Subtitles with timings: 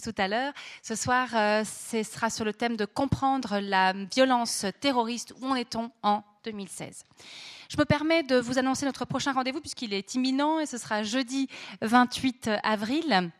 [0.00, 0.52] tout à l'heure.
[0.82, 5.34] Ce soir, euh, ce sera sur le thème de comprendre la violence terroriste.
[5.40, 7.04] Où en est-on en 2016
[7.68, 11.02] je me permets de vous annoncer notre prochain rendez-vous puisqu'il est imminent et ce sera
[11.02, 11.48] jeudi
[11.80, 13.30] 28 avril.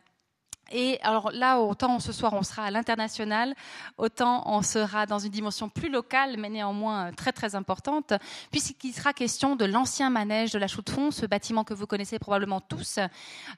[0.71, 3.53] Et alors là, autant ce soir on sera à l'international,
[3.97, 8.13] autant on sera dans une dimension plus locale, mais néanmoins très très importante,
[8.49, 11.85] puisqu'il sera question de l'ancien manège de la Chaux de Fonds, ce bâtiment que vous
[11.85, 12.99] connaissez probablement tous,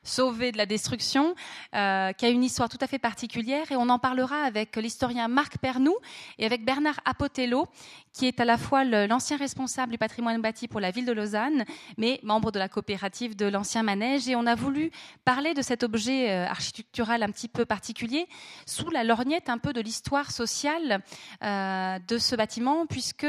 [0.03, 1.35] sauvé de la destruction,
[1.73, 3.71] euh, qui a une histoire tout à fait particulière.
[3.71, 5.95] Et on en parlera avec l'historien Marc Pernou
[6.37, 7.67] et avec Bernard Apotello,
[8.13, 11.65] qui est à la fois l'ancien responsable du patrimoine bâti pour la ville de Lausanne,
[11.97, 14.27] mais membre de la coopérative de l'ancien manège.
[14.27, 14.91] Et on a voulu
[15.23, 16.47] parler de cet objet euh,
[16.95, 18.27] architectural un petit peu particulier,
[18.65, 21.01] sous la lorgnette un peu de l'histoire sociale
[21.43, 23.27] euh, de ce bâtiment, puisque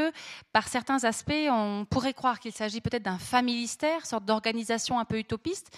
[0.53, 5.19] par certains aspects, on pourrait croire qu'il s'agit peut-être d'un familistère, sorte d'organisation un peu
[5.19, 5.77] utopiste.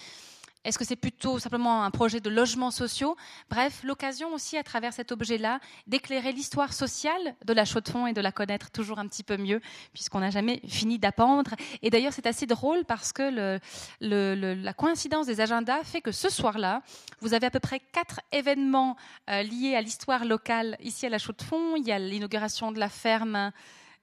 [0.65, 3.15] Est-ce que c'est plutôt simplement un projet de logements sociaux?
[3.49, 8.19] Bref, l'occasion aussi à travers cet objet-là d'éclairer l'histoire sociale de la Chaux-de-Fonds et de
[8.19, 9.61] la connaître toujours un petit peu mieux,
[9.93, 11.55] puisqu'on n'a jamais fini d'appendre.
[11.81, 13.59] Et d'ailleurs, c'est assez drôle parce que
[14.01, 16.81] la coïncidence des agendas fait que ce soir-là,
[17.21, 18.97] vous avez à peu près quatre événements
[19.29, 21.77] euh, liés à l'histoire locale ici à la Chaux-de-Fonds.
[21.77, 23.51] Il y a l'inauguration de la ferme.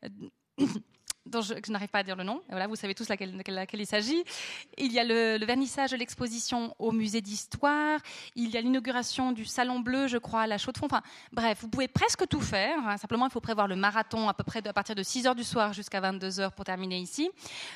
[0.05, 0.09] Euh,
[1.27, 2.43] dont je, n'arrive pas à dire le nom.
[2.49, 4.25] voilà, vous savez tous laquelle, laquelle, il s'agit.
[4.79, 8.01] Il y a le, vernissage de l'exposition au musée d'histoire.
[8.35, 10.87] Il y a l'inauguration du Salon Bleu, je crois, à la Chaux-de-Fonds.
[10.87, 12.79] Enfin, bref, vous pouvez presque tout faire.
[12.87, 12.97] Hein.
[12.97, 15.45] Simplement, il faut prévoir le marathon à peu près à partir de 6 heures du
[15.45, 17.31] soir jusqu'à 22 heures pour terminer ici.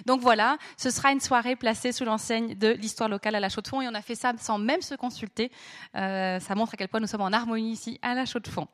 [0.07, 3.83] Donc voilà, ce sera une soirée placée sous l'enseigne de l'histoire locale à la Chaux-de-Fonds.
[3.83, 5.51] Et on a fait ça sans même se consulter.
[5.97, 8.69] Euh, ça montre à quel point nous sommes en harmonie ici à la Chaux-de-Fonds.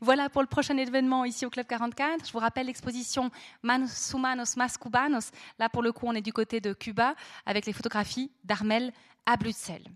[0.00, 2.26] Voilà pour le prochain événement ici au Club 44.
[2.26, 3.30] Je vous rappelle l'exposition
[3.62, 5.30] Manos Humanos Mas Cubanos.
[5.58, 7.14] Là, pour le coup, on est du côté de Cuba
[7.46, 8.92] avec les photographies d'Armel
[9.26, 9.86] à Bruxelles.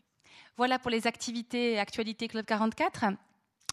[0.56, 3.06] Voilà pour les activités et actualités Club 44.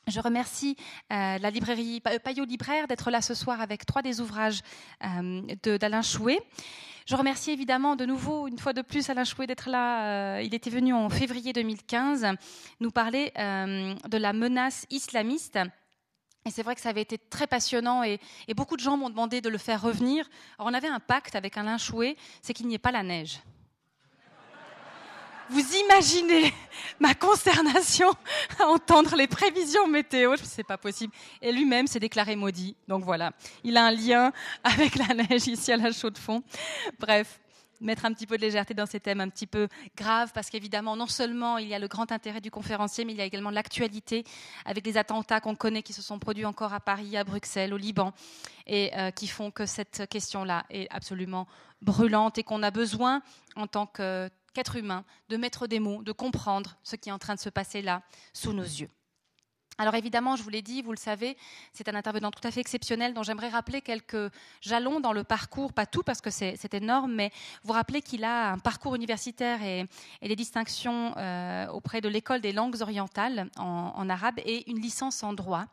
[0.09, 0.75] Je remercie
[1.11, 4.61] euh, la librairie Payot Libraire d'être là ce soir avec trois des ouvrages
[5.03, 6.39] euh, d'Alain Chouet.
[7.05, 10.37] Je remercie évidemment de nouveau, une fois de plus, Alain Chouet d'être là.
[10.37, 12.25] Euh, il était venu en février 2015
[12.79, 15.59] nous parler de la menace islamiste
[16.45, 18.19] et c'est vrai que ça avait été très passionnant et,
[18.55, 20.27] beaucoup de gens m'ont demandé de le faire revenir.
[20.57, 23.39] Alors on avait un pacte avec Alain Chouet, c'est qu'il n'y ait pas la neige.
[25.49, 26.53] Vous imaginez
[26.99, 28.11] ma consternation
[28.59, 31.13] à entendre les prévisions météo, c'est pas possible.
[31.41, 32.75] Et lui-même s'est déclaré maudit.
[32.87, 33.31] Donc voilà,
[33.63, 34.31] il a un lien
[34.63, 36.43] avec la neige ici à la chaux de fond.
[36.99, 37.39] Bref,
[37.81, 40.95] mettre un petit peu de légèreté dans ces thèmes un petit peu graves, parce qu'évidemment,
[40.95, 43.49] non seulement il y a le grand intérêt du conférencier, mais il y a également
[43.49, 44.23] l'actualité
[44.65, 47.77] avec les attentats qu'on connaît qui se sont produits encore à Paris, à Bruxelles, au
[47.77, 48.13] Liban,
[48.67, 51.47] et euh, qui font que cette question-là est absolument
[51.81, 53.21] brûlante et qu'on a besoin,
[53.55, 57.35] en tant qu'être humain, de mettre des mots, de comprendre ce qui est en train
[57.35, 58.01] de se passer là,
[58.33, 58.89] sous nos yeux.
[59.81, 61.37] Alors évidemment, je vous l'ai dit, vous le savez,
[61.71, 64.29] c'est un intervenant tout à fait exceptionnel dont j'aimerais rappeler quelques
[64.59, 67.31] jalons dans le parcours, pas tout parce que c'est énorme, mais
[67.63, 69.85] vous rappelez qu'il a un parcours universitaire et,
[70.21, 75.31] des distinctions euh, auprès de l'école des langues orientales en, arabe et une licence en
[75.31, 75.63] droit.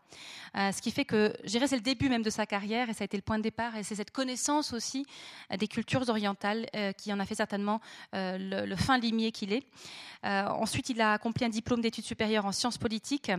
[0.56, 2.94] Euh, ce qui fait que, je dirais, c'est le début même de sa carrière et
[2.94, 5.04] ça a été le point de départ et c'est cette connaissance aussi
[5.50, 6.66] euh, des cultures orientales
[6.96, 7.80] qui en a fait certainement
[8.12, 9.66] le, le, fin limier qu'il est.
[10.22, 13.32] ensuite, il a accompli un diplôme d'études supérieures en sciences politiques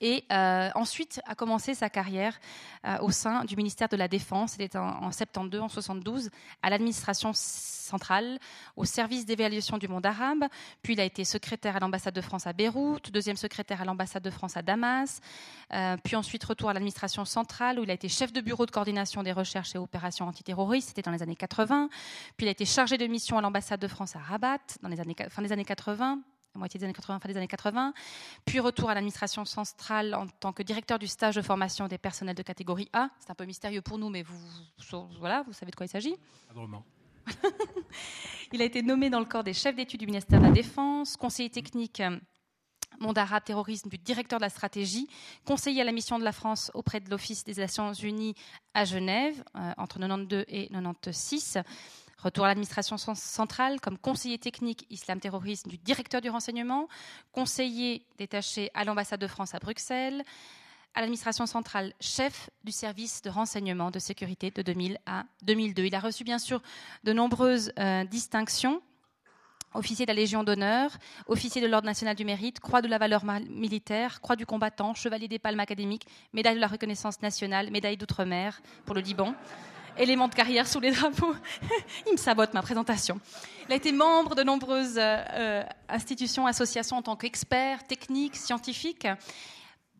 [0.00, 2.38] et euh, ensuite a commencé sa carrière
[2.84, 4.52] euh, au sein du ministère de la Défense.
[4.52, 6.30] C'était en, en 72, en 72,
[6.62, 8.38] à l'administration centrale,
[8.76, 10.44] au service d'évaluation du monde arabe.
[10.82, 14.22] Puis il a été secrétaire à l'ambassade de France à Beyrouth, deuxième secrétaire à l'ambassade
[14.22, 15.20] de France à Damas.
[15.72, 18.70] Euh, puis ensuite retour à l'administration centrale où il a été chef de bureau de
[18.70, 20.88] coordination des recherches et opérations antiterroristes.
[20.88, 21.88] C'était dans les années 80.
[22.36, 25.00] Puis il a été chargé de mission à l'ambassade de France à Rabat dans les
[25.00, 26.20] années fin des années 80
[26.54, 27.92] moitié des années 80, fin des années 80,
[28.44, 32.36] puis retour à l'administration centrale en tant que directeur du stage de formation des personnels
[32.36, 33.10] de catégorie A.
[33.18, 34.38] C'est un peu mystérieux pour nous, mais vous,
[35.18, 36.16] voilà, vous savez de quoi il s'agit.
[38.52, 41.16] il a été nommé dans le corps des chefs d'études du ministère de la Défense,
[41.16, 42.18] conseiller technique euh,
[43.00, 45.08] monde arabe terrorisme du directeur de la stratégie,
[45.44, 48.34] conseiller à la mission de la France auprès de l'Office des Nations Unies
[48.74, 51.58] à Genève euh, entre 92 et 96
[52.18, 56.88] Retour à l'administration centrale comme conseiller technique islam-terrorisme du directeur du renseignement,
[57.30, 60.24] conseiller détaché à l'ambassade de France à Bruxelles,
[60.94, 65.84] à l'administration centrale, chef du service de renseignement de sécurité de 2000 à 2002.
[65.84, 66.60] Il a reçu bien sûr
[67.04, 68.82] de nombreuses euh, distinctions.
[69.74, 70.90] Officier de la Légion d'honneur,
[71.26, 75.28] officier de l'Ordre national du mérite, croix de la valeur militaire, croix du combattant, chevalier
[75.28, 79.34] des palmes académiques, médaille de la reconnaissance nationale, médaille d'outre-mer pour le Liban
[79.98, 81.34] élément de carrière sous les drapeaux.
[82.06, 83.20] Il me sabote ma présentation.
[83.68, 89.06] Il a été membre de nombreuses euh, institutions, associations en tant qu'expert technique, scientifique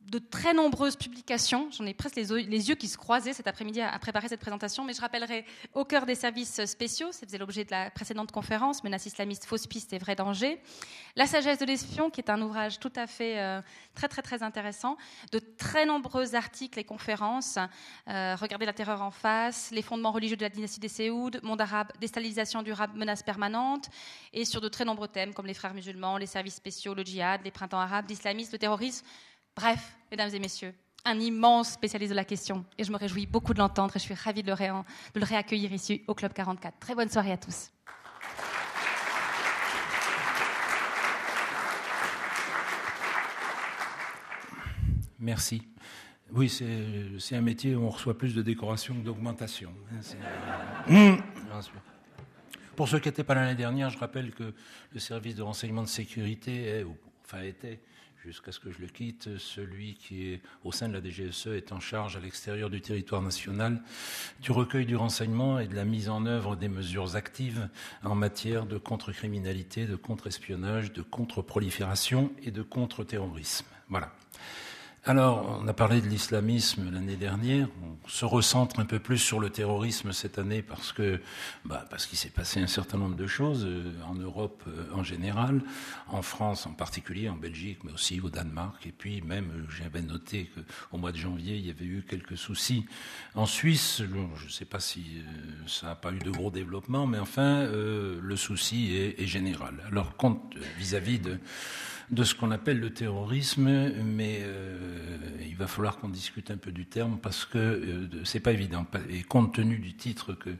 [0.09, 1.69] de très nombreuses publications.
[1.71, 4.95] J'en ai presque les, yeux qui se croisaient cet après-midi à, préparer cette présentation, mais
[4.95, 5.45] je rappellerai
[5.75, 9.67] au cœur des services spéciaux, ça faisait l'objet de la précédente conférence, Menace islamiste, fausse
[9.67, 10.61] piste et vrai danger.
[11.15, 13.61] La sagesse de l'espion, qui est un ouvrage tout à fait euh,
[13.95, 14.97] très très très intéressant.
[15.33, 17.59] De très nombreux articles et conférences.
[18.09, 21.61] Euh, regardez la terreur en face, les fondements religieux de la dynastie des Séouds, monde
[21.61, 23.91] arabe, déstabilisation durable, menace permanente,
[24.33, 27.43] et sur de très nombreux thèmes comme les frères musulmans, les services spéciaux, le djihad,
[27.45, 29.05] les printemps arabes, l'islamisme, le terrorisme.
[29.59, 30.73] Bref, mesdames et messieurs,
[31.05, 32.65] un immense spécialiste de la question.
[32.79, 36.05] Et je me réjouis beaucoup de l'entendre et je suis ravie de le, réaccueillir ici
[36.07, 36.79] au Club 44.
[36.79, 37.73] Très bonne soirée à tous.
[45.19, 45.67] Merci.
[46.31, 49.73] Oui, c'est un métier où on reçoit plus de décoration que d'augmentation.
[50.89, 51.17] Hein, mmh.
[52.77, 54.55] Pour ceux qui n'étaient pas l'année dernière, je rappelle que
[54.93, 56.87] le service de renseignement de sécurité est,
[57.25, 57.81] enfin était,
[58.25, 61.73] jusqu'à ce que je le quitte, celui qui est au sein de la DGSE est
[61.73, 63.83] en charge à l'extérieur du territoire national
[64.41, 67.69] du recueil du renseignement et de la mise en œuvre des mesures actives
[68.05, 73.67] en matière de contre-criminalité, de contre-espionnage, de contre-prolifération et de contre-terrorisme.
[73.89, 74.13] Voilà.
[75.05, 77.69] Alors, on a parlé de l'islamisme l'année dernière.
[77.83, 81.21] On se recentre un peu plus sur le terrorisme cette année parce que,
[81.65, 85.03] bah, parce qu'il s'est passé un certain nombre de choses euh, en Europe euh, en
[85.05, 85.63] général,
[86.09, 88.87] en France en particulier, en Belgique, mais aussi au Danemark.
[88.87, 90.51] Et puis même, euh, j'avais noté
[90.91, 92.85] qu'au mois de janvier, il y avait eu quelques soucis
[93.35, 94.03] en Suisse.
[94.03, 95.23] Je ne sais pas si
[95.67, 99.83] ça n'a pas eu de gros développement, mais enfin, le souci est, est général.
[99.91, 101.39] Alors, compte vis-à-vis de
[102.11, 104.77] de ce qu'on appelle le terrorisme, mais euh,
[105.47, 108.87] il va falloir qu'on discute un peu du terme parce que euh, c'est pas évident.
[109.11, 110.51] Et compte tenu du titre que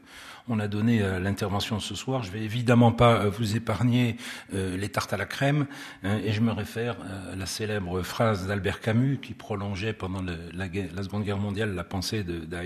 [0.47, 4.17] on a donné à l'intervention ce soir, je vais évidemment pas euh, vous épargner
[4.53, 5.65] les tartes à la crème,
[6.03, 6.97] hein, et je me réfère
[7.31, 12.23] à la célèbre phrase d'Albert Camus qui prolongeait pendant la, Seconde Guerre mondiale la pensée
[12.23, 12.57] de, de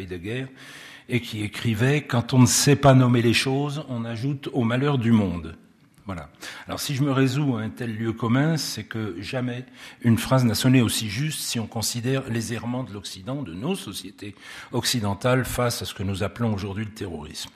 [1.09, 4.97] et qui écrivait Quand on ne sait pas nommer les choses, on ajoute au malheur
[4.97, 5.55] du monde.
[6.05, 6.29] Voilà.
[6.67, 9.65] Alors si je me résous à un tel lieu commun, c'est que jamais
[10.01, 13.75] une phrase n'a sonné aussi juste si on considère les errements de l'Occident, de nos
[13.75, 14.35] sociétés
[14.73, 17.51] occidentales face à ce que nous appelons aujourd'hui le terrorisme.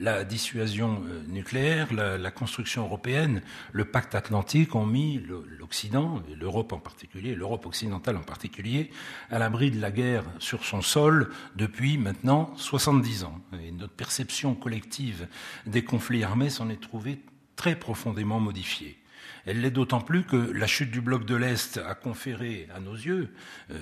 [0.00, 3.42] La dissuasion euh, nucléaire, la, construction européenne,
[3.72, 5.20] le pacte atlantique ont mis
[5.58, 8.92] l'Occident, l'Europe en particulier, l'Europe occidentale en particulier,
[9.28, 13.40] à l'abri de la guerre sur son sol depuis maintenant 70 ans.
[13.60, 15.26] Et notre perception collective
[15.66, 17.18] des conflits armés s'en est trouvée
[17.58, 18.96] très profondément modifiée.
[19.44, 22.94] Elle l'est d'autant plus que la chute du bloc de l'Est a conféré à nos
[22.94, 23.34] yeux,
[23.70, 23.76] euh,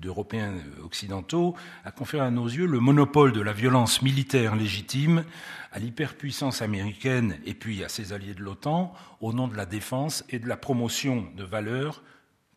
[0.00, 5.24] d'Européens occidentaux, a conféré à nos yeux le monopole de la violence militaire légitime
[5.72, 10.24] à l'hyperpuissance américaine et puis à ses alliés de l'OTAN au nom de la défense
[10.28, 12.02] et de la promotion de valeurs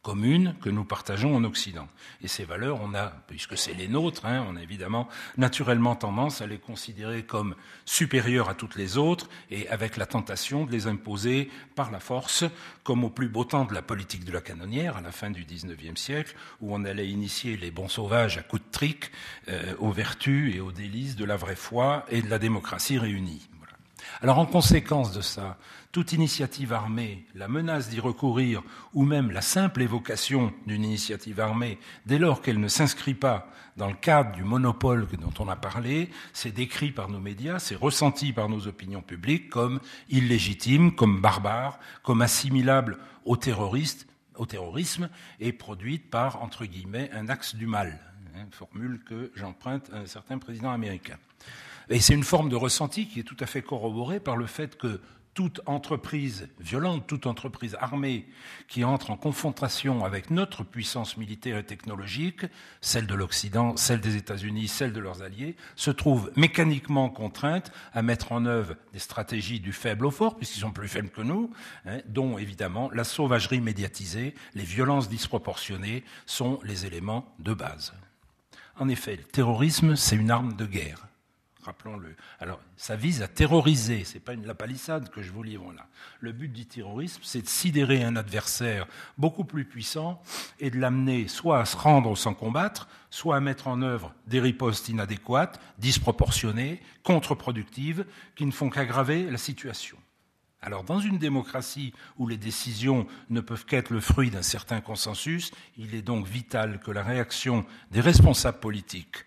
[0.05, 1.87] communes que nous partageons en Occident.
[2.21, 6.41] Et ces valeurs, on a, puisque c'est les nôtres, hein, on a évidemment naturellement tendance
[6.41, 7.55] à les considérer comme
[7.85, 12.43] supérieures à toutes les autres et avec la tentation de les imposer par la force,
[12.83, 15.43] comme au plus beau temps de la politique de la canonnière à la fin du
[15.43, 19.11] XIXe siècle, où on allait initier les bons sauvages à coups de trick
[19.47, 23.49] euh, aux vertus et aux délices de la vraie foi et de la démocratie réunie.
[24.21, 25.57] Alors en conséquence de ça,
[25.95, 28.61] toute initiative armée, la menace d'y recourir
[28.93, 33.87] ou même la simple évocation d'une initiative armée, dès lors qu'elle ne s'inscrit pas dans
[33.87, 38.33] le cadre du monopole dont on a parlé, c'est décrit par nos médias, c'est ressenti
[38.33, 45.09] par nos opinions publiques comme illégitime, comme barbare, comme assimilable au terrorisme
[45.39, 48.01] et produite par, entre guillemets, un axe du mal,
[48.35, 51.15] hein, formule que j'emprunte à un certain président américain.
[51.89, 54.77] Et c'est une forme de ressenti qui est tout à fait corroborée par le fait
[54.77, 54.99] que
[55.35, 58.25] toute entreprise violente, toute entreprise armée
[58.69, 62.45] qui entre en confrontation avec notre puissance militaire et technologique,
[62.79, 68.01] celle de l'Occident, celle des États-Unis, celle de leurs alliés, se trouve mécaniquement contrainte à
[68.01, 71.51] mettre en œuvre des stratégies du faible au fort, puisqu'ils sont plus faibles que nous,
[71.85, 77.93] hein, dont évidemment la sauvagerie médiatisée, les violences disproportionnées sont les éléments de base.
[78.77, 81.07] En effet, le terrorisme, c'est une arme de guerre
[81.65, 82.15] rappelons-le.
[82.39, 85.87] Alors, ça vise à terroriser, c'est pas une la palissade que je vous livre là.
[86.19, 90.21] Le but du terrorisme, c'est de sidérer un adversaire beaucoup plus puissant
[90.59, 94.39] et de l'amener soit à se rendre sans combattre, soit à mettre en œuvre des
[94.39, 98.05] ripostes inadéquates, disproportionnées, contre-productives,
[98.35, 99.97] qui ne font qu'aggraver la situation.
[100.61, 105.51] Alors, dans une démocratie où les décisions ne peuvent qu'être le fruit d'un certain consensus,
[105.77, 109.25] il est donc vital que la réaction des responsables politiques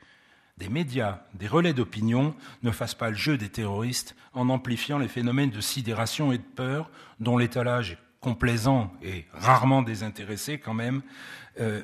[0.59, 5.09] des médias, des relais d'opinion ne fassent pas le jeu des terroristes en amplifiant les
[5.09, 11.03] phénomènes de sidération et de peur dont l'étalage est complaisant et rarement désintéressé quand même
[11.61, 11.83] euh,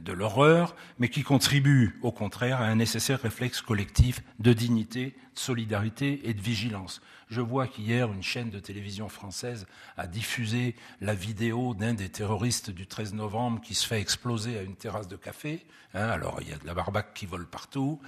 [0.00, 5.38] de l'horreur, mais qui contribue au contraire à un nécessaire réflexe collectif de dignité, de
[5.38, 7.02] solidarité et de vigilance.
[7.34, 12.70] Je vois qu'hier, une chaîne de télévision française a diffusé la vidéo d'un des terroristes
[12.70, 15.66] du 13 novembre qui se fait exploser à une terrasse de café.
[15.94, 18.00] Hein, alors, il y a de la barbaque qui vole partout.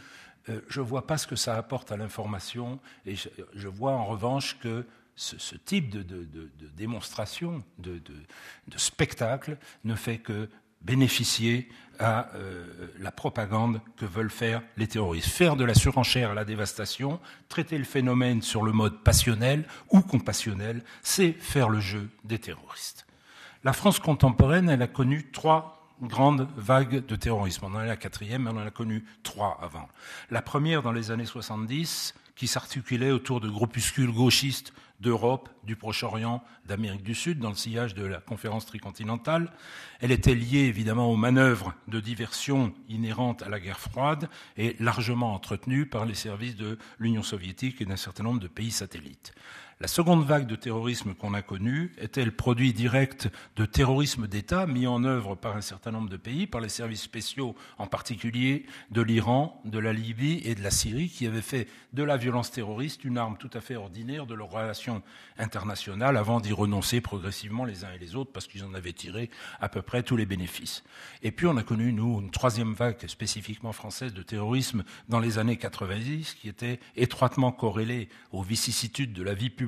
[0.49, 4.05] Euh, je ne vois pas ce que ça apporte à l'information et je, vois en
[4.05, 8.01] revanche que ce, type de, de démonstration, de,
[8.77, 10.49] spectacle, ne fait que
[10.83, 11.69] bénéficier
[11.99, 12.65] à euh,
[12.99, 15.29] la propagande que veulent faire les terroristes.
[15.29, 20.01] Faire de la surenchère à la dévastation, traiter le phénomène sur le mode passionnel ou
[20.01, 23.07] compassionnel, c'est faire le jeu des terroristes.
[23.65, 27.65] La France contemporaine, elle a connu trois grandes vagues de terrorisme.
[27.65, 29.89] On en est la quatrième, mais on en a connu trois avant.
[30.31, 36.43] La première dans les années 70, qui s'articulait autour de groupuscules gauchistes d'Europe, du Proche-Orient,
[36.67, 39.53] d'Amérique du Sud, dans le sillage de la conférence tricontinentale.
[40.01, 45.35] Elle était liée évidemment aux manœuvres de diversion inhérentes à la guerre froide et largement
[45.35, 49.35] entretenues par les services de l'Union soviétique et d'un certain nombre de pays satellites.
[49.79, 54.67] La seconde vague de terrorisme qu'on a connue était le produit direct de terrorisme d'État
[54.67, 58.65] mis en œuvre par un certain nombre de pays, par les services spéciaux en particulier
[58.91, 62.51] de l'Iran, de la Libye et de la Syrie, qui avaient fait de la violence
[62.51, 65.03] terroriste une arme tout à fait ordinaire de leurs relations
[65.37, 69.29] internationales avant d'y renoncer progressivement les uns et les autres parce qu'ils en avaient tiré
[69.61, 70.85] à peu près tous les bénéfices.
[71.23, 75.39] Et puis on a connu, nous, une troisième vague spécifiquement française de terrorisme dans les
[75.39, 79.66] années 90 qui était étroitement corrélée aux vicissitudes de la vie publique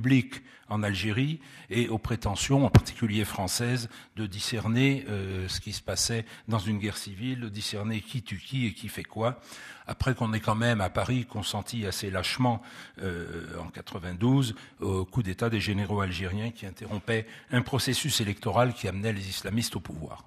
[0.69, 1.40] en Algérie
[1.71, 6.78] et aux prétentions, en particulier françaises, de discerner euh, ce qui se passait dans une
[6.78, 9.40] guerre civile, de discerner qui tue qui et qui fait quoi.
[9.87, 12.62] Après qu'on ait quand même à Paris consenti assez lâchement
[13.02, 18.88] euh, en 92 au coup d'État des généraux algériens qui interrompaient un processus électoral qui
[18.88, 20.25] amenait les islamistes au pouvoir.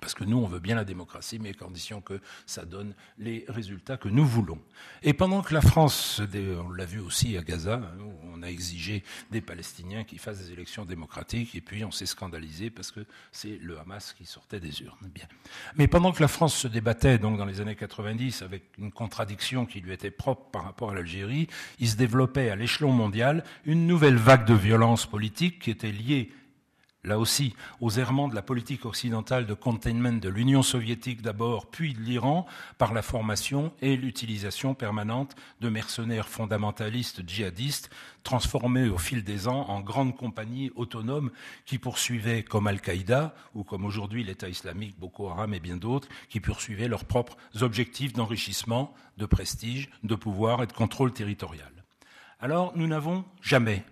[0.00, 3.44] Parce que nous, on veut bien la démocratie, mais à condition que ça donne les
[3.48, 4.58] résultats que nous voulons.
[5.02, 7.98] Et pendant que la France, on l'a vu aussi à Gaza, hein,
[8.32, 12.70] on a exigé des Palestiniens qui fassent des élections démocratiques, et puis on s'est scandalisé
[12.70, 13.00] parce que
[13.32, 14.96] c'est le Hamas qui sortait des urnes.
[15.14, 15.26] Bien.
[15.76, 19.66] Mais pendant que la France se débattait, donc dans les années 90, avec une contradiction
[19.66, 21.48] qui lui était propre par rapport à l'Algérie,
[21.78, 26.30] il se développait à l'échelon mondial une nouvelle vague de violence politique qui était liée
[27.04, 31.94] là aussi, aux errements de la politique occidentale de containment de l'Union soviétique d'abord, puis
[31.94, 32.46] de l'Iran,
[32.78, 37.90] par la formation et l'utilisation permanente de mercenaires fondamentalistes djihadistes,
[38.22, 41.30] transformés au fil des ans en grandes compagnies autonomes
[41.66, 46.40] qui poursuivaient, comme Al-Qaïda, ou comme aujourd'hui l'État islamique, Boko Haram et bien d'autres, qui
[46.40, 51.70] poursuivaient leurs propres objectifs d'enrichissement, de prestige, de pouvoir et de contrôle territorial.
[52.40, 53.84] Alors, nous n'avons jamais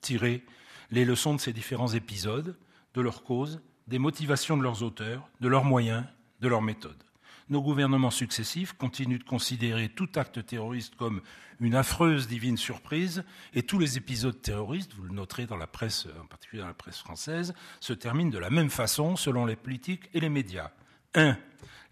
[0.00, 0.44] tiré
[0.90, 2.56] les leçons de ces différents épisodes,
[2.94, 6.04] de leurs causes, des motivations de leurs auteurs, de leurs moyens,
[6.40, 7.02] de leurs méthodes.
[7.48, 11.22] Nos gouvernements successifs continuent de considérer tout acte terroriste comme
[11.60, 16.06] une affreuse divine surprise et tous les épisodes terroristes, vous le noterez dans la presse,
[16.20, 20.10] en particulier dans la presse française, se terminent de la même façon selon les politiques
[20.12, 20.70] et les médias.
[21.14, 21.38] Un,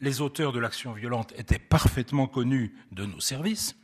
[0.02, 3.76] les auteurs de l'action violente étaient parfaitement connus de nos services.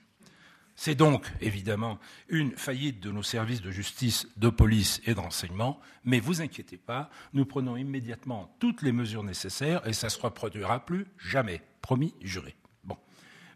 [0.74, 1.98] C'est donc évidemment
[2.28, 7.10] une faillite de nos services de justice, de police et d'enseignement, mais vous inquiétez pas,
[7.34, 12.14] nous prenons immédiatement toutes les mesures nécessaires et ça ne se reproduira plus jamais, promis,
[12.22, 12.56] juré.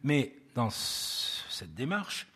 [0.02, 2.28] Mais dans cette démarche,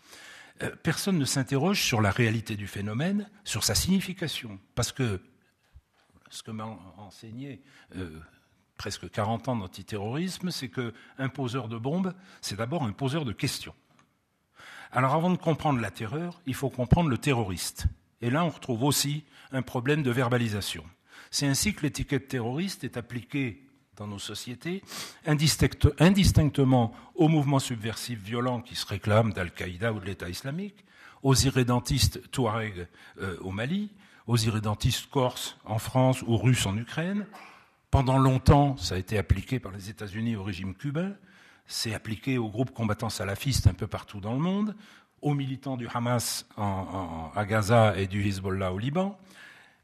[0.63, 5.21] euh, personne ne s'interroge sur la réalité du phénomène, sur sa signification, parce que
[6.31, 6.65] ce que m'a
[6.97, 7.63] enseigné
[7.97, 8.19] euh,
[8.77, 13.75] presque 40 ans d'antiterrorisme, c'est qu'un poseur de bombes, c'est d'abord un poseur de questions.
[14.93, 17.87] Alors avant de comprendre la terreur, il faut comprendre le terroriste.
[18.23, 20.85] Et là, on retrouve aussi un problème de verbalisation.
[21.31, 23.65] C'est ainsi que l'étiquette terroriste est appliquée
[23.97, 24.83] dans nos sociétés
[25.27, 30.85] indistinctement aux mouvements subversifs violents qui se réclament d'Al-Qaïda ou de l'État islamique,
[31.23, 32.87] aux irrédentistes touaregs
[33.21, 33.91] euh, au Mali,
[34.27, 37.27] aux irrédentistes corses en France ou russes en Ukraine.
[37.91, 41.13] Pendant longtemps, ça a été appliqué par les États-Unis au régime cubain.
[41.73, 44.75] C'est appliqué aux groupes combattants salafistes un peu partout dans le monde,
[45.23, 49.17] aux militants du Hamas à Gaza et du Hezbollah au Liban.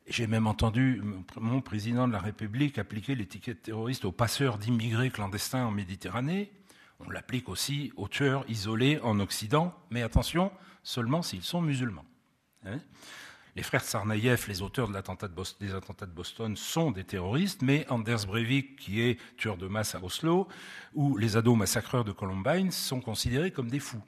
[0.08, 1.00] J'ai même entendu
[1.36, 6.50] mon président de la République appliquer l'étiquette terroriste aux passeurs d'immigrés clandestins en Méditerranée.
[6.98, 10.50] On l'applique aussi aux tueurs isolés en Occident, mais attention,
[10.82, 12.04] seulement s'ils sont musulmans.
[12.64, 12.80] Hein.
[13.56, 18.76] Les frères Tsarnaïev, les auteurs des attentats de Boston, sont des terroristes, mais Anders Breivik,
[18.76, 20.46] qui est tueur de masse à Oslo,
[20.94, 24.02] ou les ados massacreurs de Columbine, sont considérés comme des fous.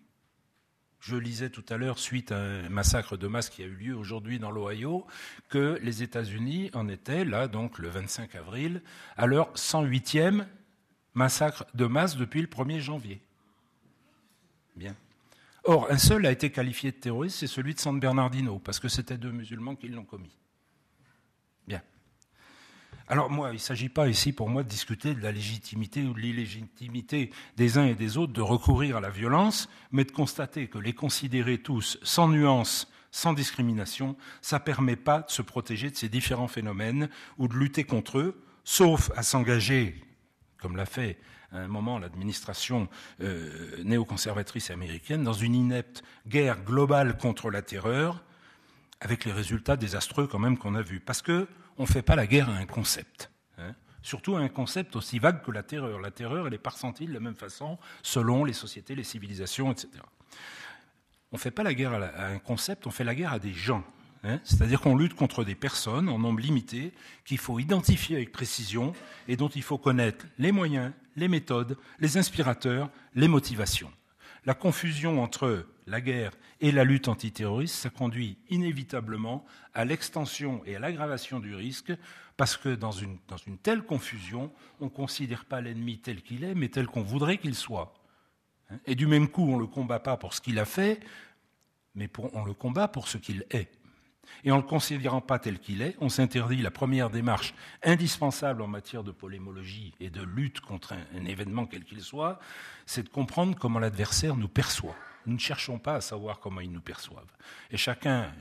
[1.00, 3.96] Je lisais tout à l'heure, suite à un massacre de masse qui a eu lieu
[3.96, 5.06] aujourd'hui dans l'Ohio,
[5.48, 8.82] que les États-Unis en étaient, là, donc le 25 avril,
[9.16, 10.44] à leur 108e
[11.14, 13.22] massacre de masse depuis le 1er janvier.
[14.76, 14.94] Bien.
[15.68, 18.88] Or, un seul a été qualifié de terroriste, c'est celui de San Bernardino, parce que
[18.88, 20.34] c'était deux musulmans qui l'ont commis.
[21.66, 21.82] Bien.
[23.06, 26.14] Alors moi, il ne s'agit pas ici pour moi de discuter de la légitimité ou
[26.14, 30.68] de l'illégitimité des uns et des autres de recourir à la violence, mais de constater
[30.68, 35.90] que les considérer tous sans nuance, sans discrimination, ça ne permet pas de se protéger
[35.90, 40.02] de ces différents phénomènes ou de lutter contre eux, sauf à s'engager,
[40.56, 41.18] comme l'a fait
[41.52, 42.88] à un moment l'administration
[43.20, 48.22] euh, néoconservatrice américaine, dans une inepte guerre globale contre la terreur,
[49.00, 51.00] avec les résultats désastreux quand même qu'on a vus.
[51.00, 51.46] Parce qu'on
[51.78, 53.30] ne fait pas la guerre à un concept.
[53.58, 53.74] Hein.
[54.02, 56.00] Surtout à un concept aussi vague que la terreur.
[56.00, 59.90] La terreur, elle est ressentie de la même façon selon les sociétés, les civilisations, etc.
[61.30, 63.52] On ne fait pas la guerre à un concept, on fait la guerre à des
[63.52, 63.84] gens.
[64.24, 64.40] Hein.
[64.44, 66.92] C'est-à-dire qu'on lutte contre des personnes en nombre limité
[67.24, 68.92] qu'il faut identifier avec précision
[69.28, 73.92] et dont il faut connaître les moyens, les méthodes, les inspirateurs, les motivations.
[74.44, 79.44] La confusion entre la guerre et la lutte antiterroriste, ça conduit inévitablement
[79.74, 81.92] à l'extension et à l'aggravation du risque,
[82.36, 86.44] parce que dans une, dans une telle confusion, on ne considère pas l'ennemi tel qu'il
[86.44, 87.94] est, mais tel qu'on voudrait qu'il soit.
[88.86, 91.00] Et du même coup, on ne le combat pas pour ce qu'il a fait,
[91.94, 93.77] mais on le combat pour ce qu'il est.
[94.44, 98.62] Et en ne le considérant pas tel qu'il est, on s'interdit la première démarche indispensable
[98.62, 102.38] en matière de polémologie et de lutte contre un, événement quel qu'il soit,
[102.86, 104.94] c'est de comprendre comment l'adversaire nous perçoit.
[105.26, 107.30] Nous ne cherchons pas à savoir comment ils nous perçoivent.
[107.70, 108.32] Et chacun,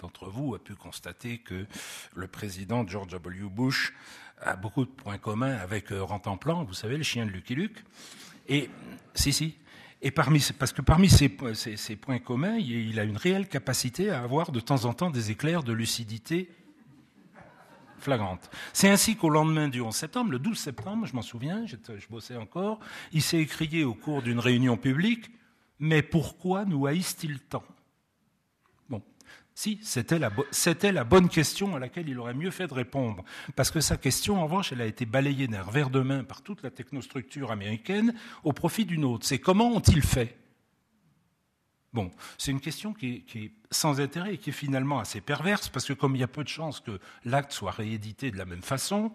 [0.00, 1.66] d'entre vous a pu constater que
[2.14, 3.48] le président George W.
[3.48, 3.92] Bush
[4.40, 7.84] a beaucoup de points communs avec euh, Rantanplan, vous savez, le chien de Lucky Luke.
[8.48, 8.68] Et
[9.14, 9.56] si, si,
[10.04, 14.60] et parce que parmi ces, points communs, il a une réelle capacité à avoir de
[14.60, 16.50] temps en temps des éclairs de lucidité
[17.96, 18.50] flagrante.
[18.74, 22.06] C'est ainsi qu'au lendemain du 11 septembre, le 12 septembre, je m'en souviens, je, je
[22.08, 22.80] bossais encore,
[23.12, 25.30] il s'est écrié au cours d'une réunion publique
[25.78, 27.64] Mais pourquoi nous haïssent-ils tant?
[29.54, 33.24] Si, c'était la, bonne question à laquelle il aurait mieux fait de répondre.
[33.54, 36.42] Parce que sa question, en revanche, elle a été balayée d'un revers de main par
[36.42, 39.24] toute la technostructure américaine au profit d'une autre.
[39.24, 40.36] C'est comment ont-ils fait?
[41.92, 45.86] Bon, c'est une question qui est, sans intérêt et qui est finalement assez perverse, parce
[45.86, 48.62] que comme il y a peu de chances que l'acte soit réédité de la même
[48.62, 49.12] façon,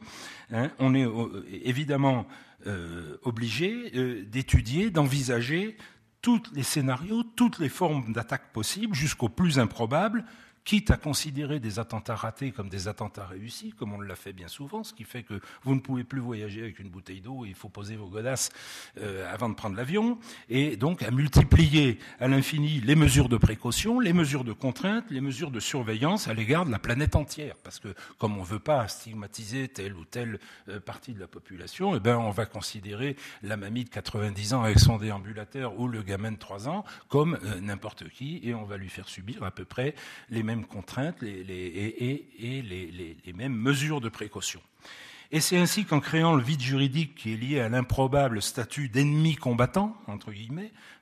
[0.51, 2.25] hein, on est euh, évidemment
[2.67, 5.75] euh, obligé euh, d'étudier, d'envisager
[6.21, 10.25] tous les scénarios, toutes les formes d'attaque possibles, jusqu'au plus improbable,
[10.69, 14.47] quitte à considérer des attentats ratés comme des attentats réussis, comme on l'a fait bien
[14.47, 17.55] souvent, ce qui fait que vous ne pouvez plus voyager avec une bouteille d'eau, il
[17.55, 18.51] faut poser vos godasses
[18.99, 23.99] euh, avant de prendre l'avion, et donc à multiplier à l'infini les mesures de précaution,
[23.99, 27.79] les mesures de contrainte, les mesures de surveillance à l'égard de la planète entière, parce
[27.79, 31.95] que comme on ne veut pas stigmatiser telle ou telle euh, partie de la population,
[31.95, 36.03] eh ben on va considérer la mamie de 90 ans avec son déambulateur ou le
[36.03, 39.49] gamin de 3 ans comme euh, n'importe qui, et on va lui faire subir à
[39.49, 39.95] peu près
[40.29, 44.61] les mêmes contraintes et, les, mêmes mesures de précaution.
[45.31, 49.35] Et c'est ainsi qu'en créant le vide juridique qui est lié à l'improbable statut d'ennemi
[49.35, 49.95] combattant,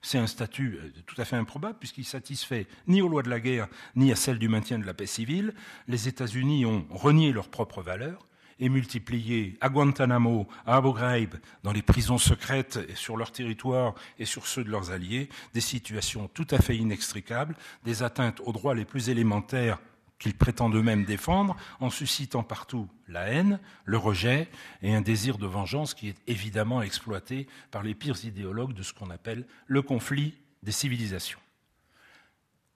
[0.01, 3.39] c'est un statut euh, tout à fait improbable puisqu'il satisfait ni aux lois de la
[3.39, 5.53] guerre ni à celles du maintien de la paix civile,
[5.87, 8.27] les États-Unis ont renié leurs propres valeurs
[8.59, 14.25] et multiplié à Guantanamo, à Abu Ghraib, dans les prisons secrètes sur leur territoire et
[14.25, 18.75] sur ceux de leurs alliés, des situations tout à fait inextricables, des atteintes aux droits
[18.75, 19.79] les plus élémentaires
[20.19, 24.49] qu'ils prétendent eux-mêmes défendre, en suscitant partout la haine, le rejet
[24.81, 28.93] et un désir de vengeance qui est évidemment exploité par les pires idéologues de ce
[28.93, 31.39] qu'on appelle le conflit des civilisations.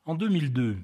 [0.06, 0.78] En 2002,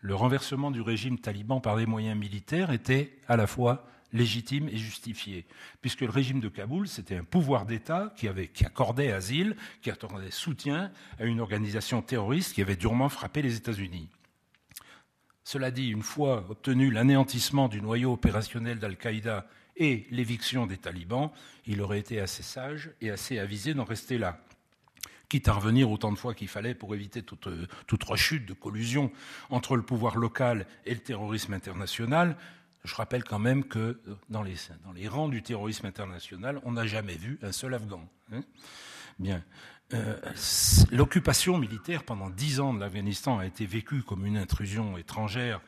[0.00, 4.76] le renversement du régime taliban par des moyens militaires était à la fois légitime et
[4.76, 5.46] justifié,
[5.80, 10.30] puisque le régime de Kaboul, c'était un pouvoir d'État qui, qui accordait asile, qui accordait
[10.30, 14.08] soutien à une organisation terroriste qui avait durement frappé les États-Unis.
[15.44, 19.46] Cela dit, une fois obtenu l'anéantissement du noyau opérationnel d'Al-Qaïda
[19.76, 21.30] et l'éviction des talibans,
[21.66, 24.38] il aurait été assez sage et assez avisé d'en rester là
[25.32, 27.48] quitte à revenir autant de fois qu'il fallait pour éviter toute,
[27.86, 29.10] toute rechute de collusion
[29.48, 32.36] entre le pouvoir local et le terrorisme international,
[32.84, 36.86] je rappelle quand même que dans les, dans les rangs du terrorisme international, on n'a
[36.86, 38.08] jamais vu un seul Afghan.
[38.32, 38.42] Hein.
[39.94, 40.16] Euh,
[40.90, 45.60] l'occupation militaire pendant dix ans de l'Afghanistan a été vécue comme une intrusion étrangère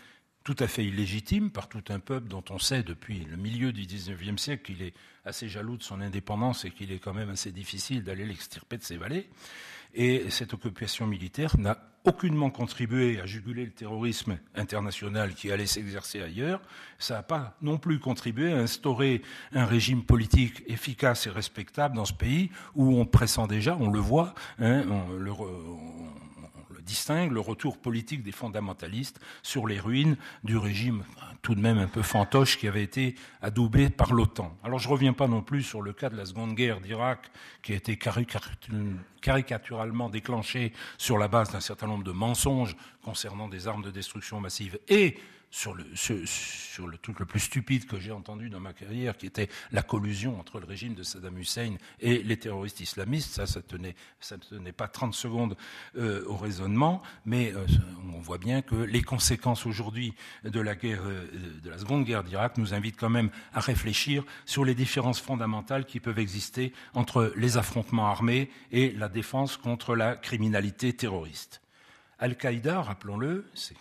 [0.45, 3.87] tout à fait illégitime par tout un peuple dont on sait depuis le milieu du
[3.87, 7.51] XIXe siècle qu'il est assez jaloux de son indépendance et qu'il est quand même assez
[7.51, 9.31] difficile d'aller l'extirper de ses vallées.
[9.95, 16.21] Et cette occupation militaire n'a aucunement contribué à juguler le terrorisme international qui allait s'exercer
[16.21, 16.61] ailleurs.
[16.99, 22.05] Ça n'a pas non plus contribué à instaurer un régime politique efficace et respectable dans
[22.05, 24.85] ce pays où on pressent déjà, on le voit, hein,
[25.19, 25.33] le,
[26.85, 31.05] distingue le retour politique des fondamentalistes sur les ruines du régime
[31.45, 34.57] tout de même un peu fantoche qui avait été adoubé par l'OTAN.
[34.65, 37.31] Alors je ne reviens pas non plus sur le cas de la Seconde Guerre d'Irak
[37.63, 37.99] qui a été
[39.21, 44.41] caricaturalement déclenché sur la base d'un certain nombre de mensonges concernant des armes de destruction
[44.41, 45.19] massive et
[45.55, 49.27] sur le, sur, le truc le plus stupide que j'ai entendu dans ma carrière, qui
[49.27, 53.35] était la collusion entre le régime de Saddam Hussein et les terroristes islamistes.
[53.35, 55.57] Ça, ça tenait, ça ne tenait pas 30 secondes
[55.97, 57.65] euh, au raisonnement, mais euh,
[58.13, 61.25] on voit bien que les conséquences aujourd'hui de la guerre, euh,
[61.63, 65.87] de la seconde guerre d'Irak nous invitent quand même à réfléchir sur les différences fondamentales
[65.87, 71.63] qui peuvent exister entre les affrontements armés et la défense contre la criminalité terroriste.
[72.19, 73.77] Al-Qaïda, rappelons-le, c'est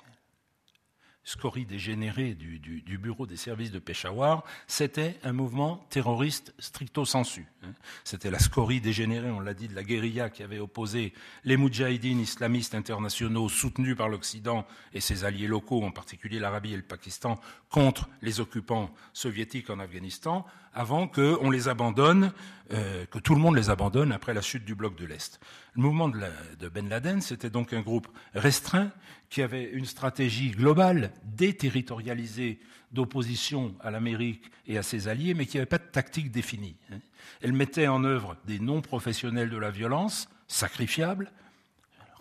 [1.23, 7.47] scorie dégénérée du, du, bureau des services de Peshawar, c'était un mouvement terroriste stricto sensu.
[7.63, 7.73] Hein.
[8.03, 11.13] C'était la scorie dégénérée, on l'a dit, de la guérilla qui avait opposé
[11.45, 16.77] les moudjahidines islamistes internationaux soutenus par l'Occident et ses alliés locaux, en particulier l'Arabie et
[16.77, 22.31] le Pakistan, contre les occupants soviétiques en Afghanistan, avant qu'on les abandonne,
[22.71, 25.39] euh, que tout le monde les abandonne après la chute du bloc de l'Est.
[25.75, 28.91] Le mouvement de, Ben Laden, c'était donc un groupe restreint
[29.29, 32.59] qui avait une stratégie globale, déterritorialisée,
[32.91, 36.75] d'opposition à l'Amérique et à ses alliés, mais qui n'avait pas de tactique définie.
[36.91, 36.99] Hein.
[37.41, 41.31] Elle mettait en œuvre des non-professionnels de la violence, sacrifiables,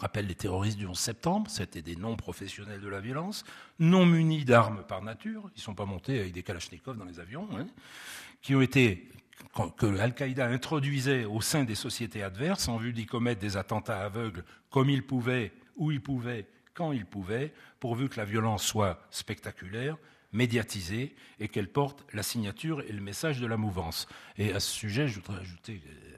[0.02, 3.44] rappelle les terroristes du 11 septembre, c'était des non-professionnels de la violence,
[3.78, 7.20] non munis d'armes par nature, ils ne sont pas montés avec des kalachnikovs dans les
[7.20, 7.66] avions, hein,
[8.42, 9.08] qui ont été
[9.76, 14.44] que Al-Qaïda introduisait au sein des sociétés adverses en vue d'y commettre des attentats aveugles
[14.70, 19.96] comme il pouvait, où il pouvait, quand il pouvait, pourvu que la violence soit spectaculaire,
[20.32, 24.08] médiatisée et qu'elle porte la signature et le message de la mouvance.
[24.38, 26.11] Et à ce sujet, je voudrais ajouter euh,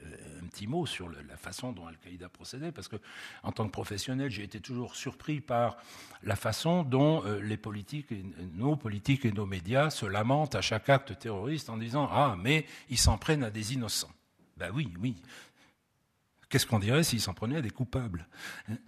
[0.85, 2.95] sur la façon dont Al-Qaïda procédait, parce que
[3.43, 5.77] en tant que professionnel, j'ai été toujours surpris par
[6.23, 8.13] la façon dont euh, les politiques,
[8.53, 12.65] nos politiques et nos médias se lamentent à chaque acte terroriste en disant ah mais
[12.89, 14.11] ils s'en prennent à des innocents.
[14.57, 15.15] Ben oui, oui,
[16.55, 18.29] Qu'est-ce qu'on dirait s'ils s'en prenaient à des coupables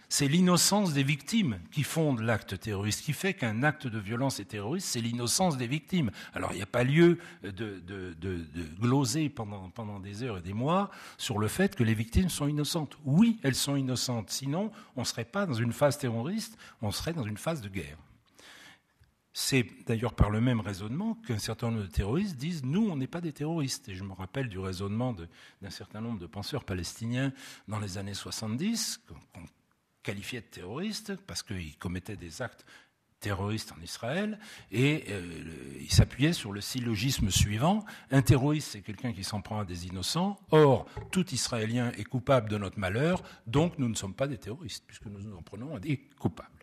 [0.07, 4.45] C'est l'innocence des victimes qui fonde l'acte terroriste, qui fait qu'un acte de violence est
[4.45, 6.11] terroriste, c'est l'innocence des victimes.
[6.33, 7.83] Alors il n'y a pas lieu de,
[8.79, 12.47] gloser pendant, pendant des heures et des mois sur le fait que les victimes sont
[12.47, 12.97] innocentes.
[13.03, 17.11] Oui, elles sont innocentes, sinon on ne serait pas dans une phase terroriste, on serait
[17.11, 17.97] dans une phase de guerre.
[19.39, 23.05] C'est d'ailleurs par le même raisonnement qu'un certain nombre de terroristes disent nous, on n'est
[23.05, 23.87] pas des terroristes.
[23.87, 25.15] Et je me rappelle du raisonnement
[25.61, 27.31] d'un certain nombre de penseurs palestiniens
[27.67, 29.43] dans les années 70, qu'on
[30.01, 32.65] qualifiait de terroristes parce qu'ils commettaient des actes
[33.19, 34.39] terroristes en Israël,
[34.71, 35.43] et euh,
[35.81, 39.85] ils s'appuyaient sur le syllogisme suivant un terroriste, c'est quelqu'un qui s'en prend à des
[39.85, 40.39] innocents.
[40.49, 44.83] Or, tout Israélien est coupable de notre malheur, donc nous ne sommes pas des terroristes,
[44.87, 46.56] puisque nous nous en prenons à des coupables.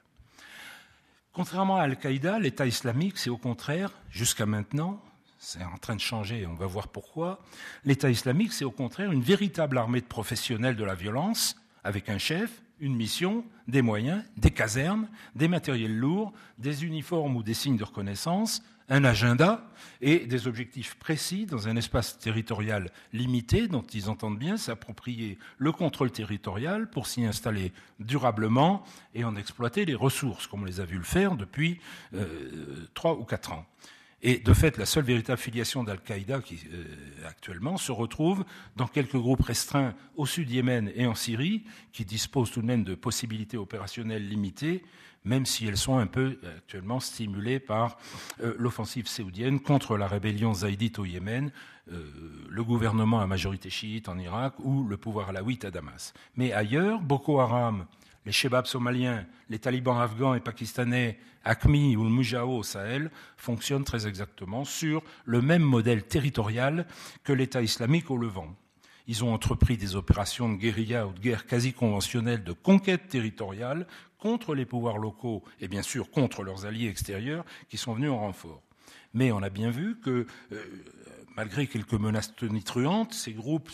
[1.34, 5.02] Contrairement à Al-Qaïda, l'État islamique, c'est au contraire, jusqu'à maintenant,
[5.36, 7.40] c'est en train de changer, on va voir pourquoi,
[7.84, 12.18] l'État islamique, c'est au contraire une véritable armée de professionnels de la violence, avec un
[12.18, 17.78] chef, une mission, des moyens, des casernes, des matériels lourds, des uniformes ou des signes
[17.78, 19.66] de reconnaissance, un agenda
[20.00, 25.72] et des objectifs précis dans un espace territorial limité dont ils entendent bien s'approprier le
[25.72, 30.84] contrôle territorial pour s'y installer durablement et en exploiter les ressources, comme on les a
[30.84, 31.80] vu le faire depuis
[32.14, 33.66] euh, trois ou quatre ans.
[34.26, 36.40] Et de fait, la seule véritable filiation d'Al-Qaïda
[36.72, 36.84] euh,
[37.26, 42.50] actuellement se retrouve dans quelques groupes restreints au sud Yémen et en Syrie, qui disposent
[42.50, 44.82] tout de même de possibilités opérationnelles limitées,
[45.24, 47.98] même si elles sont un peu euh, actuellement stimulées par
[48.42, 51.50] euh, l'offensive saoudienne contre la rébellion zaïdite au Yémen,
[51.92, 52.10] euh,
[52.48, 56.12] le gouvernement à majorité chiite en Irak ou le pouvoir alaouite à Damas.
[56.36, 57.86] Mais ailleurs, Boko Haram,
[58.26, 63.84] les Shebabs somaliens, les talibans afghans et pakistanais, ACMI ou le Mujao au Sahel, fonctionnent
[63.84, 66.86] très exactement sur le même modèle territorial
[67.22, 68.54] que l'État islamique au Levant.
[69.06, 73.86] Ils ont entrepris des opérations de guérilla ou de guerre quasi conventionnelles de conquête territoriale
[74.18, 78.18] contre les pouvoirs locaux et bien sûr contre leurs alliés extérieurs qui sont venus en
[78.18, 78.62] renfort.
[79.12, 80.64] Mais on a bien vu que, euh,
[81.36, 83.70] malgré quelques menaces tonitruantes, ces groupes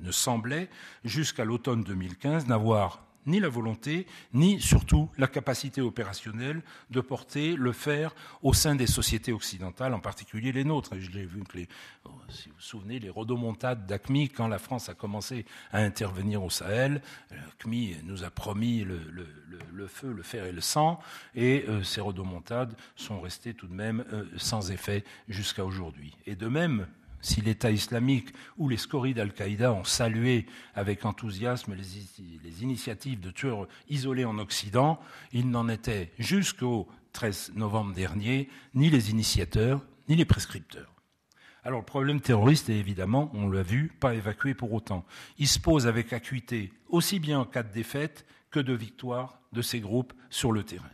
[0.00, 0.70] ne, semblaient,
[1.04, 7.72] jusqu'à l'automne 2015, n'avoir ni la volonté, ni surtout la capacité opérationnelle de porter le
[7.72, 10.94] fer au sein des sociétés occidentales, en particulier les nôtres.
[10.94, 11.08] Vu
[12.04, 16.42] oh, si vous vous souvenez, les rodomontades d'ACMI, quand la France a commencé à intervenir
[16.42, 20.98] au Sahel, ACMI nous a promis le, feu, le fer et le sang,
[21.34, 26.16] et euh, ces rodomontades sont restées tout de même euh, sans effet jusqu'à aujourd'hui.
[26.26, 26.86] Et de même,
[27.20, 33.68] si l'État islamique ou les scories d'Al-Qaïda ont salué avec enthousiasme les, initiatives de tueurs
[33.88, 35.00] isolés en Occident,
[35.32, 40.92] il n'en était jusqu'au 13 novembre dernier ni les initiateurs ni les prescripteurs.
[41.64, 45.04] Alors le problème terroriste est évidemment, on l'a vu, pas évacué pour autant.
[45.38, 49.62] Il se pose avec acuité aussi bien en cas de défaite que de victoire de
[49.62, 50.88] ces groupes sur le terrain.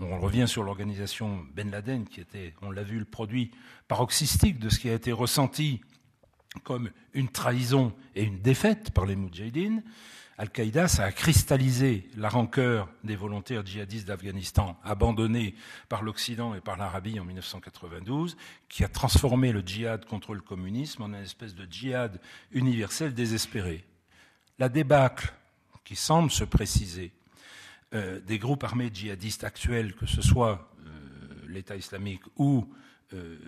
[0.00, 3.50] On revient sur l'organisation Ben Laden, qui était, on l'a vu, le produit
[3.88, 5.80] paroxystique de ce qui a été ressenti
[6.62, 9.82] comme une trahison et une défaite par les Moudjahidines.
[10.38, 15.56] Al-Qaïda, ça a cristallisé la rancœur des volontaires djihadistes d'Afghanistan, abandonnés
[15.88, 18.36] par l'Occident et par l'Arabie en 1992,
[18.68, 22.20] qui a transformé le djihad contre le communisme en une espèce de djihad
[22.52, 23.84] universel désespéré.
[24.60, 25.34] La débâcle
[25.84, 27.10] qui semble se préciser
[27.94, 30.90] euh, des groupes armés djihadistes actuels, que ce soit euh,
[31.48, 32.70] l'État islamique ou
[33.14, 33.38] euh,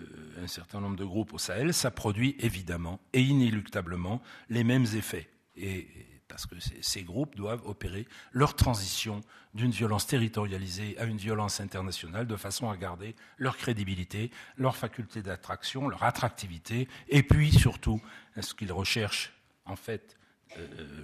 [0.41, 5.29] un certain nombre de groupes au Sahel, ça produit évidemment et inéluctablement les mêmes effets.
[5.55, 5.87] Et,
[6.27, 9.21] parce que ces groupes doivent opérer leur transition
[9.53, 15.21] d'une violence territorialisée à une violence internationale de façon à garder leur crédibilité, leur faculté
[15.21, 18.01] d'attraction, leur attractivité, et puis surtout,
[18.39, 19.33] ce qu'ils recherchent
[19.65, 20.17] en fait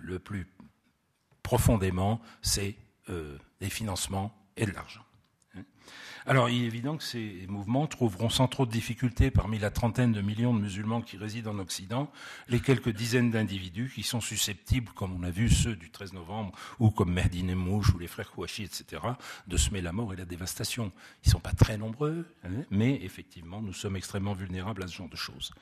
[0.02, 0.47] le plus
[1.43, 2.76] profondément, c'est
[3.10, 5.04] des financements et de l'argent.
[6.30, 10.12] Alors, il est évident que ces mouvements trouveront sans trop de difficultés parmi la trentaine
[10.12, 12.12] de millions de musulmans qui résident en Occident
[12.50, 16.52] les quelques dizaines d'individus qui sont susceptibles, comme on a vu ceux du 13 novembre,
[16.80, 19.02] ou comme Mehdi Nemouche ou les frères Kouachi, etc.,
[19.48, 20.92] de semer la mort et la dévastation.
[21.24, 24.96] Ils ne sont pas très nombreux, hein, mais effectivement, nous sommes extrêmement vulnérables à ce
[24.96, 25.54] genre de choses.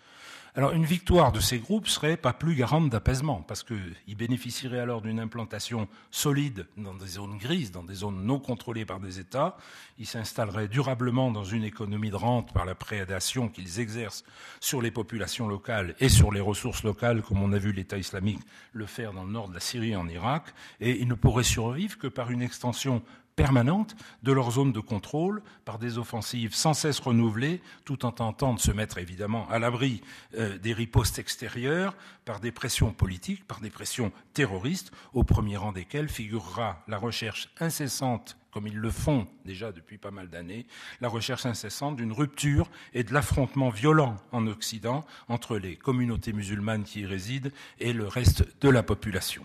[0.58, 5.01] Alors une victoire de ces groupes serait pas plus garante d'apaisement, parce qu'ils bénéficieraient alors
[5.01, 9.58] d'une implantation solide dans des zones grises, dans des zones non contrôlées par des États.
[9.99, 14.24] Ils s'installeraient durablement dans une économie de rente par la prédation qu'ils exercent
[14.60, 18.39] sur les populations locales et sur les ressources locales, comme on a vu l'État islamique
[18.74, 20.54] le faire dans le nord de la Syrie et en Irak.
[20.80, 23.04] Et ils ne pourraient survivre que par une extension
[23.36, 28.54] permanente de leur zone de contrôle par des offensives sans cesse renouvelées, tout en tentant
[28.54, 30.02] de se mettre évidemment à l'abri
[30.38, 35.71] euh, des ripostes extérieures, par des pressions politiques, par des pressions terroristes, au premier rang
[35.71, 40.65] desquelles figurera la recherche incessante comme ils le font déjà depuis pas mal d'années,
[41.02, 46.86] la recherche incessante d'une rupture et de l'affrontement violent en Occident entre les communautés musulmanes
[46.86, 49.43] qui y résident et le reste de la population.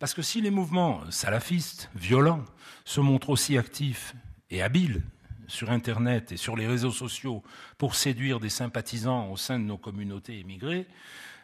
[0.00, 2.42] Parce que si les mouvements salafistes, violents,
[2.86, 4.14] se montrent aussi actifs
[4.48, 5.02] et habiles
[5.46, 7.44] sur Internet et sur les réseaux sociaux
[7.76, 10.86] pour séduire des sympathisants au sein de nos communautés émigrées,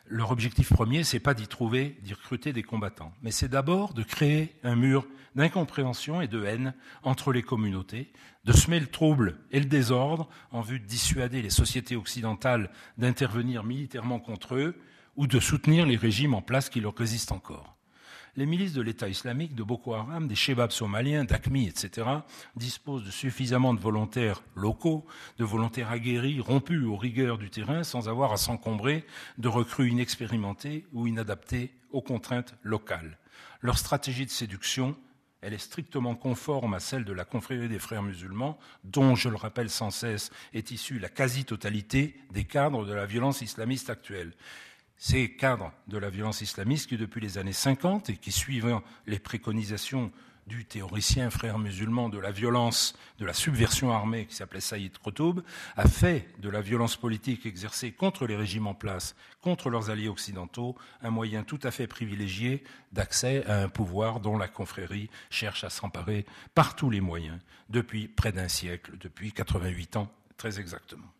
[0.06, 4.02] leur objectif premier, c'est pas d'y trouver, d'y recruter des combattants, mais c'est d'abord de
[4.02, 8.10] créer un mur d'incompréhension et de haine entre les communautés,
[8.46, 13.64] de semer le trouble et le désordre en vue de dissuader les sociétés occidentales d'intervenir
[13.64, 14.80] militairement contre eux
[15.14, 17.75] ou de soutenir les régimes en place qui leur résistent encore
[18.36, 22.06] les milices de l'État islamique, de Boko Haram, des Shebabs somaliens, d'Akmi, etc.,
[22.54, 25.06] disposent de suffisamment de volontaires locaux,
[25.38, 29.06] de volontaires aguerris, rompus aux rigueurs du terrain, sans avoir à s'encombrer
[29.38, 33.18] de recrues inexpérimentées ou inadaptées aux contraintes locales.
[33.62, 34.96] Leur stratégie de séduction,
[35.40, 39.36] elle est strictement conforme à celle de la confrérie des frères musulmans, dont, je le
[39.36, 44.32] rappelle sans cesse, est issue la quasi-totalité des cadres de la violence islamiste actuelle
[44.98, 49.18] ces cadres de la violence islamiste qui, depuis les années 50 et qui suivant les
[49.18, 50.10] préconisations
[50.46, 55.40] du théoricien frère musulman de la violence, de la subversion armée qui s'appelait Saïd Qutb,
[55.76, 60.08] a fait de la violence politique exercée contre les régimes en place, contre leurs alliés
[60.08, 65.64] occidentaux, un moyen tout à fait privilégié d'accès à un pouvoir dont la confrérie cherche
[65.64, 71.15] à s'emparer par tous les moyens depuis près d'un siècle, depuis 88 ans très exactement.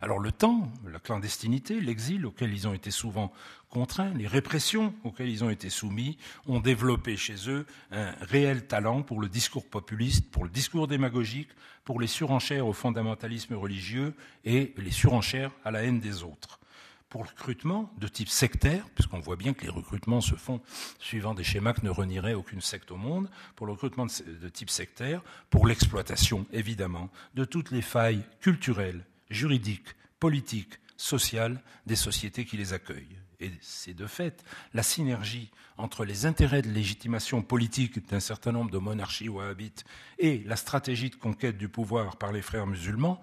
[0.00, 3.32] Alors le temps, la clandestinité, l'exil auquel ils ont été souvent
[3.68, 9.02] contraints, les répressions auxquelles ils ont été soumis, ont développé chez eux un réel talent
[9.02, 11.48] pour le discours populiste, pour le discours démagogique,
[11.84, 16.60] pour les surenchères au fondamentalisme religieux et les surenchères à la haine des autres.
[17.08, 20.60] Pour le recrutement de type sectaire, puisqu'on voit bien que les recrutements se font
[20.98, 24.68] suivant des schémas que ne renierait aucune secte au monde, pour le recrutement de type
[24.68, 32.56] sectaire, pour l'exploitation, évidemment, de toutes les failles culturelles, juridiques, politiques, sociale des sociétés qui
[32.56, 33.18] les accueillent.
[33.40, 38.70] Et c'est de fait la synergie entre les intérêts de légitimation politique d'un certain nombre
[38.70, 39.84] de monarchies wahhabites
[40.18, 43.22] et la stratégie de conquête du pouvoir par les frères musulmans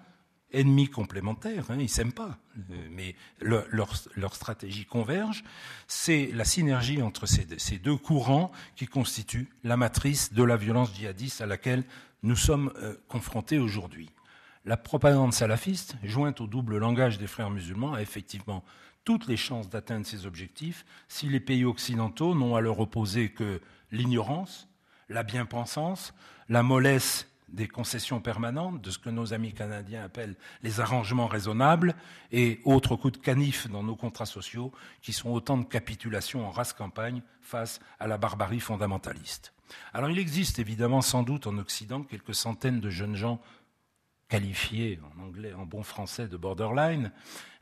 [0.52, 2.38] ennemis complémentaires, hein, ils ne s'aiment pas,
[2.70, 5.44] euh, mais leur, stratégie converge,
[5.86, 11.40] c'est la synergie entre ces, deux courants qui constituent la matrice de la violence djihadiste
[11.40, 11.84] à laquelle
[12.22, 14.10] nous sommes euh, confrontés aujourd'hui.
[14.68, 18.64] La propagande salafiste, jointe au double langage des frères musulmans, a effectivement
[19.04, 23.60] toutes les chances d'atteindre ces objectifs si les pays occidentaux n'ont à leur opposer que
[23.92, 24.66] l'ignorance,
[25.08, 26.14] la bien-pensance,
[26.48, 31.94] la mollesse des concessions permanentes, de ce que nos amis canadiens appellent les arrangements raisonnables,
[32.32, 36.50] et autres coups de canif dans nos contrats sociaux, qui sont autant de capitulations en
[36.50, 39.52] race campagne face à la barbarie fondamentaliste.
[39.92, 43.40] Alors il existe évidemment sans doute en Occident quelques centaines de jeunes gens
[44.28, 47.12] qualifiés en anglais, en bon français, de borderline,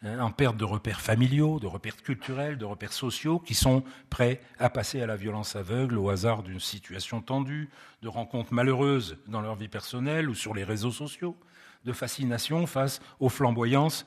[0.02, 4.40] hein, en perte de repères familiaux, de repères culturels, de repères sociaux, qui sont prêts
[4.58, 7.68] à passer à la violence aveugle au hasard d'une situation tendue,
[8.02, 11.36] de rencontres malheureuses dans leur vie personnelle ou sur les réseaux sociaux,
[11.84, 14.06] de fascination face aux flamboyances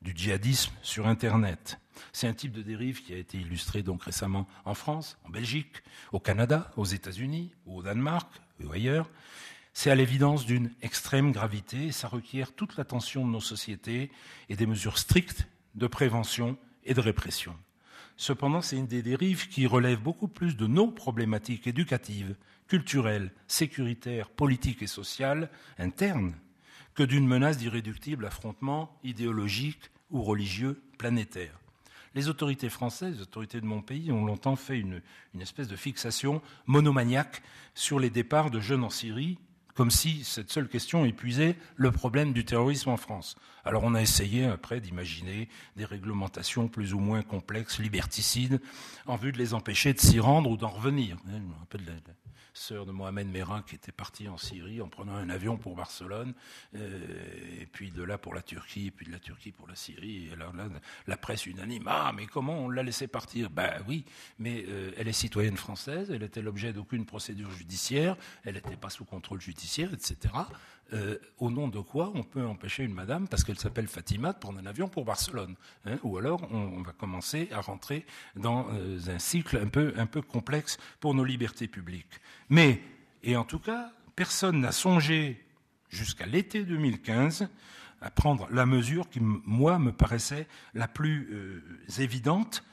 [0.00, 1.80] du djihadisme sur Internet.
[2.12, 5.82] C'est un type de dérive qui a été illustré donc récemment en France, en Belgique,
[6.12, 8.28] au Canada, aux États-Unis, au Danemark
[8.64, 9.10] ou ailleurs.
[9.80, 14.10] C'est à l'évidence d'une extrême gravité et ça requiert toute l'attention de nos sociétés
[14.48, 17.54] et des mesures strictes de prévention et de répression.
[18.16, 22.34] Cependant, c'est une des dérives qui relève beaucoup plus de nos problématiques éducatives,
[22.66, 26.34] culturelles, sécuritaires, politiques et sociales internes
[26.96, 31.56] que d'une menace d'irréductible affrontement idéologique ou religieux planétaire.
[32.16, 35.02] Les autorités françaises, les autorités de mon pays, ont longtemps fait une,
[35.34, 37.42] une espèce de fixation monomaniaque
[37.76, 39.38] sur les départs de jeunes en Syrie
[39.78, 43.36] comme si cette seule question épuisait le problème du terrorisme en France.
[43.64, 48.60] Alors on a essayé après d'imaginer des réglementations plus ou moins complexes, liberticides,
[49.06, 51.16] en vue de les empêcher de s'y rendre ou d'en revenir.
[51.28, 51.84] Je me rappelle
[52.58, 56.34] sœur de Mohamed Merah qui était partie en Syrie en prenant un avion pour Barcelone,
[56.74, 59.76] euh, et puis de là pour la Turquie, et puis de la Turquie pour la
[59.76, 60.28] Syrie.
[60.28, 60.68] Et alors là,
[61.06, 63.50] la presse unanime, ah mais comment on l'a laissé partir?
[63.50, 64.04] Ben oui,
[64.38, 68.90] mais euh, elle est citoyenne française, elle était l'objet d'aucune procédure judiciaire, elle n'était pas
[68.90, 70.34] sous contrôle judiciaire, etc.
[70.94, 74.38] Euh, au nom de quoi on peut empêcher une madame, parce qu'elle s'appelle Fatima, de
[74.38, 75.54] prendre un avion pour Barcelone
[75.84, 80.78] hein Ou alors on, va commencer à rentrer dans euh, un cycle un peu, complexe
[80.98, 82.20] pour nos libertés publiques.
[82.48, 82.80] Mais,
[83.22, 85.44] et en tout cas, personne n'a songé
[85.90, 87.48] jusqu'à l'été 2015
[88.00, 92.64] à prendre la mesure qui, moi, me paraissait la plus euh, évidente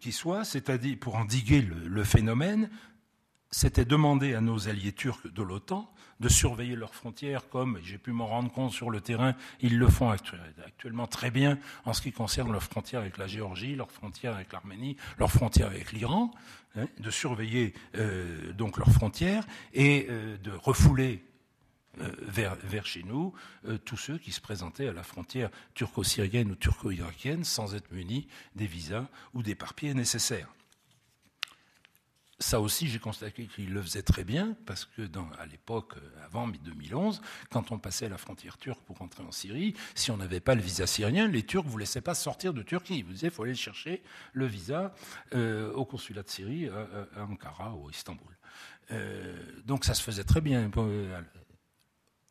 [0.00, 2.70] qui soit, c'est-à-dire pour endiguer le phénomène,
[3.50, 8.12] c'était demander à nos alliés turcs de l'OTAN de surveiller leurs frontières, comme j'ai pu
[8.12, 12.12] m'en rendre compte sur le terrain, ils le font actuellement très bien en ce qui
[12.12, 16.30] concerne leurs frontières avec la Géorgie, leurs frontières avec l'Arménie, leurs frontières avec l'Iran,
[16.76, 21.24] hein, de surveiller euh, donc leurs frontières et euh, de refouler
[22.02, 23.32] euh, vers, vers, chez nous
[23.84, 28.66] tous ceux qui se présentaient à la frontière turco-syrienne ou turco-irakienne sans être munis des
[28.66, 30.48] visas ou des papiers nécessaires
[32.40, 35.02] ça aussi, j'ai constaté qu'il le faisait très bien, parce que
[35.38, 39.74] à l'époque, euh, avant 2011, quand on passait la frontière turque pour rentrer en Syrie,
[39.94, 42.62] si on n'avait pas le visa syrien, les Turcs ne vous laissaient pas sortir de
[42.62, 43.02] Turquie.
[43.02, 44.94] Vous disiez, il faut aller chercher le visa
[45.34, 48.34] euh, au consulat de Syrie à, Ankara ou à Istanbul.
[48.90, 50.70] Euh, donc ça se faisait très bien.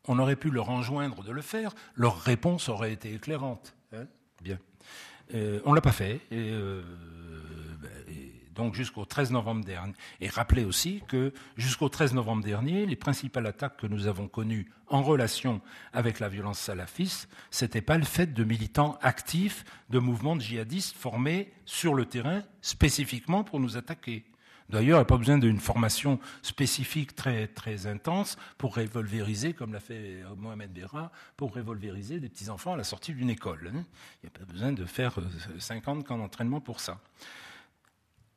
[0.08, 3.76] On aurait pu leur enjoindre de le faire, leur réponse aurait été éclairante.
[3.92, 4.06] Hein
[4.42, 4.58] bien.
[5.32, 6.20] on ne l'a pas fait.
[6.32, 6.52] Et,
[8.60, 9.94] donc jusqu'au 13 novembre dernier.
[10.20, 14.70] Et rappelez aussi que jusqu'au 13 novembre dernier, les principales attaques que nous avons connues
[14.88, 15.62] en relation
[15.94, 21.50] avec la violence salafiste, c'était pas le fait de militants actifs de mouvements djihadistes formés
[21.64, 24.26] sur le terrain spécifiquement pour nous attaquer.
[24.68, 29.72] D'ailleurs, il n'y a pas besoin d'une formation spécifique très, très intense pour revolvériser, comme
[29.72, 33.72] l'a fait Mohamed Berra, pour revolvériser des petits-enfants à la sortie d'une école.
[33.74, 33.84] Hein.
[34.22, 35.18] Il n'y a pas besoin de faire
[35.58, 37.00] 50 camps d'entraînement pour ça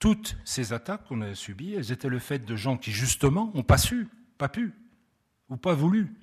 [0.04, 3.63] toutes ces attaques qu'on a subies, elles étaient le fait de gens qui, justement, n'ont
[3.63, 4.74] pas su, pas pu,
[5.48, 6.13] ou pas voulu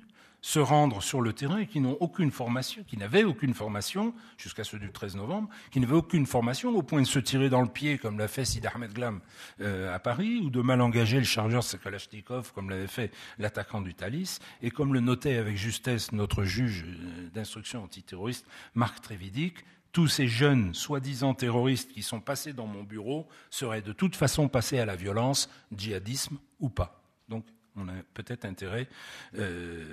[0.43, 4.65] se rendre sur le terrain et qui n'ont aucune formation, qui n'avaient aucune formation, jusqu'à
[4.65, 7.69] ceux du 13 novembre, qui n'avaient aucune formation au point de se tirer dans le
[7.69, 9.21] pied, comme l'a fait Sid Ahmed Glam
[9.63, 13.95] euh, à Paris, ou de mal engager le chargeur Kalachnikov, comme l'avait fait l'attaquant du
[13.95, 20.09] Thalys, et comme le notait avec justesse notre juge euh, d'instruction antiterroriste, Marc Trévidic, tous
[20.09, 24.79] ces jeunes soi-disant terroristes qui sont passés dans mon bureau seraient de toute façon passés
[24.79, 27.03] à la violence, djihadisme ou pas.
[27.29, 27.45] Donc
[27.77, 28.89] on a peut-être intérêt
[29.39, 29.85] euh,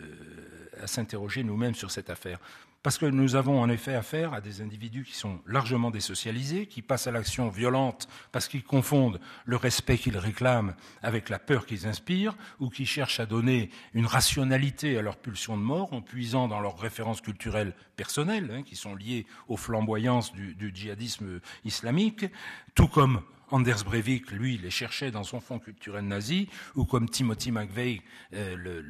[0.82, 2.39] à s'interroger nous-mêmes sur cette affaire.
[2.84, 6.82] parce que nous avons en effet affaire à des individus qui sont largement désocialisés, qui
[6.82, 11.88] passent à l'action violente parce qu'ils confondent le respect qu'ils réclament avec la peur qu'ils
[11.88, 16.48] inspirent, ou qui cherchent à donner une rationalité à leur pulsion de mort en puisant
[16.48, 22.26] dans leurs références culturelles personnelles, hein, qui sont liées aux flamboyances du, djihadisme islamique,
[22.76, 27.52] tout comme Anders Breivik, lui, les cherchait dans son fond culturel nazi, ou comme Timothy
[27.52, 28.02] McVeigh,
[28.34, 28.82] euh,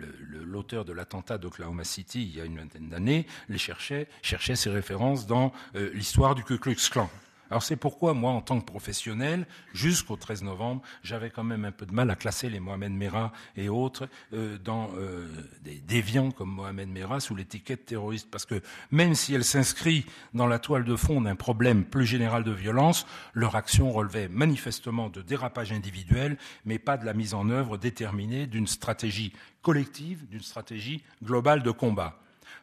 [0.45, 4.69] l'auteur de l'attentat d'Oklahoma City il y a une vingtaine d'années, les cherchait, cherchait ses
[4.69, 7.09] références dans euh, l'histoire du Ku Klux Klan.
[7.49, 11.71] Alors c'est pourquoi moi, en tant que professionnel, jusqu'au 13 novembre, j'avais quand même un
[11.71, 15.27] peu de mal à classer les Mohamed Merah et autres euh, dans euh,
[15.63, 20.47] des déviants comme Mohamed Merah sous l'étiquette terroriste, parce que même si elle s'inscrit dans
[20.47, 25.21] la toile de fond d'un problème plus général de violence, leur action relevait manifestement de
[25.21, 31.03] dérapage individuel, mais pas de la mise en œuvre déterminée d'une stratégie collective, d'une stratégie
[31.23, 32.19] globale de combat.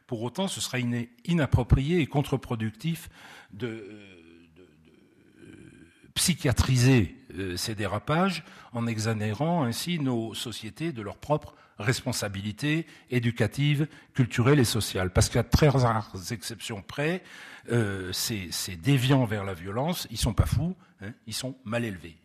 [0.06, 0.84] Pour autant, ce serait
[1.24, 3.08] inapproprié et contre-productif
[3.52, 4.13] de euh,
[6.14, 14.60] psychiatriser euh, ces dérapages en exonérant ainsi nos sociétés de leurs propres responsabilités éducatives, culturelles
[14.60, 15.10] et sociales.
[15.10, 17.22] Parce qu'à très rares exceptions près,
[17.70, 22.16] euh, ces, déviants vers la violence, ils sont pas fous, hein, ils sont mal élevés.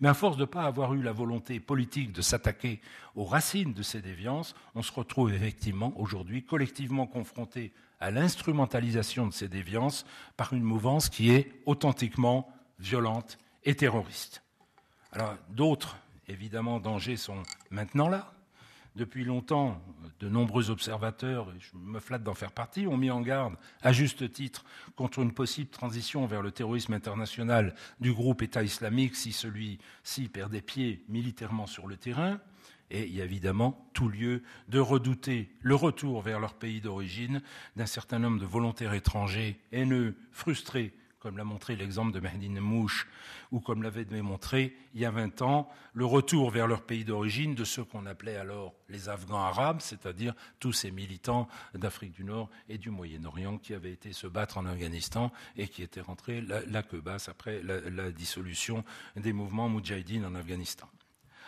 [0.00, 2.80] Mais à force de ne pas avoir eu la volonté politique de s'attaquer
[3.14, 9.32] aux racines de ces déviances, on se retrouve effectivement aujourd'hui collectivement confronté à l'instrumentalisation de
[9.32, 10.04] ces déviances
[10.36, 12.52] par une mouvance qui est authentiquement
[12.82, 14.42] violente et terroriste.
[15.12, 15.96] Alors d'autres,
[16.28, 18.32] évidemment, dangers sont maintenant là.
[18.94, 19.80] Depuis longtemps,
[20.20, 23.90] de nombreux observateurs, et je me flatte d'en faire partie, ont mis en garde, à
[23.90, 24.64] juste titre,
[24.96, 30.52] contre une possible transition vers le terrorisme international du groupe État islamique si celui-ci perd
[30.52, 32.38] des pieds militairement sur le terrain.
[32.90, 37.40] Et il y a évidemment tout lieu de redouter le retour vers leur pays d'origine
[37.76, 40.92] d'un certain nombre de volontaires étrangers haineux, frustrés
[41.22, 43.06] comme l'a montré l'exemple de Mehdi Mouche,
[43.52, 47.54] ou comme l'avait démontré il y a 20 ans, le retour vers leur pays d'origine
[47.54, 52.50] de ceux qu'on appelait alors les Afghans arabes, c'est-à-dire tous ces militants d'Afrique du Nord
[52.68, 56.82] et du Moyen-Orient qui avaient été se battre en Afghanistan et qui étaient rentrés la,
[56.82, 60.88] queue basse après la, dissolution des mouvements moudjahidines en Afghanistan.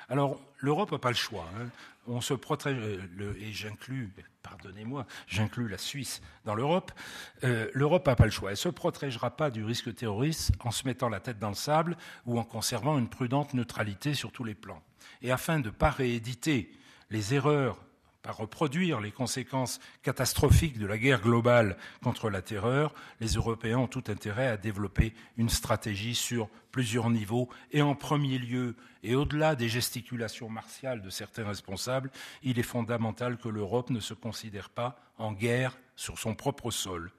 [0.09, 1.46] Alors, l'Europe n'a pas le choix.
[1.57, 1.68] Hein.
[2.07, 6.92] On se protège, euh, et j'inclus, pardonnez-moi, j'inclus la Suisse dans l'Europe.
[7.44, 8.50] Euh, L'Europe n'a pas le choix.
[8.50, 11.55] Elle ne se protégera pas du risque terroriste en se mettant la tête dans le
[11.55, 11.96] sable
[12.26, 14.82] ou en conservant une prudente neutralité sur tous les plans.
[15.22, 16.70] Et afin de ne pas rééditer
[17.11, 17.78] les erreurs
[18.25, 23.87] par reproduire les conséquences catastrophiques de la guerre globale contre la terreur, les Européens ont
[23.87, 29.55] tout intérêt à développer une stratégie sur plusieurs niveaux et en premier lieu, et au-delà
[29.55, 32.11] des gesticulations martiales de certains responsables,
[32.43, 37.12] il est fondamental que l'Europe ne se considère pas en guerre sur son propre sol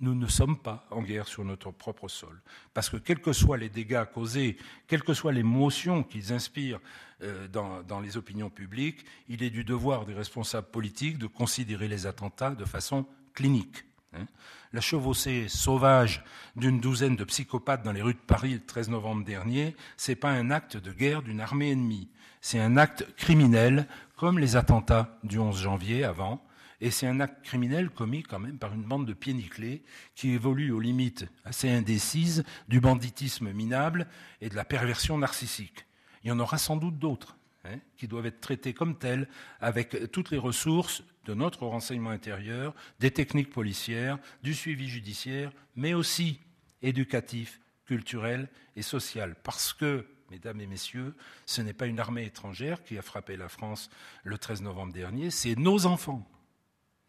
[0.00, 2.40] nous ne sommes pas en guerre sur notre propre sol.
[2.74, 6.80] Parce que quels que soient les dégâts causés, quelles que soient les motions qu'ils inspirent
[7.22, 12.06] euh, dans, les opinions publiques, il est du devoir des responsables politiques de considérer les
[12.06, 13.84] attentats de façon clinique.
[14.12, 14.26] Hein.
[14.72, 16.22] La chevauchée sauvage
[16.56, 20.16] d'une douzaine de psychopathes dans les rues de Paris le 13 novembre dernier, ce n'est
[20.16, 22.10] pas un acte de guerre d'une armée ennemie,
[22.42, 26.46] c'est un acte criminel, comme les attentats du 11 janvier avant,
[26.80, 29.82] et c'est un acte criminel commis quand même par une bande de pieds nickelés
[30.14, 34.06] qui évolue aux limites assez indécises du banditisme minable
[34.40, 35.86] et de la perversion narcissique.
[36.26, 39.28] Il y en aura sans doute d'autres hein, qui doivent être traités comme tels
[39.60, 45.94] avec toutes les ressources de notre renseignement intérieur, des techniques policières, du suivi judiciaire, mais
[45.94, 46.40] aussi
[46.82, 49.36] éducatif, culturel et social.
[49.44, 51.14] Parce que mesdames et messieurs,
[51.46, 53.88] ce n'est pas une armée étrangère qui a frappé la France
[54.24, 56.28] le 13 novembre dernier, c'est nos enfants.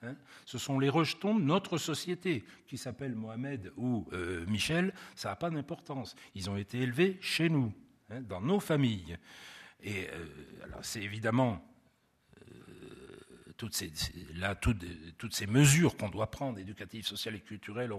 [0.04, 0.16] Hein.
[0.46, 5.36] Ce sont les rejetons de notre société, qui s'appellent Mohamed ou euh, Michel, ça n'a
[5.36, 6.16] pas d'importance.
[6.36, 7.74] Ils ont été élevés chez nous,
[8.10, 9.18] dans nos familles.
[9.82, 10.26] Et euh,
[10.64, 11.64] alors c'est évidemment
[13.58, 17.92] toutes ces, mesures qu'on doit prendre, éducatives, sociales et culturelles,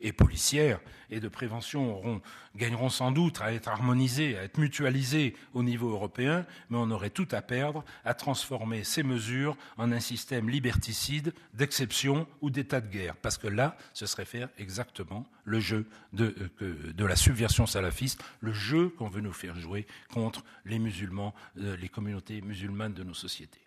[0.00, 0.80] et policières,
[1.10, 2.22] et de prévention,
[2.56, 7.10] gagneront sans doute à être harmonisées, à être mutualisées au niveau européen, mais on aurait
[7.10, 12.88] tout à perdre à transformer ces mesures en un système liberticide d'exception ou d'état de
[12.88, 13.16] guerre.
[13.16, 18.22] Parce que là, ce serait faire exactement le jeu de, euh, de la subversion salafiste,
[18.40, 23.02] le jeu qu'on veut nous faire jouer contre les musulmans, euh, les communautés musulmanes de
[23.02, 23.60] nos sociétés.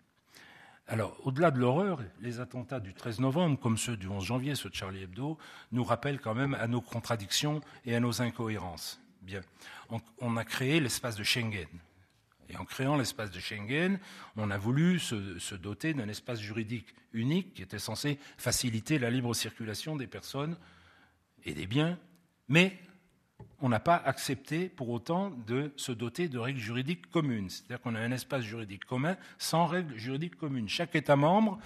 [0.86, 4.68] Alors, au-delà de l'horreur, les attentats du 13 novembre, comme ceux du 11 janvier, ceux
[4.68, 5.38] de Charlie Hebdo,
[5.72, 9.00] nous rappellent quand même à nos contradictions et à nos incohérences.
[9.22, 9.40] Bien,
[10.20, 11.68] on, a créé l'espace de Schengen.
[12.50, 13.98] Et en créant l'espace de Schengen,
[14.36, 19.32] on a voulu se, doter d'un espace juridique unique qui était censé faciliter la libre
[19.32, 20.58] circulation des personnes
[21.44, 21.98] et des biens,
[22.48, 22.78] mais
[23.64, 27.48] on n'a pas accepté pour autant de se doter de règles juridiques communes.
[27.48, 30.68] C'est-à-dire qu'on a un espace juridique commun sans règles juridiques communes.
[30.68, 31.58] Chaque État membre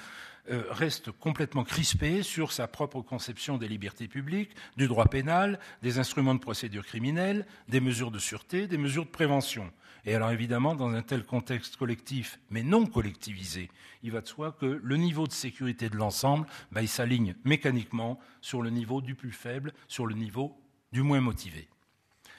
[0.49, 5.99] euh, reste complètement crispé sur sa propre conception des libertés publiques, du droit pénal, des
[5.99, 9.69] instruments de procédure criminelle, des mesures de sûreté, des mesures de prévention.
[10.05, 13.73] Et alors évidemment, dans un tel contexte collectif, mais non collectivisé,
[14.05, 18.21] il va de soi que le niveau de sécurité de l'ensemble, bah, il s'aligne mécaniquement
[18.41, 20.57] sur le niveau du plus faible, sur le niveau
[20.93, 21.67] du moins motivé.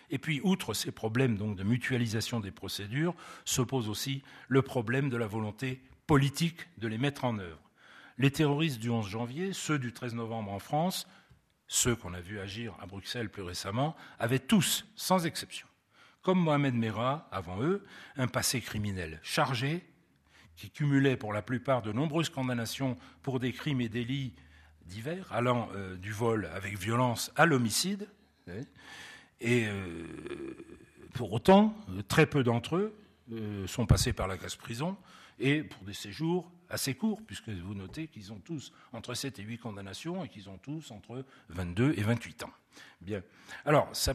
[0.10, 5.18] Et puis, outre ces problèmes de mutualisation des procédures, se pose aussi le problème de
[5.18, 7.62] la volonté politique de les mettre en œuvre.
[8.18, 11.08] Les terroristes du 11 janvier, ceux du 13 novembre en France,
[11.68, 15.68] ceux qu'on a vus agir à Bruxelles plus récemment, avaient tous, sans exception,
[16.22, 17.86] comme Mohamed Merah, avant eux,
[18.18, 19.86] un passé criminel chargé,
[20.56, 24.34] qui cumulait pour la plupart de nombreuses condamnations pour des crimes et délits
[24.86, 28.10] divers, allant euh, du vol avec violence à l'homicide.
[29.42, 30.06] Et euh,
[31.14, 31.74] pour autant,
[32.08, 32.96] très peu d'entre eux
[33.32, 34.98] euh, sont passés par la casse prison
[35.40, 39.44] et pour des séjours assez courts, puisque vous notez qu'ils ont tous entre 7 et
[39.44, 42.52] 8 condamnations et qu'ils ont tous entre 22 et 28 ans.
[43.02, 43.24] Bien.
[43.66, 44.14] Alors, ça,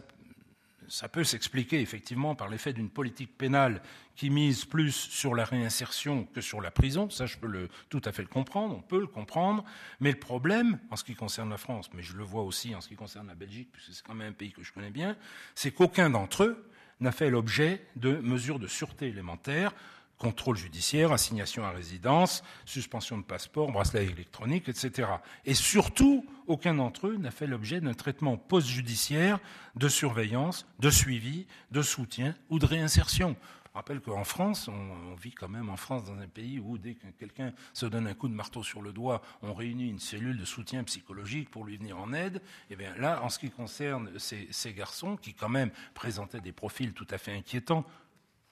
[0.89, 3.83] ça peut s'expliquer effectivement par l'effet d'une politique pénale
[4.17, 7.11] qui mise plus sur la réinsertion que sur la prison.
[7.11, 9.65] Ça, je peux tout à fait le comprendre, on peut le comprendre.
[10.01, 12.81] Mais le problème, en ce qui concerne la France, mais je le vois aussi en
[12.81, 15.17] ce qui concerne la Belgique, puisque c'est quand même un pays que je connais bien,
[15.55, 16.71] c'est qu'aucun d'entre eux
[17.01, 19.75] n'a fait l'objet de mesures de sûreté élémentaires
[20.19, 25.09] contrôle judiciaire, assignation à résidence, suspension de passeport, bracelet électronique, etc.
[25.45, 29.39] Et surtout, aucun d'entre eux n'a fait l'objet d'un traitement post-judiciaire
[29.75, 33.37] de surveillance, de suivi, de soutien ou de réinsertion.
[33.75, 36.95] Je rappelle qu'en France, on, vit quand même en France dans un pays où dès
[36.95, 40.39] que quelqu'un se donne un coup de marteau sur le doigt, on réunit une cellule
[40.39, 42.37] de soutien psychologique pour lui venir en aide.
[42.37, 46.53] Et eh bien là, en ce qui concerne ces garçons qui quand même présentaient des
[46.53, 47.85] profils tout à fait inquiétants,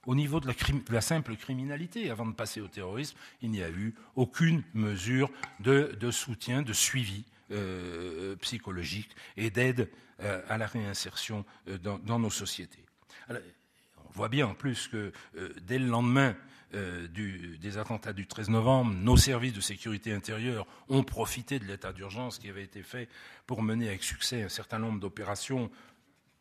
[0.07, 0.53] au niveau de
[0.91, 5.31] la, simple criminalité, avant de passer au terrorisme, il n'y a eu aucune mesure
[5.61, 9.91] de, soutien, de suivi euh, psychologique et d'aide
[10.21, 12.85] euh, à la réinsertion euh, dans, nos sociétés.
[13.29, 15.13] on voit bien en plus que
[15.61, 16.35] dès le lendemain
[16.73, 22.39] des attentats du 13 novembre, nos services de sécurité intérieure ont profité de l'état d'urgence
[22.39, 23.11] qui avait été fait
[23.47, 25.71] pour mener avec succès un certain nombre d'opérations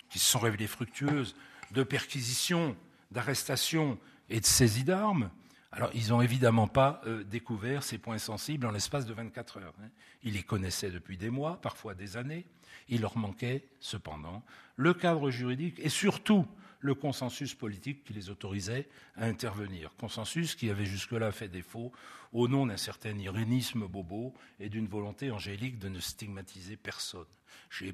[0.09, 1.35] qui se sont révélées fructueuses,
[1.71, 2.77] de perquisitions
[3.11, 3.97] d'arrestation
[4.29, 5.29] et de saisie d'armes,
[5.71, 9.73] alors ils n'ont évidemment pas euh, découvert ces points sensibles en l'espace de 24 heures.
[9.81, 9.89] Hein.
[10.23, 12.45] Ils les connaissaient depuis des mois, parfois des années.
[12.89, 14.43] Il leur manquait cependant
[14.75, 16.45] le cadre juridique et surtout
[16.81, 19.93] le consensus politique qui les autorisait à intervenir.
[19.97, 21.91] Consensus qui avait jusque-là fait défaut
[22.33, 27.25] au nom d'un certain irénisme bobo et d'une volonté angélique de ne stigmatiser personne.
[27.69, 27.93] J'ai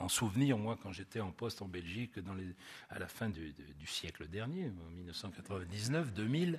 [0.00, 2.12] en souvenir, moi, quand j'étais en poste en Belgique
[2.88, 3.54] à la fin du,
[3.86, 6.58] siècle dernier, en 1999-2000,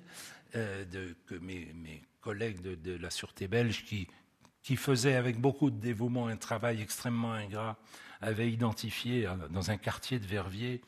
[0.56, 4.08] euh, que mes, collègues de, la sûreté belge qui,
[4.62, 7.78] qui faisaient avec beaucoup de dévouement un travail extrêmement ingrat
[8.22, 10.82] avaient identifié euh, dans un quartier de Verviers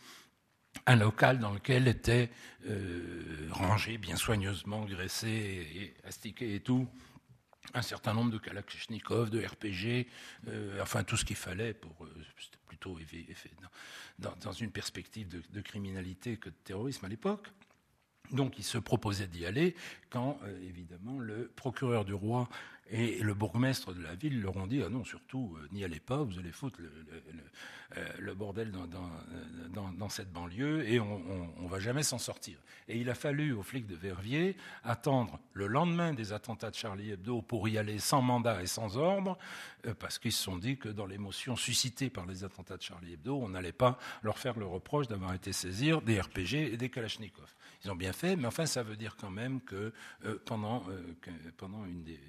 [0.85, 2.29] un local dans lequel était
[2.65, 6.87] euh, rangé bien soigneusement, graissé et astiqué et tout,
[7.73, 10.07] un certain nombre de Kalachnikov, de RPG,
[10.47, 12.05] euh, enfin tout ce qu'il fallait pour.
[12.05, 12.97] Euh, c'était plutôt
[14.19, 17.47] dans, dans, une perspective de, criminalité que de terrorisme à l'époque.
[18.31, 19.75] Donc il se proposait d'y aller
[20.09, 22.47] quand, évidemment, le procureur du roi
[22.93, 26.01] et le bourgmestre de la ville leur ont dit ah non, surtout, euh, n'y allez
[26.01, 26.91] pas, vous allez foutre le,
[27.97, 32.57] euh, bordel dans, cette banlieue et on ne va jamais s'en sortir.
[32.89, 37.11] Et il a fallu aux flics de Verviers attendre le lendemain des attentats de Charlie
[37.11, 39.37] Hebdo pour y aller sans mandat et sans ordre,
[39.85, 43.13] euh, parce qu'ils se sont dit que dans l'émotion suscitée par les attentats de Charlie
[43.13, 46.89] Hebdo, on n'allait pas leur faire le reproche d'avoir été saisir des RPG et des
[46.89, 47.55] Kalachnikov.
[47.85, 49.93] Ils ont bien fait, mais enfin, ça veut dire quand même que
[50.45, 50.83] pendant
[51.85, 52.19] une des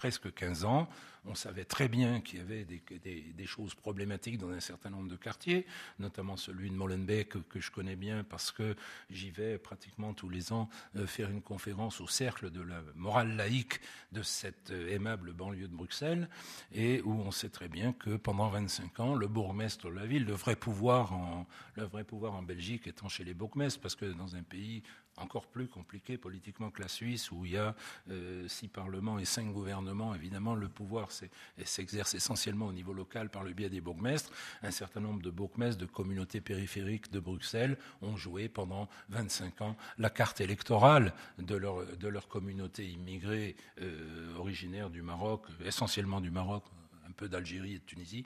[0.00, 0.88] presque 15 ans.
[1.26, 5.16] On savait très bien qu'il y avait des, choses problématiques dans un certain nombre de
[5.16, 5.66] quartiers,
[5.98, 8.74] notamment celui de Molenbeek que, je connais bien parce que
[9.10, 13.36] j'y vais pratiquement tous les ans euh, faire une conférence au cercle de la morale
[13.36, 13.80] laïque
[14.12, 16.30] de cette euh, aimable banlieue de Bruxelles
[16.72, 20.24] et où on sait très bien que pendant 25 ans, le bourgmestre de la ville,
[20.24, 24.06] le vrai pouvoir en, le vrai pouvoir en Belgique étant chez les bourgmestres parce que
[24.06, 24.82] dans un pays
[25.20, 27.74] encore plus compliqué politiquement que la Suisse, où il y a
[28.10, 30.14] euh, six parlements et cinq gouvernements.
[30.14, 31.08] Évidemment, le pouvoir
[31.64, 34.30] s'exerce essentiellement au niveau local par le biais des bourgmestres.
[34.62, 39.76] Un certain nombre de bourgmestres de communautés périphériques de Bruxelles ont joué pendant 25 ans
[39.98, 46.64] la carte électorale de leur, communauté immigrée euh, originaire du Maroc, essentiellement du Maroc,
[47.08, 48.24] un peu d'Algérie et de Tunisie,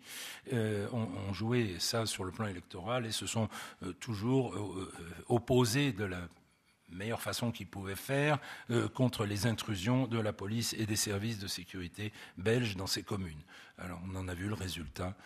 [0.53, 3.49] euh, ont, joué ça sur le plan électoral et se sont
[3.99, 4.55] toujours
[5.28, 6.28] opposés de la
[6.89, 8.39] meilleure façon qu'ils pouvaient faire
[8.70, 13.03] euh, contre les intrusions de la police et des services de sécurité belges dans ces
[13.03, 13.43] communes.
[13.78, 15.16] Alors on en a vu le résultat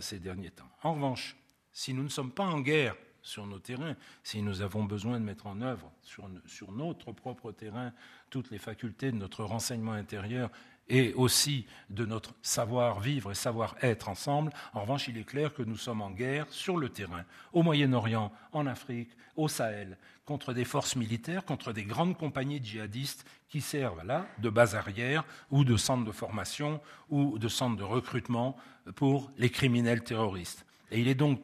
[0.00, 0.68] ces derniers temps.
[0.82, 1.36] En revanche,
[1.72, 5.24] si nous ne sommes pas en guerre sur nos terrains, si nous avons besoin de
[5.24, 7.92] mettre en œuvre sur, sur notre propre terrain
[8.30, 10.50] toutes les facultés de notre renseignement intérieur
[10.88, 14.52] et aussi de notre savoir-vivre et savoir-être ensemble.
[14.72, 18.32] En revanche, il est clair que nous sommes en guerre sur le terrain, au Moyen-Orient,
[18.52, 24.04] en Afrique, au Sahel, contre des forces militaires, contre des grandes compagnies djihadistes qui servent
[24.04, 28.56] là de base arrière ou de centre de formation ou de centre de recrutement
[28.96, 30.66] pour les criminels terroristes.
[30.90, 31.40] Et il est donc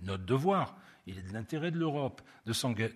[0.00, 0.76] notre devoir
[1.06, 2.20] il est de l'intérêt de l'Europe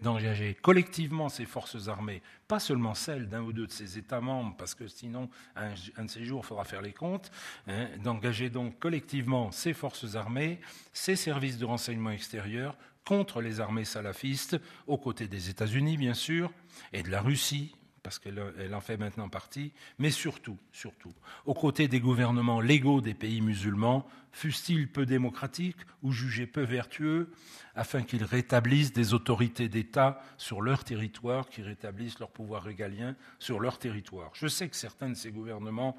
[0.02, 4.54] d'engager collectivement ses forces armées, pas seulement celles d'un ou deux de ses États membres,
[4.56, 7.30] parce que sinon, un, de ces jours, il faudra faire les comptes,
[7.66, 10.60] hein, d'engager donc collectivement ses forces armées,
[10.92, 16.52] ses services de renseignement extérieur contre les armées salafistes, aux côtés des États-Unis, bien sûr,
[16.92, 21.12] et de la Russie, parce qu'elle en fait maintenant partie, mais surtout, surtout,
[21.44, 27.30] aux côtés des gouvernements légaux des pays musulmans, fussent-ils peu démocratiques ou jugés peu vertueux,
[27.74, 33.60] afin qu'ils rétablissent des autorités d'État sur leur territoire, qui rétablissent leur pouvoir régalien sur
[33.60, 34.30] leur territoire.
[34.34, 35.96] Je sais que certains de ces gouvernements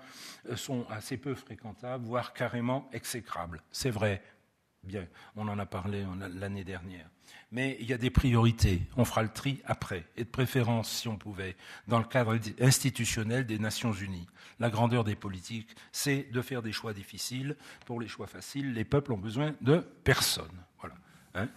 [0.49, 3.61] euh, sont assez peu fréquentables, voire carrément exécrables.
[3.71, 4.21] C'est vrai,
[4.83, 7.09] bien, on en a parlé l'année dernière.
[7.51, 8.81] Mais il y a des priorités.
[8.95, 10.05] On fera le tri après.
[10.15, 11.55] Et de préférence, si on pouvait,
[11.87, 14.27] dans le cadre institutionnel des Nations Unies.
[14.59, 17.57] La grandeur des politiques, c'est de faire des choix difficiles.
[17.85, 20.45] Pour les choix faciles, les peuples ont besoin de personne.
[20.79, 20.95] Voilà.
[21.35, 21.49] Hein.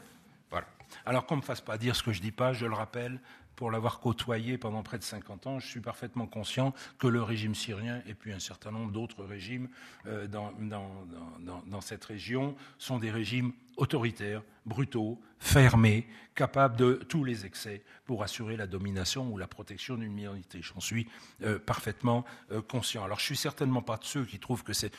[1.07, 3.21] Alors qu'on ne me fasse pas dire ce que je dis pas, je le rappelle,
[3.57, 7.55] pour l'avoir côtoyé pendant près de 50 ans, je suis parfaitement conscient que le régime
[7.55, 9.69] syrien et puis un certain nombre d'autres régimes
[10.07, 17.47] euh, dans, dans, cette région sont des régimes autoritaires, brutaux, fermés, capables de tous les
[17.47, 20.61] excès pour assurer la domination ou la protection d'une minorité.
[20.63, 21.07] J'en suis
[21.43, 23.05] euh, parfaitement euh, conscient.
[23.05, 24.93] Alors je suis certainement pas de ceux qui trouvent que c'est,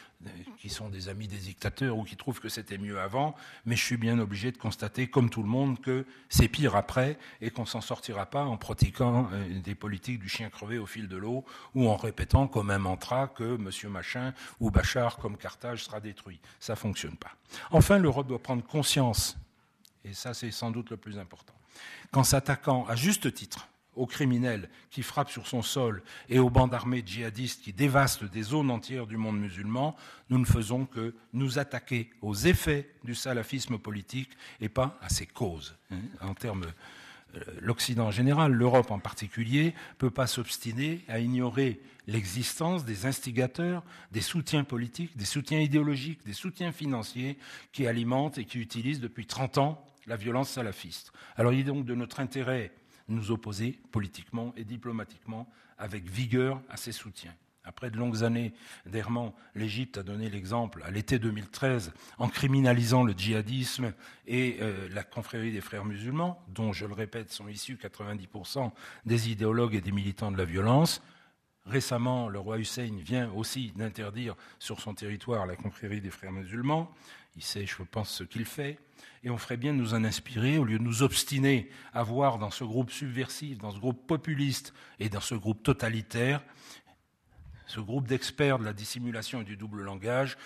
[0.57, 3.83] qui sont des amis des dictateurs ou qui trouvent que c'était mieux avant, mais je
[3.83, 7.65] suis bien obligé de constater, comme tout le monde, que c'est pire après et qu'on
[7.65, 11.43] s'en sortira pas en pratiquant euh, des politiques du chien crevé au fil de l'eau
[11.73, 16.39] ou en répétant comme un mantra que Monsieur Machin ou Bachar comme Carthage sera détruit.
[16.59, 17.35] Ça fonctionne pas.
[17.71, 19.37] Enfin, l'Europe doit prendre conscience,
[20.03, 21.53] et ça c'est sans doute le plus important,
[22.11, 26.73] qu'en s'attaquant à juste titre aux criminels qui frappent sur son sol et aux bandes
[26.73, 29.95] armées djihadistes qui dévastent des zones entières du monde musulman,
[30.29, 35.25] nous ne faisons que nous attaquer aux effets du salafisme politique et pas à ses
[35.25, 35.75] causes.
[35.91, 36.65] Hein, en termes
[37.61, 43.83] l'Occident en général, l'Europe en particulier, ne peut pas s'obstiner à ignorer l'existence des instigateurs,
[44.11, 47.37] des soutiens politiques, des soutiens idéologiques, des soutiens financiers
[47.71, 51.11] qui alimentent et qui utilisent depuis 30 ans la violence salafiste.
[51.35, 52.71] Alors il est donc de notre intérêt
[53.09, 57.35] de nous opposer politiquement et diplomatiquement avec vigueur à ces soutiens.
[57.65, 58.53] Après de longues années
[58.85, 63.93] d'errement, l'Égypte a donné l'exemple à l'été 2013 en criminalisant le djihadisme
[64.27, 68.71] et euh, la confrérie des frères musulmans, dont, je le répète, sont issus 90%
[69.05, 71.01] des idéologues et des militants de la violence.
[71.65, 76.93] Récemment, le roi Hussein vient aussi d'interdire sur son territoire la confrérie des frères musulmans.
[77.35, 78.77] Il sait, je pense, ce qu'il fait.
[79.23, 82.37] Et on ferait bien de nous en inspirer, au lieu de nous obstiner à voir
[82.37, 86.43] dans ce groupe subversif, dans ce groupe populiste et dans ce groupe totalitaire,
[87.67, 90.37] ce groupe d'experts de la dissimulation et du double langage,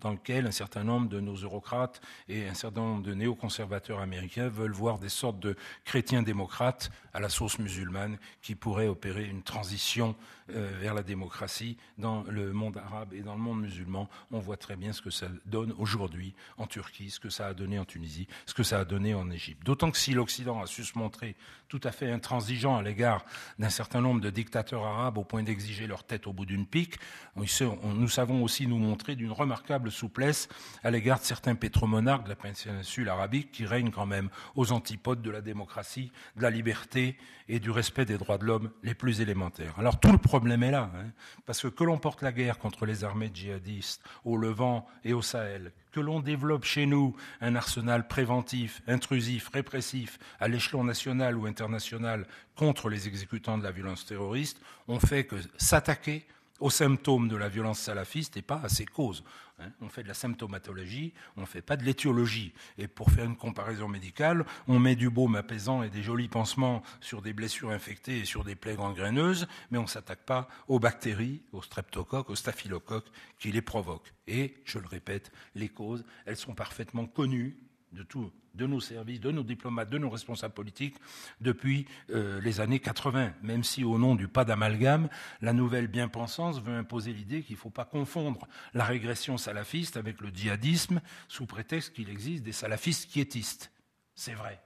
[0.00, 4.48] dans lequel un certain nombre de nos eurocrates et un certain nombre de néoconservateurs américains
[4.48, 9.42] veulent voir des sortes de chrétiens démocrates à la sauce musulmane qui pourraient opérer une
[9.42, 10.14] transition
[10.50, 14.08] euh, vers la démocratie dans le monde arabe et dans le monde musulman.
[14.30, 17.54] On voit très bien ce que ça donne aujourd'hui en Turquie, ce que ça a
[17.54, 19.64] donné en Tunisie, ce que ça a donné en Égypte.
[19.64, 21.34] D'autant que si l'Occident a su se montrer
[21.68, 23.24] tout à fait intransigeant à l'égard
[23.58, 26.98] d'un certain nombre de dictateurs arabes au point d'exiger leur tête au bout d'une pique,
[27.36, 30.48] nous savons aussi nous montrer d'une remarquable souplesse
[30.82, 35.22] à l'égard de certains pétromonarques de la péninsule arabique qui règnent quand même aux antipodes
[35.22, 37.16] de la démocratie, de la liberté
[37.48, 39.74] et du respect des droits de l'homme les plus élémentaires.
[39.78, 41.12] Alors tout le problème est là, hein,
[41.46, 45.22] parce que que l'on porte la guerre contre les armées djihadistes au Levant et au
[45.22, 51.46] Sahel, que l'on développe chez nous un arsenal préventif, intrusif, répressif à l'échelon national ou
[51.46, 52.26] international
[52.56, 56.26] contre les exécutants de la violence terroriste, on fait que s'attaquer
[56.64, 59.22] aux symptômes de la violence salafiste et pas à ses causes.
[59.58, 59.68] Hein.
[59.82, 62.54] On fait de la symptomatologie, on ne fait pas de l'étiologie.
[62.78, 66.82] Et pour faire une comparaison médicale, on met du baume apaisant et des jolis pansements
[67.02, 70.78] sur des blessures infectées et sur des plaies gangréneuses, mais on ne s'attaque pas aux
[70.78, 74.14] bactéries, aux streptocoques, aux staphylocoques qui les provoquent.
[74.26, 77.58] Et, je le répète, les causes, elles sont parfaitement connues
[77.92, 80.96] de tout, de nos services, de nos diplomates, de nos responsables politiques
[81.40, 85.08] depuis euh, les années 80, même si au nom du pas d'amalgame,
[85.40, 90.20] la nouvelle bien-pensance veut imposer l'idée qu'il ne faut pas confondre la régression salafiste avec
[90.20, 93.72] le djihadisme sous prétexte qu'il existe des salafistes quiétistes.
[94.14, 94.60] C'est vrai,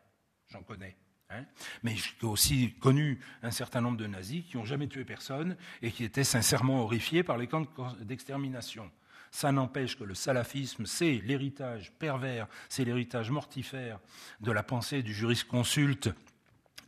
[0.48, 0.96] j'en connais.
[1.30, 1.44] Hein.
[1.82, 5.90] Mais j'ai aussi connu un certain nombre de nazis qui n'ont jamais tué personne et
[5.90, 7.66] qui étaient sincèrement horrifiés par les camps
[8.00, 8.90] d'extermination.
[9.30, 14.00] Ça n'empêche que le salafisme, c'est l'héritage pervers, c'est l'héritage mortifère
[14.40, 16.10] de la pensée du jurisconsulte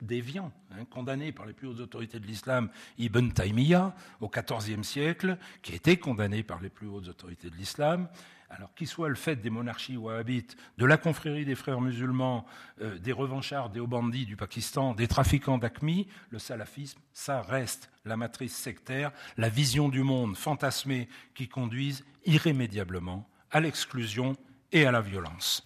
[0.03, 5.36] déviant, hein, condamné par les plus hautes autorités de l'islam, Ibn Taymiyyah, au XIVe siècle,
[5.62, 8.09] qui était condamné par les plus hautes autorités de l'islam,
[8.51, 12.44] alors qu'il soit le fait des monarchies wahhabites, de la confrérie des frères musulmans,
[12.80, 17.90] euh, des revanchards, des hauts bandits du Pakistan, des trafiquants d'Aqmi, le salafisme, ça reste
[18.05, 24.36] la matrice sectaire, la vision du monde fantasmée qui conduise irrémédiablement à l'exclusion
[24.72, 25.64] et à la violence.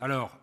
[0.00, 0.36] Alors,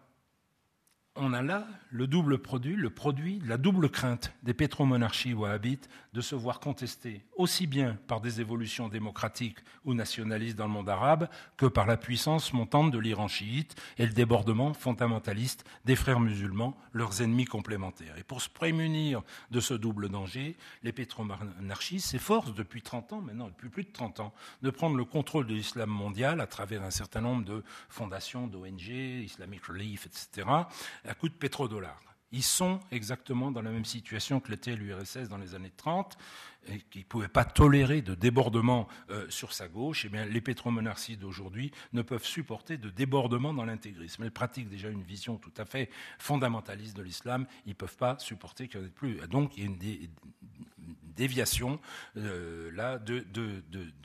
[1.15, 5.87] on a là le double produit, le produit de la double crainte des pétromonarchies wahhabites
[6.13, 10.89] de se voir contester aussi bien par des évolutions démocratiques ou nationalistes dans le monde
[10.89, 16.19] arabe que par la puissance montante de l'Iran chiite et le débordement fondamentaliste des frères
[16.19, 18.17] musulmans, leurs ennemis complémentaires.
[18.17, 19.21] Et pour se prémunir
[19.51, 24.19] de ce double danger, les pétromonarchies s'efforcent depuis 30 ans, maintenant depuis plus de 30
[24.19, 24.33] ans,
[24.63, 28.81] de prendre le contrôle de l'islam mondial à travers un certain nombre de fondations, d'ONG,
[28.81, 30.47] Islamic Relief, etc.,
[31.05, 31.82] à coup de pétrodollars.
[32.31, 36.17] Ils sont exactement dans la même situation que l'était l'URSS dans les années 30,
[36.67, 40.05] et qui ne pouvait pas tolérer de débordement euh, sur sa gauche.
[40.05, 44.23] Et eh bien, les pétromonarchies d'aujourd'hui ne peuvent supporter de débordement dans l'intégrisme.
[44.23, 47.45] Elles pratiquent déjà une vision tout à fait fondamentaliste de l'islam.
[47.65, 49.15] Ils ne peuvent pas supporter qu'il n'y en ait plus.
[49.27, 49.77] Donc, il y a une,
[51.15, 51.79] déviation
[52.17, 53.23] euh, là de,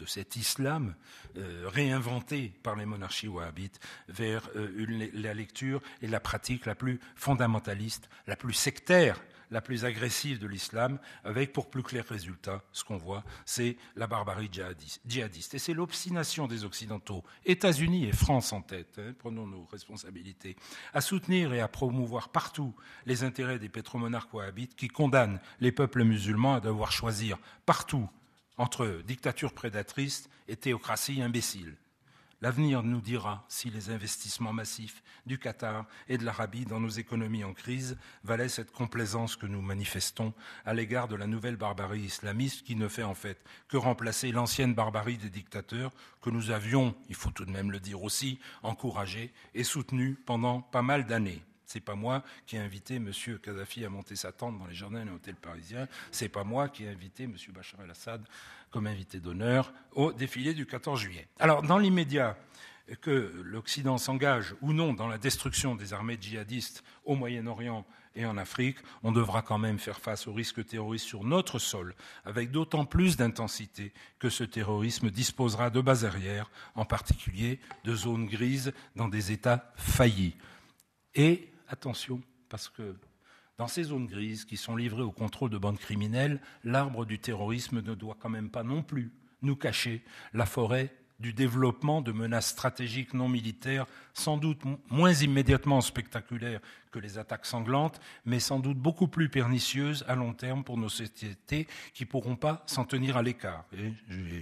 [0.06, 0.94] cet islam
[1.36, 7.00] euh, réinventé par les monarchies wahhabites vers euh, la lecture et la pratique la plus
[7.16, 9.20] fondamentaliste, la plus sectaire
[9.51, 14.07] la plus agressive de l'islam, avec pour plus clair résultat, ce qu'on voit, c'est la
[14.07, 14.51] barbarie
[15.07, 15.55] djihadiste.
[15.55, 20.57] Et c'est l'obstination des Occidentaux, États-Unis et France en tête, hein, prenons nos responsabilités,
[20.92, 22.74] à soutenir et à promouvoir partout
[23.07, 28.09] les intérêts des pétromonarques wahhabites qui condamnent les peuples musulmans à devoir choisir partout
[28.57, 31.76] entre dictature prédatrice et théocratie imbécile.
[32.41, 37.43] L'avenir nous dira si les investissements massifs du Qatar et de l'Arabie dans nos économies
[37.43, 40.32] en crise valaient cette complaisance que nous manifestons
[40.64, 44.72] à l'égard de la nouvelle barbarie islamiste qui ne fait en fait que remplacer l'ancienne
[44.72, 49.32] barbarie des dictateurs que nous avions, il faut tout de même le dire aussi, encouragés
[49.55, 51.43] et soutenus pendant pas mal d'années.
[51.68, 53.12] C'est pas moi qui ai invité M.
[53.42, 55.86] Kadhafi à monter sa tente dans les jardins d'un hôtel parisien.
[56.10, 57.34] C'est pas moi qui ai invité M.
[57.50, 58.24] Bachar el-Assad
[58.70, 61.28] comme invité d'honneur au défilé du 14 juillet.
[61.38, 62.38] Alors, dans l'immédiat,
[63.02, 68.38] que l'Occident s'engage ou non dans la destruction des armées djihadistes au Moyen-Orient et en
[68.38, 71.94] Afrique, on devra quand même faire face au risque terroriste sur notre sol,
[72.24, 78.26] avec d'autant plus d'intensité que ce terrorisme disposera de bases arrières, en particulier de zones
[78.26, 80.34] grises dans des États faillis.
[81.14, 82.96] Et attention, parce que
[83.58, 87.82] dans ces zones grises qui sont livrées au contrôle de bandes criminelles, l'arbre du terrorisme
[87.82, 89.12] ne doit quand même pas non plus
[89.42, 90.02] nous cacher
[90.32, 96.60] la forêt du développement de menaces stratégiques non militaires, sans doute moins immédiatement spectaculaires
[96.92, 100.88] que les attaques sanglantes, mais sans doute beaucoup plus pernicieuses à long terme pour nos
[100.88, 103.64] sociétés qui ne pourront pas s'en tenir à l'écart.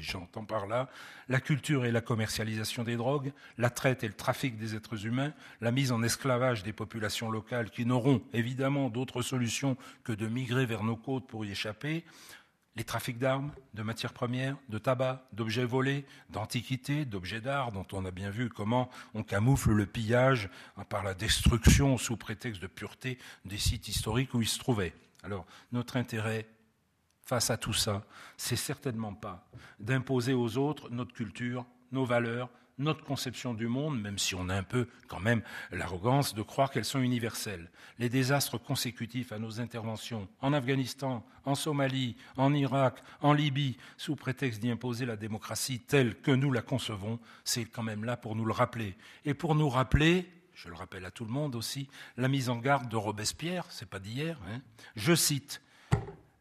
[0.01, 0.89] J'entends par là
[1.29, 5.33] la culture et la commercialisation des drogues, la traite et le trafic des êtres humains,
[5.61, 10.67] la mise en esclavage des populations locales qui n'auront évidemment d'autre solution que de migrer
[10.67, 12.05] vers nos côtes pour y échapper,
[12.77, 18.05] les trafics d'armes, de matières premières, de tabac, d'objets volés, d'antiquités, d'objets d'art, dont on
[18.05, 20.51] a bien vu comment on camoufle le pillage
[20.89, 24.95] par la destruction sous prétexte de pureté des sites historiques où ils se trouvaient.
[25.23, 26.47] Alors, notre intérêt
[27.23, 28.05] face à tout ça,
[28.37, 29.49] c'est certainement pas
[29.81, 34.55] d'imposer aux autres notre culture, nos valeurs, notre conception du monde, même si on a
[34.55, 37.71] un peu quand même l'arrogance de croire qu'elles sont universelles.
[37.99, 44.17] Les désastres consécutifs à nos interventions en Afghanistan, en Somalie, en Irak, en Libye, sous
[44.17, 48.37] prétexte d'y imposer la démocratie telle que nous la concevons, c'est quand même là pour
[48.37, 48.97] nous le rappeler.
[49.25, 52.57] Et pour nous rappeler, je le rappelle à tout le monde aussi, la mise en
[52.57, 54.61] garde de Robespierre, c'est pas d'hier, hein,
[54.97, 55.63] je cite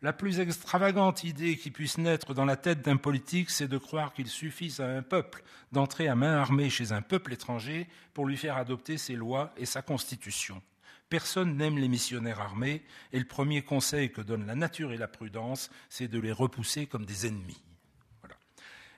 [0.02, 4.14] la plus extravagante idée qui puisse naître dans la tête d'un politique, c'est de croire
[4.14, 8.38] qu'il suffise à un peuple d'entrer à main armée chez un peuple étranger pour lui
[8.38, 10.62] faire adopter ses lois et sa constitution.
[11.10, 12.84] Personne n'aime les missionnaires armés,
[13.14, 16.88] et le premier conseil que donnent la nature et la prudence, c'est de les repousser
[16.88, 17.62] comme des ennemis.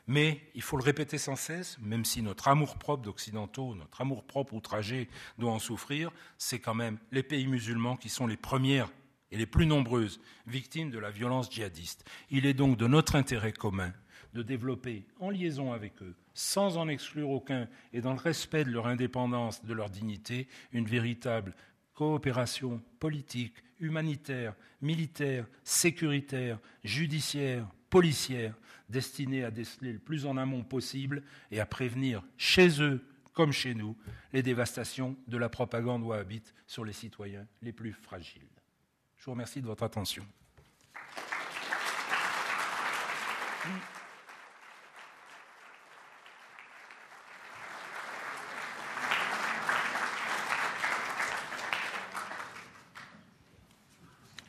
[0.07, 5.09] Mais il faut le répéter sans cesse, même si notre amour-propre d'occidentaux, notre amour-propre outragé
[5.37, 8.89] doit en souffrir, c'est quand même les pays musulmans qui sont les premières
[9.31, 12.05] et les plus nombreuses victimes de la violence djihadiste.
[12.29, 13.93] Il est donc de notre intérêt commun
[14.33, 18.71] de développer, en liaison avec eux, sans en exclure aucun et dans le respect de
[18.71, 21.55] leur indépendance, de leur dignité, une véritable
[21.93, 28.53] coopération politique, humanitaire, militaire, sécuritaire, judiciaire, policière,
[28.89, 33.03] destinée à déceler le plus en amont possible et à prévenir chez eux
[33.33, 33.95] comme chez nous
[34.33, 38.56] les dévastations de la propagande wahhabite sur les citoyens les plus fragiles.
[39.27, 40.23] Je vous remercie de votre attention.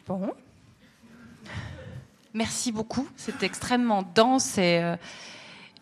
[0.07, 0.33] Bon.
[2.33, 3.09] Merci beaucoup.
[3.17, 4.97] C'est extrêmement dense et, euh,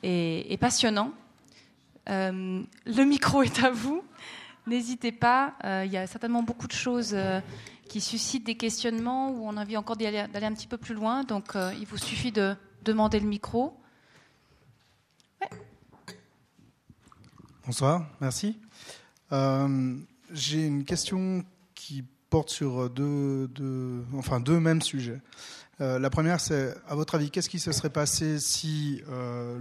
[0.03, 1.12] et, passionnant.
[2.09, 4.03] Euh, le micro est à vous.
[4.66, 5.53] N'hésitez pas.
[5.64, 7.14] Euh, il y a certainement beaucoup de choses
[7.97, 11.24] qui suscite des questionnements où on a envie encore d'aller un petit peu plus loin.
[11.24, 13.74] Donc, euh, il vous suffit de demander le micro.
[17.64, 18.59] Bonsoir, merci.
[19.32, 19.97] Euh,
[20.30, 21.42] j'ai une question
[21.74, 23.49] qui porte sur deux,
[24.12, 25.22] enfin deux mêmes sujets.
[25.80, 29.01] Euh, la première, c'est, à votre avis, qu'est-ce qui se serait passé si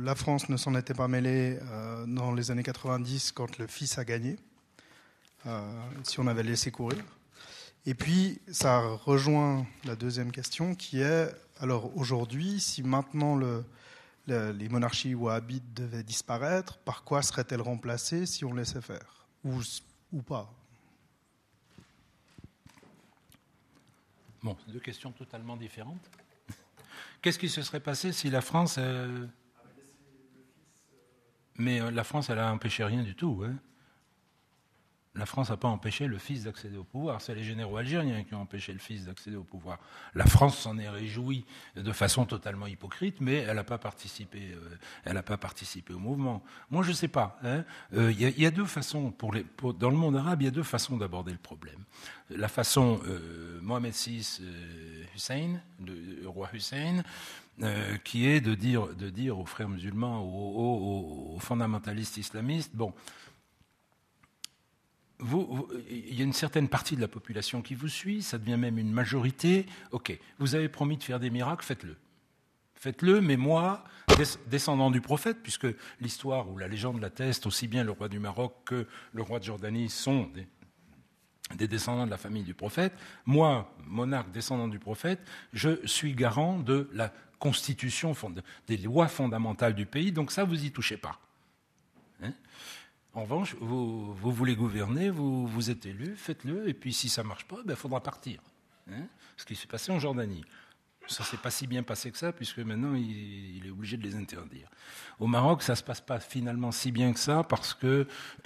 [0.03, 1.57] la France ne s'en était pas mêlée
[2.05, 4.35] dans les années 90 quand le fils a gagné
[6.03, 7.01] Si on avait laissé courir?
[7.85, 11.29] Et puis, ça rejoint la deuxième question qui est,
[11.59, 13.63] alors aujourd'hui, si maintenant le,
[14.27, 19.61] les monarchies wahhabites devaient disparaître, par quoi seraient-elles remplacées si on laissait faire ou,
[20.11, 20.51] ou pas?
[24.41, 26.09] Bon, deux questions totalement différentes.
[27.21, 28.75] Qu'est-ce qui se serait passé si la France...
[28.79, 29.27] Euh,
[31.57, 33.43] mais euh, la France, elle a empêché rien du tout.
[33.45, 33.55] Hein
[35.15, 37.21] la France n'a pas empêché le fils d'accéder au pouvoir.
[37.21, 39.79] C'est les généraux algériens qui ont empêché le fils d'accéder au pouvoir.
[40.13, 41.45] La France s'en est réjouie
[41.75, 44.51] de façon totalement hypocrite, mais elle n'a pas participé.
[44.53, 46.43] Euh, elle pas participé au mouvement.
[46.69, 47.39] Moi, je ne sais pas.
[47.43, 47.65] Il hein.
[47.93, 49.45] euh, y, a deux façons pour les,
[49.79, 50.41] dans le monde arabe.
[50.41, 51.79] Il y a deux façons d'aborder le problème.
[52.29, 54.41] La façon euh, Mohamed VI
[55.15, 57.03] Hussein, le, roi Hussein,
[58.03, 62.93] qui est de dire, de dire aux frères musulmans, aux fondamentalistes islamistes, bon
[65.21, 68.77] il y a une certaine partie de la population qui vous suit, ça devient même
[68.77, 69.65] une majorité.
[69.91, 71.95] Ok, vous avez promis de faire des miracles, faites-le.
[72.75, 73.83] Faites-le, mais moi,
[74.47, 75.67] descendant du prophète, puisque
[76.01, 79.45] l'histoire ou la légende l'atteste, aussi bien le roi du Maroc que le roi de
[79.45, 80.29] Jordanie sont
[81.55, 82.93] des, descendants de la famille du prophète,
[83.25, 85.19] moi, monarque descendant du prophète,
[85.53, 88.15] je suis garant de la constitution,
[88.67, 91.19] des lois fondamentales du pays, donc ça, vous y touchez pas.
[93.15, 97.29] En revanche, vous, voulez gouverner, vous, vous êtes élu, faites-le, et puis si ça ne
[97.29, 98.41] marche pas, il ben, faudra partir.
[98.91, 99.07] Hein.
[99.37, 100.43] Ce qui s'est passé en Jordanie.
[101.07, 103.95] Ça ne s'est pas si bien passé que ça, puisque maintenant, il, il, est obligé
[103.95, 104.69] de les interdire.
[105.17, 108.05] Au Maroc, ça ne se passe pas finalement si bien que ça, parce que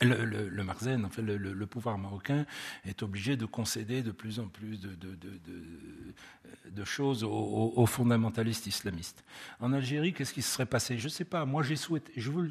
[0.00, 2.46] le, Marzen, le, pouvoir marocain
[2.84, 9.24] est obligé de concéder de plus en plus de, choses aux, aux, fondamentalistes islamistes.
[9.60, 10.98] En Algérie, qu'est-ce qui se serait passé?
[10.98, 11.44] Je ne sais pas.
[11.44, 12.50] Moi, j'ai souhaité, je vous le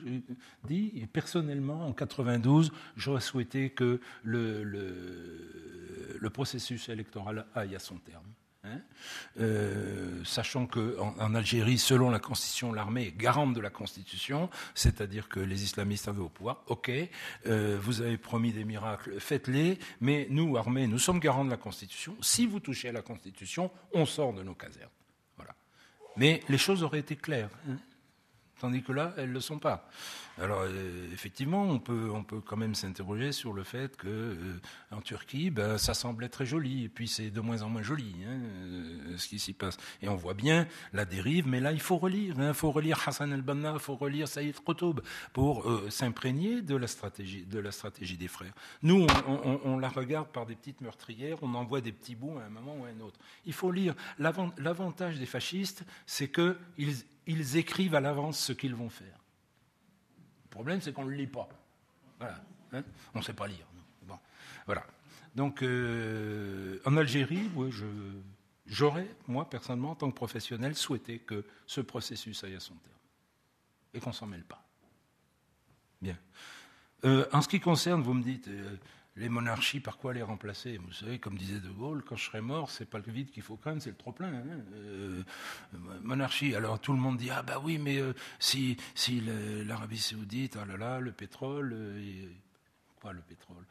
[0.68, 5.20] dis, personnellement, en 92, j'aurais souhaité que le
[6.34, 8.26] processus électoral aille à son terme.
[8.66, 8.82] Hein,
[9.39, 15.30] euh, sachant qu'en en Algérie, selon la Constitution, l'armée est garante de la Constitution, c'est-à-dire
[15.30, 16.63] que les islamistes avaient au pouvoir.
[16.68, 16.91] Ok,
[17.45, 21.57] euh, vous avez promis des miracles, faites-les, mais nous, armée, nous sommes garants de la
[21.57, 22.16] Constitution.
[22.22, 24.89] Si vous touchez à la Constitution, on sort de nos casernes.
[25.38, 25.53] Voilà.
[26.18, 27.78] Mais les choses auraient été claires, hein,
[28.59, 29.88] tandis que là, elles ne le sont pas.
[30.42, 34.60] Alors euh, effectivement, on peut, on peut quand même s'interroger sur le fait que euh,
[34.92, 38.14] en Turquie, ben, ça semblait très joli, et puis c'est de moins en moins joli
[38.28, 39.78] hein, euh, ce qui s'y passe.
[40.02, 43.02] Et on voit bien la dérive, mais là il faut relire, il hein, faut relire
[43.08, 45.00] Hassan el-Banna, il faut relire Saïd Qutb
[45.32, 47.46] pour s'imprégner de la stratégie,
[48.18, 48.54] des frères.
[48.84, 52.50] Nous, on, la regarde par des petites meurtrières, on envoie des petits bouts à un
[52.50, 53.20] moment ou à un autre.
[53.46, 53.96] Il faut lire.
[54.20, 56.56] L'avantage des fascistes, c'est qu'ils
[57.28, 59.25] ils écrivent à l'avance ce qu'ils vont faire.
[60.56, 61.49] Problème, c'est qu'on ne le lit pas.
[62.18, 62.41] Voilà.
[62.72, 62.82] Hein.
[63.14, 63.66] on ne sait pas lire.
[64.03, 64.18] Bon.
[64.66, 64.86] Voilà.
[65.36, 67.51] Donc, euh, en Algérie,
[68.66, 72.95] j'aurais, moi, personnellement, en tant que professionnel, souhaité que ce processus aille à son terme.
[73.93, 74.66] Et qu'on ne s'en mêle pas.
[76.01, 76.18] Bien.
[77.03, 78.78] Euh, en ce qui concerne, vous me dites, euh,
[79.18, 80.78] les monarchies, par quoi les remplacer?
[80.78, 83.43] Vous savez, comme disait De Gaulle, quand je serai mort, c'est pas le vide qu'il
[83.43, 84.34] faut craindre, c'est le trop-plein.
[84.34, 84.43] Hein.
[84.74, 85.24] Euh,
[86.01, 89.22] monarchie, alors tout le monde dit Ah bah oui, mais euh, si, si
[89.66, 92.28] l'Arabie Saoudite, ah là là, le pétrole, euh,
[92.99, 93.63] quoi le pétrole?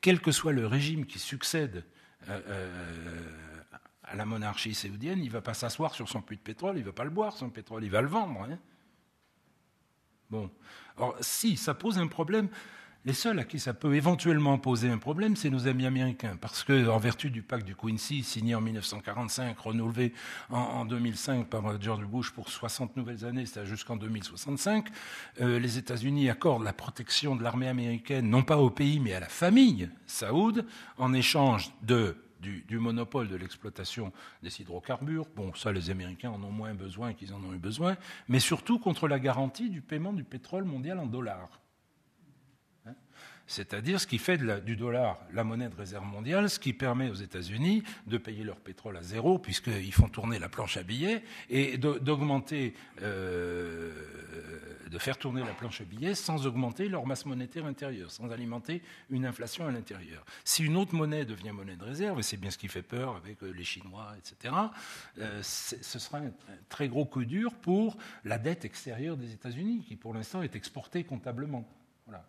[0.00, 1.84] Quel que soit le régime qui succède
[4.02, 6.84] à la monarchie saoudienne, il ne va pas s'asseoir sur son puits de pétrole, il
[6.84, 8.42] va pas le boire, son pétrole, il va le vendre.
[8.42, 8.58] Hein.
[10.28, 10.50] bon.
[10.96, 12.48] Alors, si, ça pose un problème
[13.06, 16.64] les seuls à qui ça peut éventuellement poser un problème, c'est nos amis américains, parce
[16.64, 20.12] que en vertu du pacte du Quincy, signé en 1945, renouvelé
[20.50, 24.88] en, 2005 par euh, George Bush pour 60 nouvelles années, c'est-à-dire jusqu'en 2065,
[25.40, 29.20] euh, les États-Unis accordent la protection de l'armée américaine non pas au pays mais à
[29.20, 30.66] la famille saoud
[30.98, 35.26] en échange du, du, monopole de l'exploitation des hydrocarbures.
[35.36, 37.96] Bon, ça, les Américains en ont moins besoin qu'ils en ont eu besoin,
[38.28, 41.60] mais surtout contre la garantie du paiement du pétrole mondial en dollars
[43.46, 47.14] c'est-à-dire ce qui fait du dollar la monnaie de réserve mondiale, ce qui permet aux
[47.14, 51.78] États-Unis de payer leur pétrole à zéro, puisqu'ils font tourner la planche à billets, et
[51.78, 53.92] d'augmenter, euh,
[54.90, 58.82] de faire tourner la planche à billets sans augmenter leur masse monétaire intérieure, sans alimenter
[59.10, 60.24] une inflation à l'intérieur.
[60.44, 63.16] Si une autre monnaie devient monnaie de réserve, et c'est bien ce qui fait peur
[63.16, 64.54] avec euh, les Chinois, etc.,
[65.18, 66.32] euh, ce sera un,
[66.68, 71.04] très gros coup dur pour la dette extérieure des États-Unis, qui pour l'instant est exportée
[71.04, 71.68] comptablement.
[72.06, 72.24] Voilà.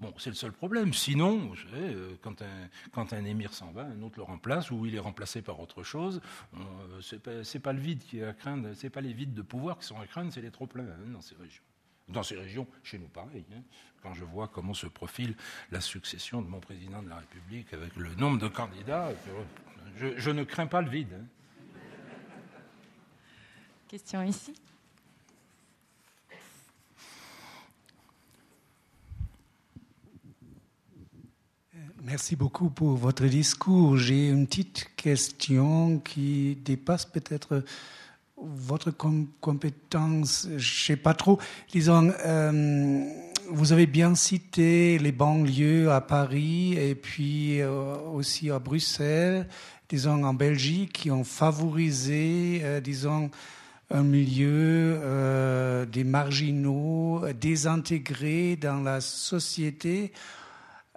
[0.00, 0.92] Bon, c'est le seul problème.
[0.92, 4.94] Sinon, euh, quand, un, quand un émir s'en va, un autre le remplace ou il
[4.94, 6.20] est remplacé par autre chose.
[6.54, 9.42] Euh, c'est pas, pas, le vide qui est à craindre, c'est pas les vides de
[9.42, 11.62] pouvoir qui sont à craindre, c'est les trop pleins hein, dans ces régions.
[12.08, 13.46] Dans ces régions, chez nous pareil.
[13.54, 13.62] Hein.
[14.02, 15.34] quand je vois comment se profile
[15.70, 19.10] la succession de mon président de la République avec le nombre de candidats,
[19.96, 21.14] je, ne crains pas le vide.
[21.14, 21.24] Hein.
[23.88, 24.54] Question ici.
[32.06, 33.96] Merci beaucoup pour votre discours.
[33.96, 37.64] J'ai une petite question qui dépasse peut-être
[38.36, 38.90] votre
[39.40, 41.38] compétence, je ne sais pas trop.
[41.72, 43.08] Disons, euh,
[43.48, 49.48] vous avez bien cité les banlieues à Paris et puis euh, aussi à Bruxelles,
[49.88, 53.30] disons en Belgique, qui ont favorisé, euh, disons,
[53.90, 60.12] un milieu des marginaux désintégrés dans la société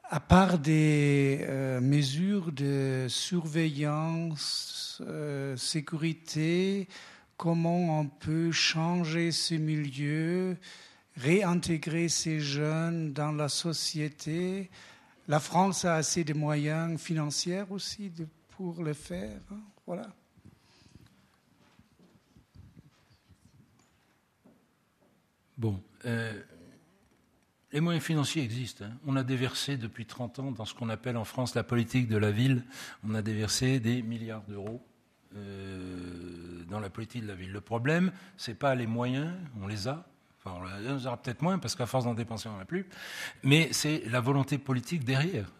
[0.09, 6.87] à part des euh, mesures de surveillance, euh, sécurité,
[7.35, 10.57] comment on peut changer ce milieu,
[11.17, 14.69] réintégrer ces jeunes dans la société?
[15.27, 18.11] La France a assez de moyens financiers aussi
[18.55, 19.41] pour le faire.
[19.51, 20.07] Hein, voilà.
[25.57, 26.39] Bon, euh,
[27.71, 28.85] les moyens financiers existent.
[28.85, 28.97] Hein.
[29.05, 32.17] On a déversé depuis 30 ans dans ce qu'on appelle en France la politique de
[32.17, 32.63] la ville,
[33.03, 34.81] on a déversé des milliards d'euros
[35.35, 37.51] euh, dans la politique de la ville.
[37.51, 40.05] Le problème, ce n'est pas les moyens, on les a,
[40.47, 42.87] Enfin, on en aura peut-être moins parce qu'à force d'en dépenser, on n'en a plus.
[43.43, 45.51] Mais c'est la volonté politique derrière.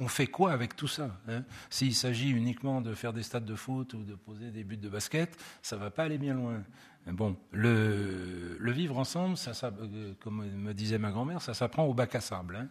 [0.00, 1.44] On, fait quoi avec tout ça hein?
[1.70, 4.88] S'il s'agit uniquement de faire des stades de foot ou de poser des buts de
[4.88, 6.62] basket, ça ne va pas aller bien loin.
[7.06, 12.14] Bon, le, vivre ensemble, ça, euh, comme me disait ma grand-mère, ça s'apprend au bac
[12.14, 12.56] à sable.
[12.56, 12.68] Hein.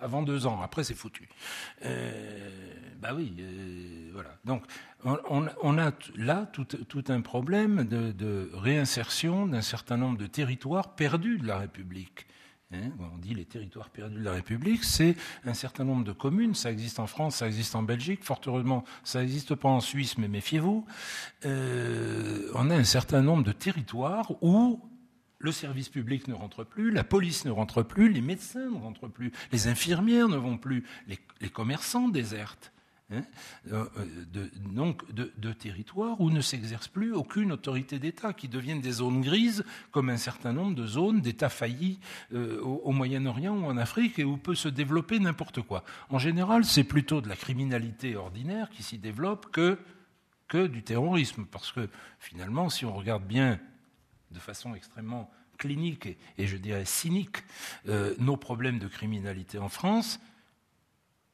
[0.00, 1.28] Avant deux ans, après c'est foutu.
[1.84, 2.50] Euh,
[3.04, 4.30] bah oui, euh, voilà.
[4.46, 4.64] Donc
[5.04, 11.46] on, a là tout, un problème de réinsertion d'un certain nombre de territoires perdus de
[11.46, 12.26] la République.
[12.72, 16.54] Hein, on dit les territoires perdus de la République, c'est un certain nombre de communes.
[16.54, 18.24] Ça existe en France, ça existe en Belgique.
[18.24, 20.86] Fort heureusement, ça n'existe pas en Suisse, mais méfiez-vous.
[21.44, 24.80] Euh, on a un certain nombre de territoires où
[25.40, 29.08] le service public ne rentre plus, la police ne rentre plus, les médecins ne rentrent
[29.08, 32.72] plus, les infirmières ne vont plus, les, commerçants désertent.
[33.12, 33.22] Hein,
[33.70, 33.84] euh,
[34.32, 39.20] de, donc de, territoires où ne s'exerce plus aucune autorité d'État, qui deviennent des zones
[39.20, 42.00] grises, comme un certain nombre de zones d'États faillis
[42.32, 45.84] euh, au, Moyen-Orient ou en Afrique, et où peut se développer n'importe quoi.
[46.08, 49.78] En général, c'est plutôt de la criminalité ordinaire qui s'y développe que,
[50.48, 53.60] que du terrorisme, parce que finalement, si on regarde bien
[54.30, 57.44] de façon extrêmement clinique et, je dirais cynique
[57.86, 60.20] euh, nos problèmes de criminalité en France,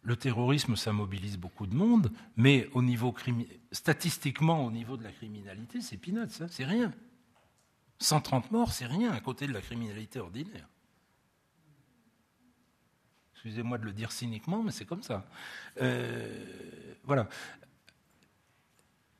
[0.03, 3.15] le terrorisme, ça mobilise beaucoup de monde, mais au niveau
[3.71, 6.93] statistiquement, au niveau de la criminalité, c'est peanuts, ça, c'est rien.
[7.99, 10.69] 130 morts, c'est rien à côté de la criminalité ordinaire.
[13.35, 15.27] Excusez-moi de le dire cyniquement, mais c'est comme ça.
[15.81, 17.29] Euh, voilà.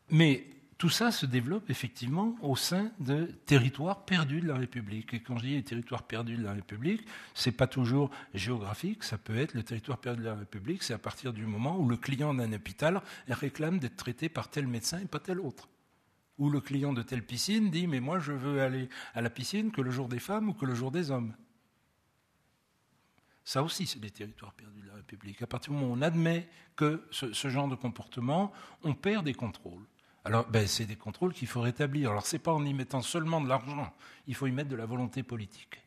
[0.09, 0.47] Mais
[0.81, 5.13] tout ça se développe effectivement au sein de territoires perdus de la République.
[5.13, 9.37] Et quand je dis territoires perdus de la République, c'est pas toujours géographique, ça peut
[9.37, 12.33] être le territoire perdu de la République, c'est à partir du moment où le client
[12.33, 15.69] d'un hôpital réclame d'être traité par tel médecin et pas tel autre.
[16.39, 19.73] Ou le client de telle piscine dit mais moi je veux aller à la piscine
[19.73, 21.35] que le jour des femmes ou que le jour des hommes.
[23.45, 25.43] Ça aussi, c'est des territoires perdus de la République.
[25.43, 28.51] À partir du moment où on admet que ce genre de comportement,
[28.83, 29.85] on perd des contrôles.
[30.25, 32.11] Alors, ben, c'est des contrôles qu'il faut rétablir.
[32.11, 33.93] Alors, ce n'est pas en y mettant seulement de l'argent,
[34.27, 35.81] il faut y mettre de la volonté politique.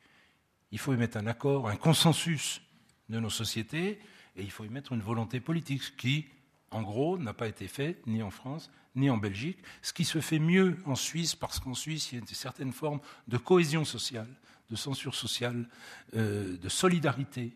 [0.71, 2.61] Il faut y mettre un accord, un consensus
[3.09, 3.99] de nos sociétés,
[4.35, 6.25] et il faut y mettre une volonté politique, qui,
[6.71, 9.59] en gros, n'a pas été fait ni en France, ni en Belgique.
[9.83, 12.71] Ce qui se fait mieux en Suisse, parce qu'en Suisse, il y a une certaine
[12.71, 14.29] forme de cohésion sociale,
[14.71, 15.69] de censure sociale,
[16.15, 17.55] euh, de solidarité,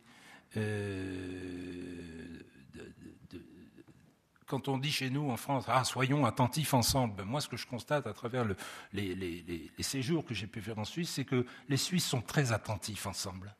[0.56, 2.40] euh,
[4.48, 7.58] quand on dit chez nous en France, ah, soyons attentifs ensemble, ben, moi ce que
[7.58, 8.45] je constate à travers
[8.93, 13.06] les, séjours que j'ai pu faire en Suisse, c'est que les Suisses sont très attentifs
[13.06, 13.54] ensemble.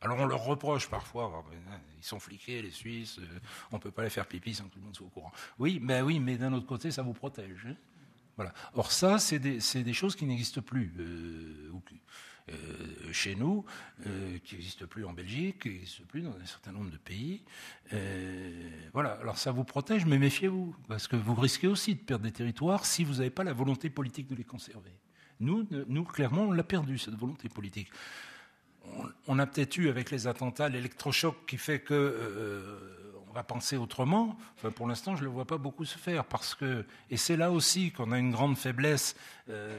[0.00, 3.40] Alors on leur reproche parfois, ah, ben, hein, ils sont fliqués les Suisses, euh,
[3.72, 5.32] on ne peut pas les faire pipi sans que tout le monde soit au courant.
[5.58, 7.66] Oui, ben oui, mais d'un autre côté, ça vous protège.
[7.66, 7.74] Hein.
[8.36, 8.52] voilà.
[8.74, 10.94] Or ça, c'est des, choses qui n'existent plus.
[10.98, 11.70] Euh,
[12.48, 13.64] euh, chez nous,
[14.06, 17.42] euh, qui n'existe plus en Belgique, qui n'existe plus dans un certain nombre de pays.
[17.92, 22.24] Euh, voilà, alors ça vous protège, mais méfiez-vous, parce que vous risquez aussi de perdre
[22.24, 24.90] des territoires si vous n'avez pas la volonté politique de les conserver.
[25.38, 27.90] Nous, nous clairement, on l'a perdu, cette volonté politique.
[29.28, 33.01] On, a peut-être eu avec les attentats l'électrochoc qui fait que
[33.32, 34.36] on va penser autrement.
[34.56, 37.36] Enfin, pour l'instant, je ne le vois pas beaucoup se faire parce que, et c'est
[37.36, 39.16] là aussi qu'on a une grande faiblesse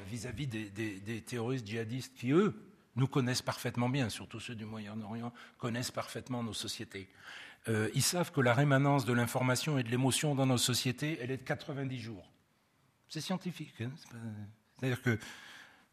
[0.10, 2.56] vis-à-vis des, des, terroristes djihadistes qui, eux,
[2.95, 7.08] nous connaissent parfaitement bien, surtout ceux du Moyen-Orient, connaissent parfaitement nos sociétés.
[7.70, 11.32] Euh, ils savent que la rémanence de l'information et de l'émotion dans nos sociétés, elle
[11.32, 12.30] est de 90 jours.
[13.08, 13.74] C'est scientifique.
[13.82, 13.91] Hein,
[14.80, 15.18] C'est-à-dire que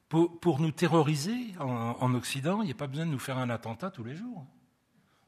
[0.09, 3.91] pour, nous terroriser en, Occident, il n'y a pas besoin de nous faire un attentat
[3.91, 4.45] tous les jours.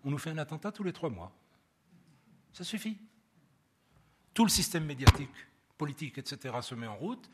[0.05, 1.33] On nous fait un attentat tous les trois mois.
[2.53, 2.99] Ça suffit.
[4.35, 5.31] Tout le système médiatique,
[5.77, 6.55] politique, etc.
[6.63, 7.31] se met en route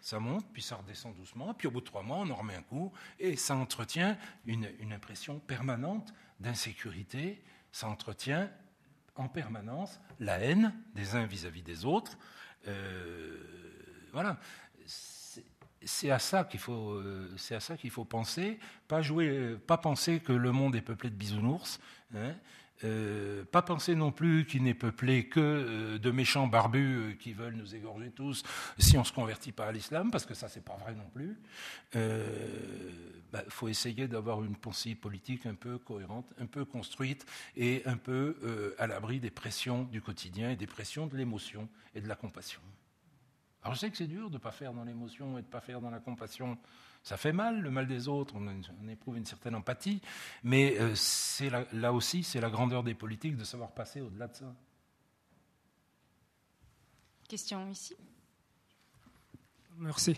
[0.00, 2.56] ça monte, puis ça redescend doucement, puis au bout de trois mois, on en remet
[2.56, 8.50] un coup, et ça entretient une, impression permanente d'insécurité, ça entretient
[9.14, 12.18] en permanence la haine des uns vis-à-vis des autres.
[12.66, 13.38] Euh,
[14.12, 14.38] voilà.
[15.84, 20.32] C'est à ça qu'il faut, euh, c'est à faut penser, pas jouer, pas penser que
[20.32, 21.80] le monde est peuplé de bisounours.
[22.14, 22.34] Hein,
[22.84, 27.32] euh, pas penser non plus qu'il n'est peuplé que euh, de méchants barbus euh, qui
[27.32, 28.42] veulent nous égorger tous
[28.78, 31.08] si on ne se convertit pas à l'islam, parce que ça, c'est pas vrai non
[31.14, 31.38] plus.
[31.94, 32.00] Il
[33.32, 37.26] bah, faut essayer d'avoir une pensée politique un peu cohérente, un peu construite
[37.56, 42.00] et un peu à l'abri des pressions du quotidien et des pressions de l'émotion et
[42.00, 42.60] de la compassion.
[43.62, 45.52] Alors je sais que c'est dur de ne pas faire dans l'émotion et de ne
[45.52, 46.58] pas faire dans la compassion.
[47.02, 50.00] Ça fait mal, le mal des autres, on, éprouve une certaine empathie,
[50.44, 54.36] mais euh, c'est là aussi, c'est la grandeur des politiques de savoir passer au-delà de
[54.36, 54.54] ça.
[57.28, 57.96] Question ici.
[59.78, 60.16] Merci.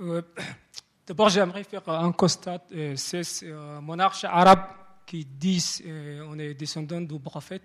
[0.00, 0.22] Euh,
[1.06, 2.62] d'abord, j'aimerais faire un constat.
[2.72, 3.52] Euh, c'est ces
[3.82, 4.68] monarches arabes
[5.04, 5.82] qui disent
[6.28, 7.64] on est descendant du prophète.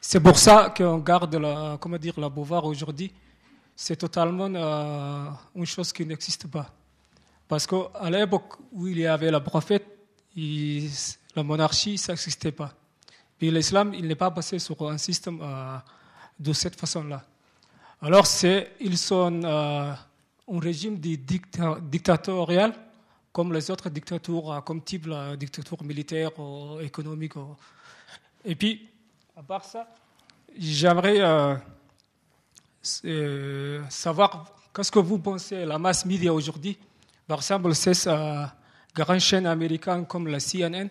[0.00, 3.10] C'est pour ça qu'on garde la, comment dire, la Beauvoir aujourd'hui.
[3.74, 4.46] C'est totalement
[5.54, 6.74] une chose qui n'existe pas.
[7.48, 9.86] Parce qu'à l'époque où il y avait le prophète,
[10.36, 12.72] la monarchie, ça n'existait pas.
[13.38, 15.78] Puis l'islam, il n'est pas basé sur un système euh,
[16.38, 17.24] de cette façon-là.
[18.02, 18.26] Alors,
[18.80, 22.74] ils sont euh, un régime dictatorial,
[23.32, 27.32] comme les autres dictatures, euh, comme type la dictature militaire ou économique.
[28.44, 28.88] Et puis,
[29.36, 29.88] à part ça,
[30.56, 31.58] j'aimerais
[33.88, 36.78] savoir qu'est-ce que vous pensez de la masse média aujourd'hui
[37.28, 38.46] par exemple, ces euh,
[38.94, 40.88] grandes chaînes américaines comme la CNN,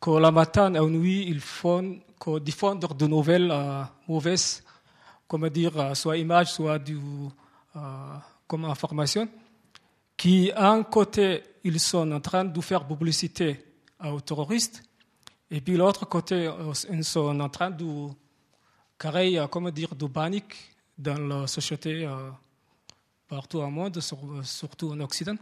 [0.00, 3.52] que la matin et la nuit, ils font que diffondre de nouvelles
[4.06, 4.62] mauvaises,
[5.26, 6.96] comment dire, soit images, soit du,
[8.46, 9.28] comme information,
[10.16, 13.64] qui, un côté, ils sont en train de faire publicité
[14.04, 14.84] aux terroristes,
[15.50, 16.48] et puis l'autre côté,
[16.90, 18.08] ils sont en train de
[18.96, 20.54] créer, comment dire, de panique
[20.96, 22.08] dans la société
[23.28, 24.00] partout au monde,
[24.42, 25.36] surtout en Occident.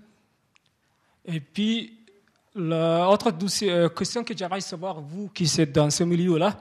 [1.25, 1.99] Et puis,
[2.55, 3.33] l'autre
[3.63, 6.57] euh, question que j'aimerais savoir, vous qui êtes dans ce milieu-là,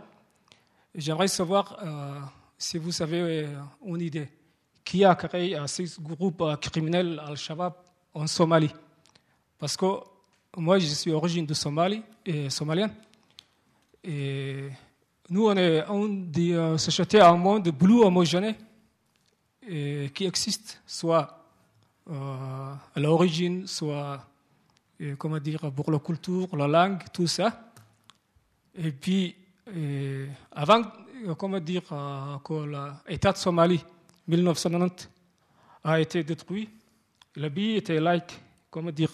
[0.94, 2.20] j'aimerais savoir euh,
[2.58, 3.48] si vous avez euh,
[3.86, 4.30] une idée.
[4.84, 7.74] Qui a créé ce groupe criminel Al-Shabaab
[8.14, 8.72] en Somalie?
[9.58, 9.86] Parce que
[10.56, 12.94] moi, je suis d'origine de Somalie, et somalienne.
[14.04, 14.70] Et
[15.28, 18.56] nous, on est une des sociétés un monde bleu homogène
[19.68, 21.44] qui existe, soit
[22.08, 24.26] à l'origine, soit
[25.18, 27.72] comment dire, pour la culture, la langue, tout ça.
[28.76, 29.36] Et puis,
[30.52, 30.84] avant,
[31.38, 33.84] comment dire, que l'État de Somalie,
[34.28, 35.10] 1990,
[35.84, 36.70] a été détruit,
[37.36, 38.40] la vie était like,
[38.72, 39.12] comment dire,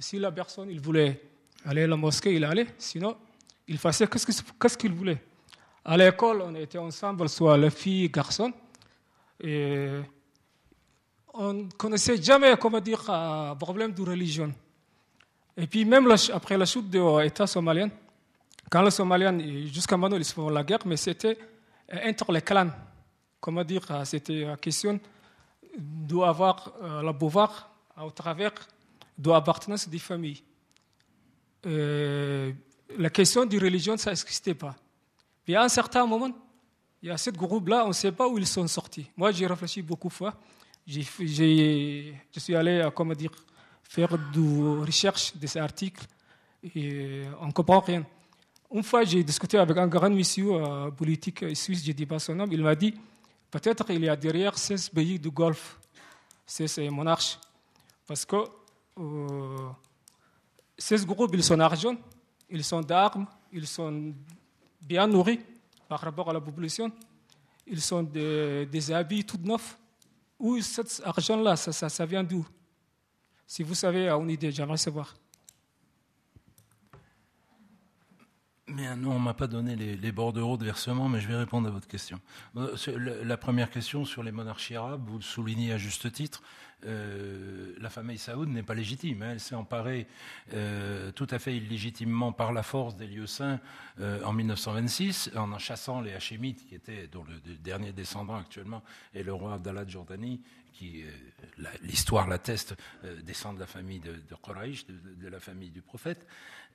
[0.00, 1.20] si la personne il voulait
[1.64, 3.16] aller à la mosquée, il allait, sinon,
[3.66, 5.22] il faisait qu'est-ce qu'il voulait.
[5.84, 8.52] À l'école, on était ensemble, soit les filles, les garçons,
[9.40, 10.00] et
[11.34, 14.52] on ne connaissait jamais, comment dire, un problème de religion.
[15.56, 17.90] Et puis même après la chute de l'État somalien,
[18.70, 21.38] quand les Somaliens, jusqu'à maintenant, ils font la guerre, mais c'était
[21.92, 22.70] euh, entre les clans.
[23.40, 25.00] Comment dire, euh, c'était la question
[25.76, 28.52] d'avoir euh, le pouvoir au travers
[29.16, 30.42] de l'appartenance des familles.
[31.64, 34.74] la question de religion, ça n'existait pas.
[35.46, 36.30] Et à un certain moment,
[37.02, 39.08] il y a ce groupe-là, on ne sait pas où ils sont sortis.
[39.16, 40.34] Moi, j'ai réfléchi beaucoup de fois.
[40.86, 41.02] je
[42.36, 43.30] suis allé, comment dire,
[43.82, 44.40] faire des
[44.80, 46.04] recherches de ces articles
[46.74, 48.04] et on ne comprend rien.
[48.70, 52.18] Une fois, j'ai discuté avec un grand monsieur euh, politique suisse, je ne dis pas
[52.18, 52.94] son nom, il m'a dit
[53.50, 55.78] peut-être qu'il y a derrière 16 pays du Golfe,
[56.44, 57.38] 16 monarches.
[58.06, 58.36] Parce que
[58.98, 59.68] euh,
[60.76, 61.96] ces groupes, ils sont argent,
[62.50, 64.12] ils sont d'armes, ils sont
[64.82, 65.40] bien nourris
[65.88, 66.92] par rapport à la population,
[67.66, 69.78] ils sont des, habits tout neufs.
[70.38, 72.46] Où cet argent-là, ça, vient d'où?
[73.46, 75.14] Si vous savez une idée, j'aimerais savoir.
[78.70, 81.66] Mais non, on m'a pas donné les, les, bordereaux de versement, mais je vais répondre
[81.68, 82.20] à votre question.
[82.56, 86.42] Euh, la première question sur les monarchies arabes, vous le soulignez à juste titre,
[86.84, 89.22] euh, la famille Saoud n'est pas légitime.
[89.22, 89.30] Hein.
[89.32, 90.06] Elle s'est emparée
[90.52, 93.58] euh, tout à fait illégitimement par la force des lieux saints
[94.24, 98.84] en 1926, en en chassant les Hachémites, qui étaient, dont le, dernier descendant actuellement
[99.14, 100.40] est le roi Abdallah de Jordanie,
[100.72, 101.02] qui,
[101.82, 102.76] l'histoire l'atteste,
[103.24, 106.24] descend de la famille de, de Quraysh, de, la famille du prophète.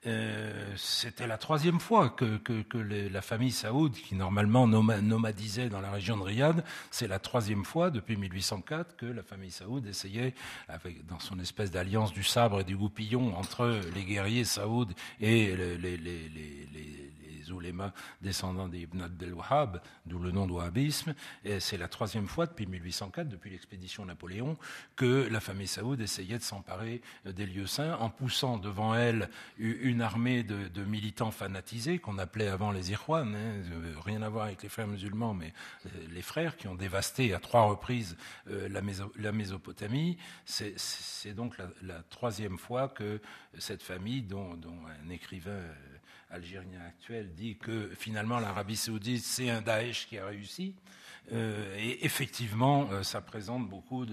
[0.05, 5.91] Euh, c'était la troisième fois que, que, la famille Saoud, qui normalement nomadisait dans la
[5.91, 10.33] région de Riyad, c'est la troisième fois depuis 1804 que la famille Saoud essayait,
[10.67, 15.55] avec, dans son espèce d'alliance du sabre et du goupillon entre les guerriers Saoud et
[15.55, 17.11] les, les, les,
[17.43, 17.91] les oulémas
[18.21, 21.13] descendants d'Ibn Abdel Wahhab, d'où le nom de wahhabisme.
[21.43, 24.57] Et c'est la troisième fois depuis 1804, depuis l'expédition Napoléon,
[24.95, 30.01] que la famille Saoud essayait de s'emparer des lieux saints en poussant devant elle une
[30.01, 33.61] armée de, militants fanatisés qu'on appelait avant les Irwan, hein,
[34.03, 35.53] rien à voir avec les frères musulmans, mais
[35.85, 38.17] euh, les frères qui ont dévasté à trois reprises
[38.49, 40.17] euh, la, Mésopotamie.
[40.45, 43.21] C'est donc la, troisième fois que
[43.57, 44.59] cette famille, dont
[45.05, 45.59] un écrivain
[46.33, 50.75] algérien actuel dit que finalement l'Arabie saoudite, c'est un Daesh qui a réussi.
[51.31, 54.05] Euh, et effectivement, euh, ça présente beaucoup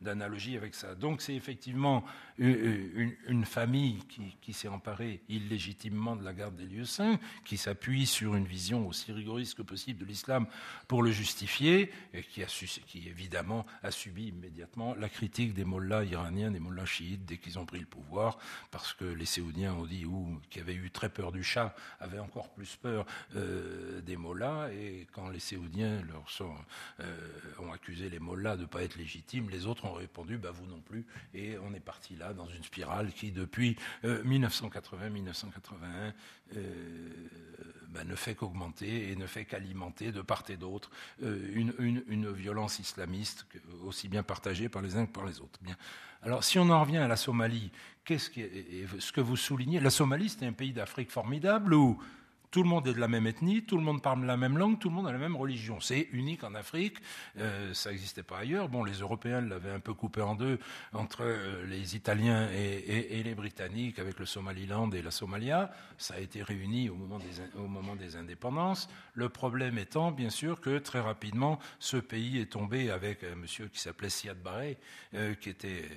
[0.00, 0.94] d'analogies avec ça.
[0.94, 2.04] Donc c'est effectivement
[2.38, 4.02] une, famille
[4.40, 8.88] qui, s'est emparée illégitimement de la garde des lieux saints, qui s'appuie sur une vision
[8.88, 10.46] aussi rigoriste que possible de l'islam
[10.88, 12.42] pour le justifier, et qui,
[13.06, 17.66] évidemment a subi immédiatement la critique des mollahs iraniens, des mollahs chiites, dès qu'ils ont
[17.66, 18.38] pris le pouvoir,
[18.70, 22.18] parce que les Séoudiens ont dit, ou qui avaient eu très peur du chat, avaient
[22.18, 23.06] encore plus peur
[23.36, 26.24] euh, des mollahs, et quand les Séoudiens leur
[27.00, 27.16] euh,
[27.60, 30.66] ont accusé les mollahs de ne pas être légitimes, les autres ont répondu bah, vous
[30.66, 31.06] non plus.
[31.32, 35.44] Et on est parti là dans une spirale qui, depuis 1980-1981,
[35.82, 36.12] euh,
[36.56, 36.60] euh,
[37.88, 40.90] bah, ne fait qu'augmenter et ne fait qu'alimenter de part et d'autre
[41.20, 43.46] une, violence islamiste
[43.84, 45.60] aussi bien partagée par les uns que par les autres.
[46.22, 47.70] Alors, si on en revient à la Somalie,
[48.04, 48.30] qu'est-ce
[48.98, 52.00] ce que vous soulignez La Somalie, c'est un pays d'Afrique formidable où
[52.54, 54.78] tout le monde est de la même ethnie, tout le monde parle la même langue,
[54.78, 55.80] tout le monde a la même religion.
[55.80, 56.98] C'est unique en Afrique,
[57.40, 58.68] euh, ça n'existait pas ailleurs.
[58.68, 60.60] Bon, les Européens l'avaient un peu coupé en deux
[60.92, 65.72] entre euh, les Italiens et, les Britanniques avec le Somaliland et la Somalia.
[65.98, 68.88] Ça a été réuni au moment des, indépendances.
[69.14, 73.66] Le problème étant, bien sûr, que très rapidement, ce pays est tombé avec un monsieur
[73.66, 74.76] qui s'appelait Siad Barre,
[75.14, 75.88] euh, qui était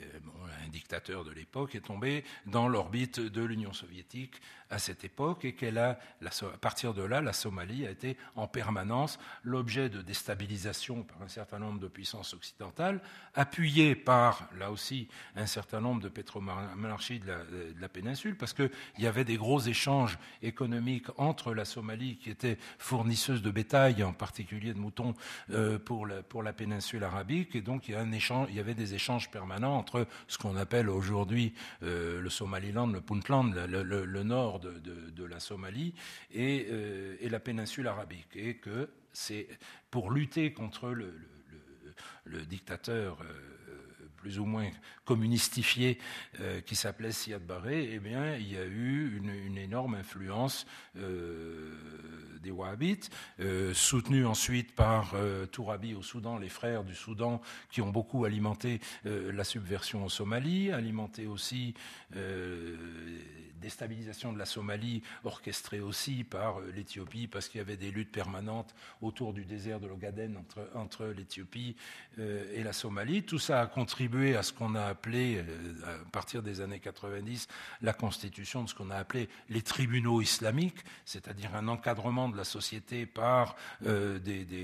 [0.65, 5.53] un dictateur de l'époque, est tombé dans l'orbite de l'Union soviétique à cette époque et
[5.53, 5.99] qu'elle a,
[6.53, 11.27] à partir de là, la Somalie a été en permanence l'objet de déstabilisation par un
[11.27, 13.01] certain nombre de puissances occidentales,
[13.35, 18.69] appuyées par, là aussi, un certain nombre de pétromonarchies de la, de péninsule, parce qu'il
[18.99, 24.13] y avait des gros échanges économiques entre la Somalie, qui était fournisseuse de bétail, en
[24.13, 25.13] particulier de moutons,
[25.51, 28.55] euh, pour, la, pour la péninsule arabique, et donc il y, a un échange, il
[28.55, 31.53] y avait des échanges permanents entre ce qu'on appelle aujourd'hui
[31.83, 35.93] euh, le Somaliland, le Puntland, le, nord de, la Somalie
[36.37, 38.35] euh, et, la péninsule arabique.
[38.35, 39.47] Et que c'est
[39.89, 41.13] pour lutter contre le,
[42.45, 43.19] dictateur.
[43.21, 43.33] Euh,
[44.17, 44.67] plus ou moins
[45.05, 45.99] communistifié
[46.39, 50.65] euh, qui s'appelait Siad Barré, eh bien, il y a eu une, énorme influence
[50.95, 53.11] des Wahhabites,
[53.73, 55.13] soutenue ensuite par
[55.51, 60.71] Tourabi au Soudan, les frères du Soudan qui ont beaucoup alimenté la subversion en Somalie,
[60.71, 61.75] alimenté aussi
[63.59, 68.11] déstabilisation de la Somalie orchestrée aussi par euh, l'Éthiopie parce qu'il y avait des luttes
[68.11, 70.37] permanentes autour du désert de l'Ogaden
[70.75, 71.75] entre, l'Éthiopie
[72.19, 73.23] euh, et la Somalie.
[73.23, 77.47] Tout ça a contribué à ce qu'on a appelé, euh, à partir des années 90,
[77.81, 82.43] la constitution de ce qu'on a appelé les tribunaux islamiques, c'est-à-dire un encadrement de la
[82.43, 84.55] société par des,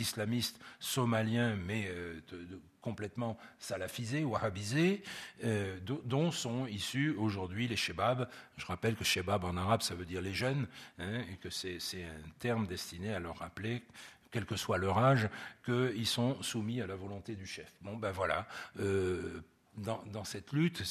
[0.00, 1.90] islamistes somaliens, mais
[2.30, 5.02] de, complètement salafisés, wahhabisés,
[5.44, 8.28] euh, dont sont issus aujourd'hui les shebabs.
[8.56, 10.66] Je rappelle que shebab en arabe, ça veut dire les jeunes,
[10.98, 13.82] hein, et que c'est un terme destiné à leur rappeler
[14.30, 15.28] quel que soit leur âge,
[15.64, 17.72] qu'ils sont soumis à la volonté du chef.
[17.82, 18.46] Bon, ben voilà.
[18.80, 19.42] Euh,
[19.78, 20.82] dans, cette lutte,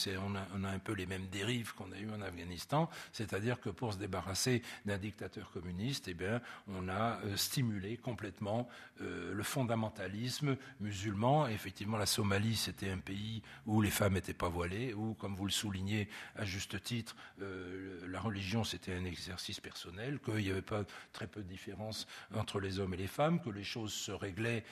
[0.54, 3.94] on a, un peu les mêmes dérives qu'on a eues en Afghanistan, c'est-à-dire que pour
[3.94, 8.68] se débarrasser d'un dictateur communiste, eh bien, on a euh, stimulé complètement
[9.02, 11.48] euh, le fondamentalisme musulman.
[11.48, 15.46] effectivement, la Somalie, c'était un pays où les femmes n'étaient pas voilées, où, comme vous
[15.46, 20.62] le soulignez à juste titre, euh, la religion, c'était un exercice personnel, qu'il n'y avait
[20.62, 20.84] pas
[21.14, 24.64] très peu de différence entre les hommes et les femmes, que les choses se réglaient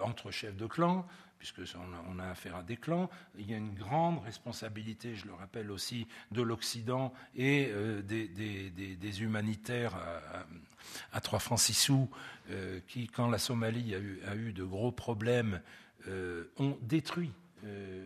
[0.00, 1.06] entre chefs de clan
[1.42, 3.10] puisque on a, affaire à des clans.
[3.36, 9.22] Il y a une grande responsabilité, je le rappelle aussi, de l'Occident et euh, des,
[9.22, 9.96] humanitaires
[11.12, 12.08] à, 3 francs 6 sous,
[12.50, 15.60] euh, qui, quand la Somalie a eu, de gros problèmes,
[16.06, 17.32] euh, ont détruit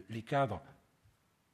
[0.09, 0.63] les cadres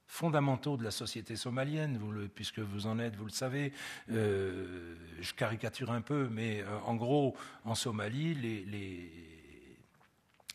[0.07, 1.99] fondamentaux de la société somalienne,
[2.35, 3.73] puisque vous en êtes, vous le savez.
[4.09, 9.32] je caricature un peu, mais en gros, en Somalie, les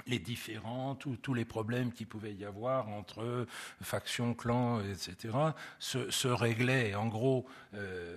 [0.05, 3.45] différents, tous les problèmes qu'il pouvait y avoir entre
[3.81, 5.33] factions, clans, etc.,
[5.79, 8.15] se, réglaient en gros euh,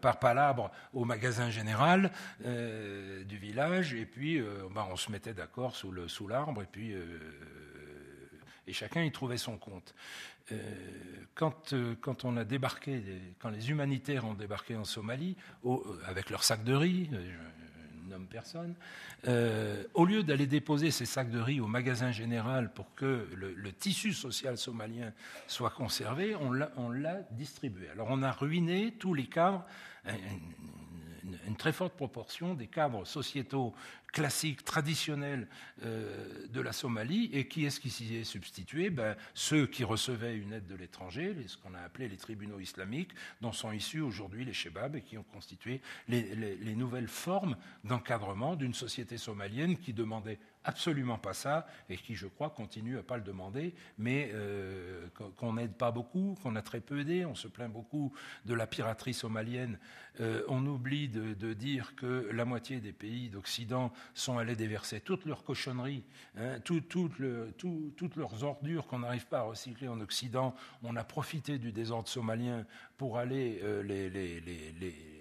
[0.00, 2.10] par palabre au magasin général
[2.44, 6.94] euh, du village, et puis euh, bah, on se mettait d'accord sous l'arbre, et puis
[8.68, 9.94] et chacun y trouvait son compte.
[11.34, 13.02] quand, quand, on a débarqué,
[13.38, 15.36] quand les humanitaires ont débarqué en Somalie,
[16.04, 17.10] avec leurs sacs de riz,
[18.06, 18.74] nomme personne,
[19.26, 23.72] euh, au lieu d'aller déposer ces sacs de riz au magasin général pour que le,
[23.72, 25.12] tissu social somalien
[25.46, 27.88] soit conservé, on l'a distribué.
[27.90, 29.64] Alors on a ruiné tous les cadres,
[31.58, 33.74] très forte proportion des cadres sociétaux
[34.12, 35.46] classique, traditionnel
[35.84, 37.28] euh, de la Somalie.
[37.34, 38.88] Et qui est-ce qui s'y est substitué?
[38.88, 43.12] Ben, Ceux qui recevaient une aide de l'étranger, ce qu'on a appelé les tribunaux islamiques,
[43.42, 48.74] dont sont issus aujourd'hui les shebabs et qui ont constitué les nouvelles formes d'encadrement d'une
[48.74, 53.22] société somalienne qui demandait absolument pas ça et qui, je crois, continue à pas le
[53.22, 55.06] demander, mais euh,
[55.36, 57.24] qu'on n'aide pas beaucoup, qu'on a très peu aidé.
[57.24, 58.12] On se plaint beaucoup
[58.44, 59.78] de la piraterie somalienne.
[60.20, 65.24] Euh, on oublie de, dire que la moitié des pays d'Occident sont allés déverser toutes
[65.24, 66.02] leurs cochonneries,
[66.36, 67.18] hein, toutes
[68.16, 70.54] leurs ordures qu'on n'arrive pas à recycler en Occident.
[70.82, 72.66] On a profité du désordre somalien
[72.96, 75.15] pour aller euh, les,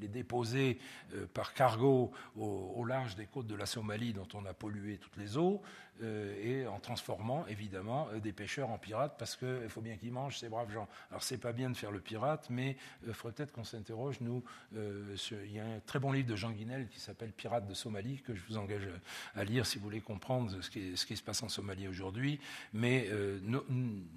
[0.00, 0.78] déposer
[1.14, 5.16] euh, par cargo au, large des côtes de la Somalie dont on a pollué toutes
[5.16, 5.62] les eaux,
[6.02, 10.12] euh, et en transformant évidemment euh, des pêcheurs en pirates parce qu'il faut bien qu'ils
[10.12, 10.88] mangent ces braves gens.
[11.10, 14.20] Alors c'est pas bien de faire le pirate, mais il faudrait peut-être qu'on s'interroge.
[14.20, 14.44] Nous,
[14.74, 18.20] il y a un très bon livre de Jean Guinel qui s'appelle Pirates de Somalie
[18.20, 18.88] que je vous engage
[19.34, 22.40] à lire si vous voulez comprendre ce qui, se passe en Somalie aujourd'hui.
[22.72, 23.08] Mais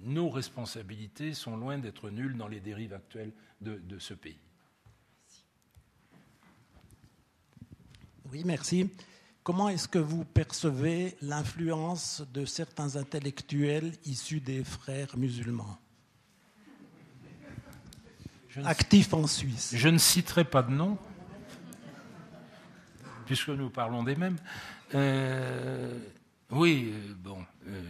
[0.02, 4.38] nos responsabilités sont loin d'être nulles dans les dérives actuelles de ce pays.
[8.32, 8.88] Oui, merci.
[9.42, 15.78] Comment est-ce que vous percevez l'influence de certains intellectuels issus des frères musulmans?
[18.64, 20.96] Actifs en Suisse Je ne citerai pas de nom,
[23.26, 24.36] puisque nous parlons des mêmes.
[24.94, 25.98] Euh,
[26.50, 27.82] oui, euh, bon, euh,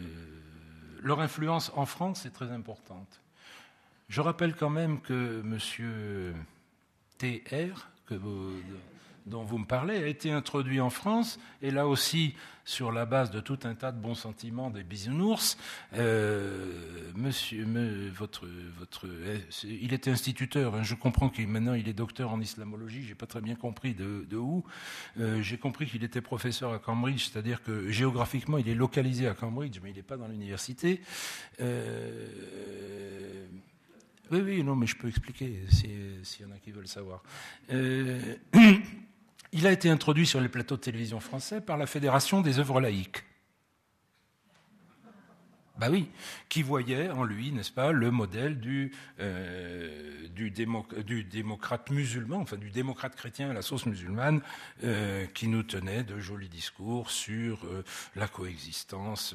[1.02, 3.20] leur influence en France est très importante.
[4.08, 6.34] Je rappelle quand même que M.
[7.18, 8.54] TR, que vous,
[9.30, 12.34] dont vous me parlez a été introduit en France, et là aussi
[12.64, 15.58] sur la base de tout un tas de bons sentiments des bisounours.
[15.94, 17.66] Euh, monsieur,
[18.14, 18.46] votre,
[18.78, 19.06] votre,
[19.64, 20.74] il était instituteur.
[20.74, 20.82] Hein.
[20.82, 23.02] je comprends qu'il maintenant il est docteur en islamologie.
[23.02, 24.64] J'ai pas très bien compris de, où.
[25.18, 29.34] Euh, j'ai compris qu'il était professeur à Cambridge, c'est-à-dire que géographiquement il est localisé à
[29.34, 31.00] Cambridge, mais il n'est pas dans l'université.
[31.60, 32.26] Euh,
[34.30, 37.22] oui, oui, non, mais je peux expliquer s'il y en a qui veulent savoir.
[39.52, 42.80] Il a été introduit sur les plateaux de télévision français par la Fédération des œuvres
[42.80, 43.24] laïques.
[45.80, 46.10] Bah oui,
[46.50, 50.28] qui voyait en lui, n'est-ce pas, le modèle du, euh,
[51.30, 54.42] démocrate musulman, enfin du démocrate chrétien à la sauce musulmane,
[54.84, 57.82] euh, qui nous tenait de jolis discours sur euh,
[58.14, 59.34] la coexistence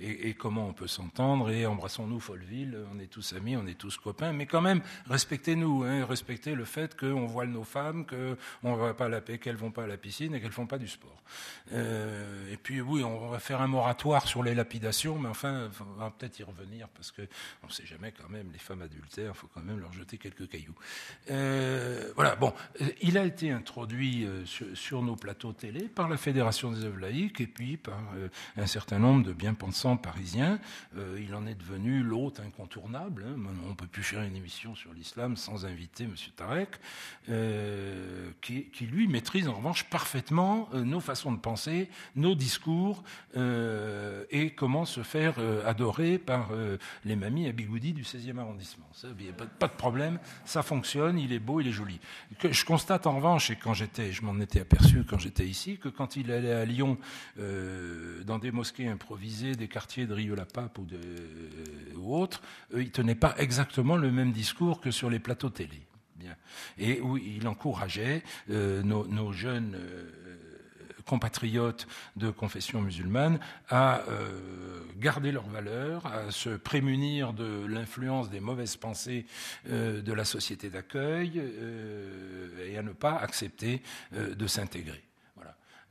[0.00, 3.96] et, comment on peut s'entendre, et embrassons-nous Folleville, on est tous amis, on est tous
[3.96, 8.94] copains, mais quand même, respectez-nous, hein, respectez le fait qu'on voile nos femmes, qu'on va
[8.94, 11.22] pas la paix, qu'elles vont pas à la piscine et qu'elles font pas du sport.
[11.72, 16.00] Euh, et puis oui, on va faire un moratoire sur les lapidations, mais enfin, on
[16.00, 17.22] va peut-être y revenir parce que
[17.62, 20.48] on sait jamais quand même, les femmes adultères, il faut quand même leur jeter quelques
[20.48, 20.74] cailloux.
[21.30, 26.70] Euh, voilà, bon, euh, il a été introduit sur, nos plateaux télé par la Fédération
[26.72, 27.98] des œuvres laïques et puis par
[28.56, 30.58] un certain nombre de bien-pensants parisien,
[30.96, 33.26] euh, il en est devenu l'hôte incontournable.
[33.28, 33.40] Hein.
[33.66, 36.14] On ne peut plus faire une émission sur l'islam sans inviter M.
[36.36, 36.70] Tarek,
[37.28, 43.02] euh, qui, lui maîtrise en revanche parfaitement euh, nos façons de penser, nos discours
[44.30, 45.34] et comment se faire
[45.66, 46.50] adorer par
[47.04, 47.64] les mamies à du
[48.02, 48.86] 16e arrondissement.
[49.58, 52.00] Pas, de problème, ça fonctionne, il est beau, il est joli.
[52.42, 55.88] je constate en revanche, et quand j'étais, je m'en étais aperçu quand j'étais ici, que
[55.88, 56.98] quand il allait à Lyon
[57.36, 60.86] dans des mosquées improvisées, des quartier de Rieux-la-Pape ou,
[61.96, 62.42] ou autres,
[62.72, 65.86] ils ne tenaient pas exactement le même discours que sur les plateaux télé.
[66.78, 70.10] Et où il encourageait euh, nos, jeunes euh,
[71.06, 73.38] compatriotes de confession musulmane
[73.68, 79.26] à euh, garder leurs valeurs, à se prémunir de l'influence des mauvaises pensées
[79.66, 81.42] de la société d'accueil
[82.66, 83.82] et à ne pas accepter
[84.12, 85.09] de s'intégrer.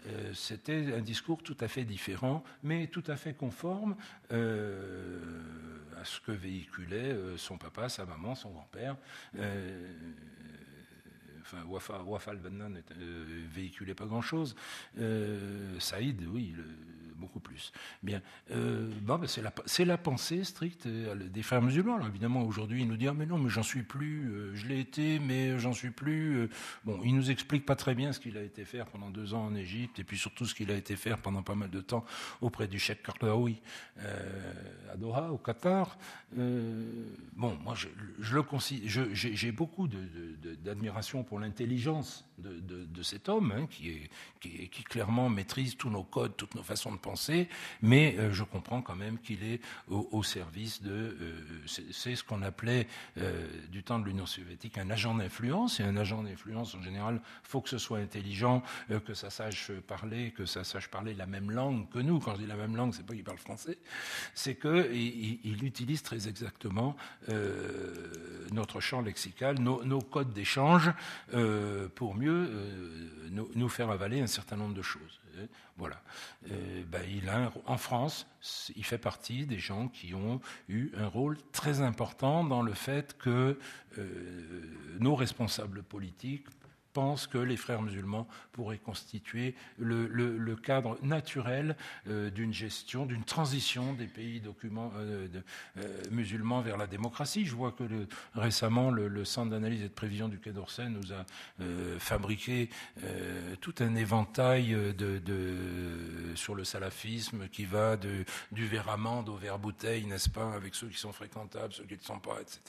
[0.08, 3.96] Euh, c'était un discours tout à fait différent, mais tout à fait conforme
[4.32, 5.20] euh,
[6.00, 8.96] à ce que véhiculait euh, son papa, sa maman, son grand-père.
[11.42, 14.56] enfin, Wafa, Wafa al-Bannan ne véhiculait pas grand-chose.
[15.80, 16.64] Saïd, oui, le,
[17.20, 17.72] beaucoup plus.
[18.02, 18.22] Bien,
[18.52, 19.54] euh, ben, c'est la,
[19.86, 21.96] la, pensée stricte euh, des frères musulmans.
[21.96, 24.32] Alors, évidemment, aujourd'hui, ils nous disent ah, mais non, mais j'en suis plus.
[24.32, 26.50] Euh, je l'ai été, mais j'en suis plus.
[26.86, 29.46] Bon, il nous explique pas très bien ce qu'il a été faire pendant deux ans
[29.46, 32.06] en Égypte, et puis surtout ce qu'il a été faire pendant pas mal de temps
[32.41, 33.62] auprès du Cheikh Kardaoui
[34.91, 35.98] à Doha, au Qatar.
[36.32, 37.88] bon, moi, je,
[38.20, 44.10] je j'ai beaucoup d'admiration pour l'intelligence de, cet homme hein, qui, est,
[44.68, 47.48] qui, clairement maîtrise tous nos codes, toutes nos façons de penser
[47.82, 50.91] mais euh, je comprends quand même qu'il est au, service de.
[50.91, 51.41] Euh,
[51.91, 52.88] c'est ce qu'on appelait
[53.18, 55.80] euh, du temps de l'Union soviétique un agent d'influence.
[55.80, 58.64] Et un agent d'influence, en général, faut que ce soit intelligent,
[59.06, 62.20] que ça sache parler, que ça sache parler la même langue que nous.
[62.20, 63.78] Quand je dis la même langue, c'est pas qu'il parle français,
[64.34, 66.95] c'est qu'il il utilise très exactement
[68.52, 70.91] notre champ lexical, nos, codes d'échange,
[71.95, 72.28] pour mieux
[73.56, 75.19] nous faire avaler un certain nombre de choses.
[75.77, 76.01] Voilà.
[76.51, 78.27] Euh, ben, en France,
[78.76, 83.18] il fait partie des gens qui ont eu un rôle très important dans le fait
[83.18, 83.57] que
[83.97, 84.61] euh,
[84.99, 86.47] nos responsables politiques
[87.00, 91.78] pense que les frères musulmans pourraient constituer le, cadre naturel
[92.10, 95.28] euh, d'une gestion, d'une transition des pays euh,
[95.78, 97.46] euh, musulmans vers la démocratie.
[97.46, 97.86] Je vois que
[98.36, 101.24] récemment, le, Centre d'analyse et de prévision du Quai d'Orsay nous a
[102.00, 102.70] fabriqué
[103.62, 104.76] tout un éventail
[106.36, 110.88] sur le salafisme qui va du verre amande au verre bouteille, n'est-ce pas, avec ceux
[110.88, 112.62] qui sont fréquentables, ceux qui ne sont pas, etc.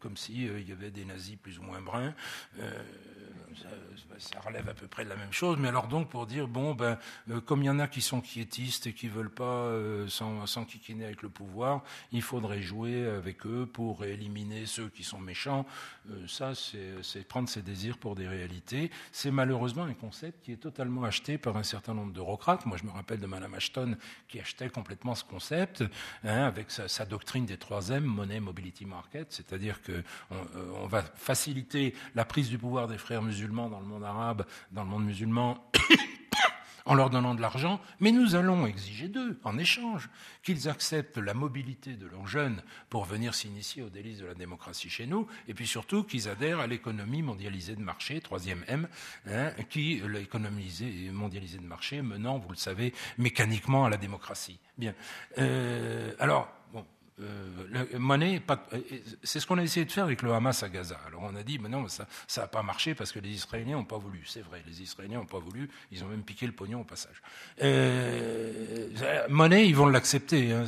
[0.00, 2.14] comme s'il il y avait des nazis plus ou moins bruns.
[4.18, 6.74] Ça relève à peu près de la même chose, mais alors donc pour dire, bon,
[6.74, 6.98] ben,
[7.30, 11.04] euh, comme il y en a qui sont quiétistes et qui veulent pas euh, s'enquiquiner
[11.04, 11.82] avec le pouvoir,
[12.12, 15.66] il faudrait jouer avec eux pour éliminer ceux qui sont méchants.
[16.10, 18.90] Euh, ça, c'est prendre ses désirs pour des réalités.
[19.12, 22.66] C'est malheureusement un concept qui est totalement acheté par un certain nombre d'eurocrates.
[22.66, 23.96] Moi, je me rappelle de Madame Ashton
[24.28, 25.82] qui achetait complètement ce concept
[26.24, 30.36] hein, avec sa, doctrine des trois M, Money, Mobility, Market, c'est-à-dire qu'on
[30.74, 34.82] on va faciliter la prise du pouvoir des frères musulmans dans le monde arabe, dans
[34.82, 35.70] le monde musulman,
[36.86, 40.08] en leur donnant de l'argent, mais nous allons exiger d'eux, en échange,
[40.42, 44.88] qu'ils acceptent la mobilité de leurs jeunes pour venir s'initier aux délices de la démocratie
[44.88, 48.88] chez nous, et puis surtout qu'ils adhèrent à l'économie mondialisée de marché, troisième M,
[49.28, 54.58] hein, qui l'économie mondialisée de marché menant, vous le savez, mécaniquement à la démocratie.
[54.78, 54.94] Bien.
[55.38, 56.55] Euh, alors,
[57.18, 58.80] euh, monnaie, euh,
[59.22, 61.00] c'est ce qu'on a essayé de faire avec le Hamas à Gaza.
[61.06, 62.06] Alors on a dit, mais non, ça
[62.36, 64.22] n'a pas marché parce que les Israéliens n'ont pas voulu.
[64.26, 65.70] C'est vrai, les Israéliens n'ont pas voulu.
[65.92, 67.22] Ils ont même piqué le pognon au passage.
[67.62, 68.88] Euh,
[69.30, 70.52] monnaie, ils vont l'accepter.
[70.52, 70.66] Hein,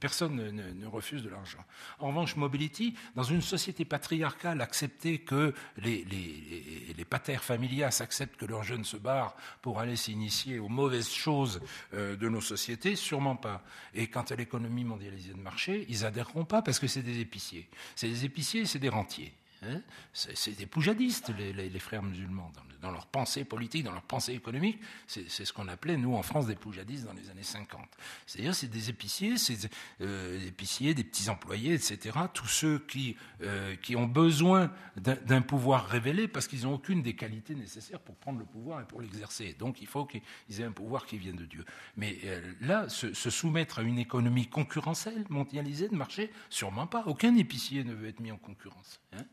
[0.00, 1.64] personne ne, refuse de l'argent.
[1.98, 8.36] En revanche, Mobility, dans une société patriarcale, accepter que les, les, les patères familias acceptent
[8.36, 11.62] que leurs jeunes se barrent pour aller s'initier aux mauvaises choses
[11.94, 13.62] euh, de nos sociétés, sûrement pas.
[13.94, 15.53] Et quant à l'économie mondialisée de marché,
[15.88, 17.68] ils adhéreront pas parce que c'est des épiciers.
[17.96, 19.32] C'est des épiciers, c'est des rentiers.
[19.62, 19.80] Hein.
[20.12, 24.78] c'est des poujadistes, les, frères musulmans, dans, leur pensée politique, dans leur pensée économique.
[25.06, 27.80] C'est ce qu'on appelait, nous, en France, des poujadistes dans les années 50.
[28.26, 29.70] C'est-à-dire, c'est des épiciers, c'est
[30.00, 32.18] euh, des épiciers, des petits employés, etc.
[32.32, 37.14] Tous ceux qui, euh, qui ont besoin d'un pouvoir révélé parce qu'ils n'ont aucune des
[37.14, 39.54] qualités nécessaires pour prendre le pouvoir et pour l'exercer.
[39.58, 40.22] Donc, il faut qu'ils
[40.60, 41.64] aient un pouvoir qui vienne de Dieu.
[41.96, 47.04] Mais euh, là, se, se, soumettre à une économie concurrentielle, mondialisée, de marché, sûrement pas.
[47.06, 49.00] Aucun épicier ne veut être mis en concurrence.
[49.12, 49.24] Hein.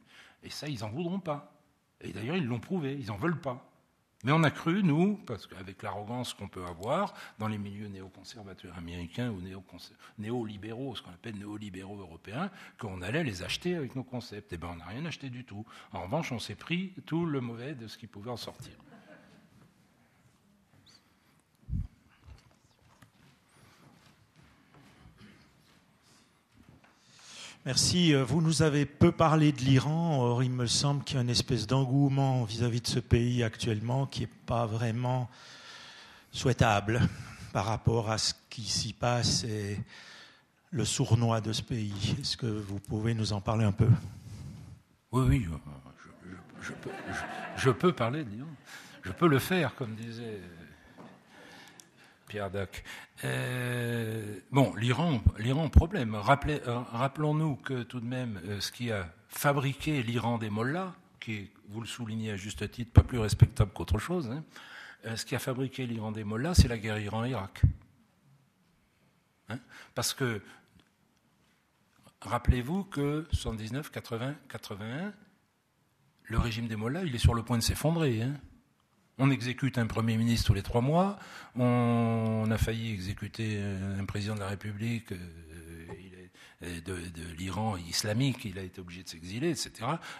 [0.43, 1.60] Et ça, ils n'en voudront pas.
[2.03, 3.67] Et d'ailleurs, ils l'ont prouvé, ils n'en veulent pas.
[4.23, 8.77] Mais on a cru, nous, parce qu'avec l'arrogance qu'on peut avoir dans les milieux néoconservateurs
[8.77, 9.41] américains ou
[10.19, 14.53] néolibéraux, ce qu'on appelle néolibéraux européens, qu'on allait les acheter avec nos concepts.
[14.53, 15.65] Eh bien, on n'a rien acheté du tout.
[15.91, 18.73] En revanche, on s'est pris tout le mauvais de ce qui pouvait en sortir.
[27.63, 28.15] Merci.
[28.15, 30.19] Euh, vous nous avez peu parlé de l'Iran.
[30.19, 34.07] Or, il me semble qu'il y a une espèce d'engouement vis-à-vis de ce pays actuellement
[34.07, 35.29] qui n'est pas vraiment
[36.31, 37.01] souhaitable
[37.53, 39.79] par rapport à ce qui s'y passe et
[40.71, 42.15] le sournois de ce pays.
[42.19, 43.89] Est-ce que vous pouvez nous en parler un peu?
[45.11, 45.47] Oui, oui.
[46.61, 46.89] Je, peux,
[47.57, 48.47] je peux parler de l'Iran.
[49.03, 50.39] Je peux le faire, comme disait
[52.31, 52.85] Pierre Dac.
[53.25, 56.15] Euh, bon, l'Iran, l'Iran, problème.
[56.15, 61.33] Euh, rappelons-nous que tout de même, euh, ce qui a fabriqué l'Iran des mollahs, qui
[61.33, 64.45] est, vous le soulignez à juste titre, pas plus respectable qu'autre chose, hein,
[65.17, 67.63] ce qui a fabriqué l'Iran des mollahs, c'est la guerre Iran-Irak.
[69.49, 69.59] Hein,
[69.93, 70.41] parce que,
[72.21, 75.11] rappelez-vous que 79, 80, 81,
[76.23, 78.21] le régime des mollahs, il est sur le point de s'effondrer.
[78.21, 78.35] Hein.
[79.23, 81.19] On exécute un Premier ministre tous les trois mois.
[81.55, 83.61] On a failli exécuter
[83.99, 85.13] un président de la République.
[86.63, 86.95] Euh, de,
[87.37, 89.71] l'Iran islamique, il a été obligé de s'exiler, etc.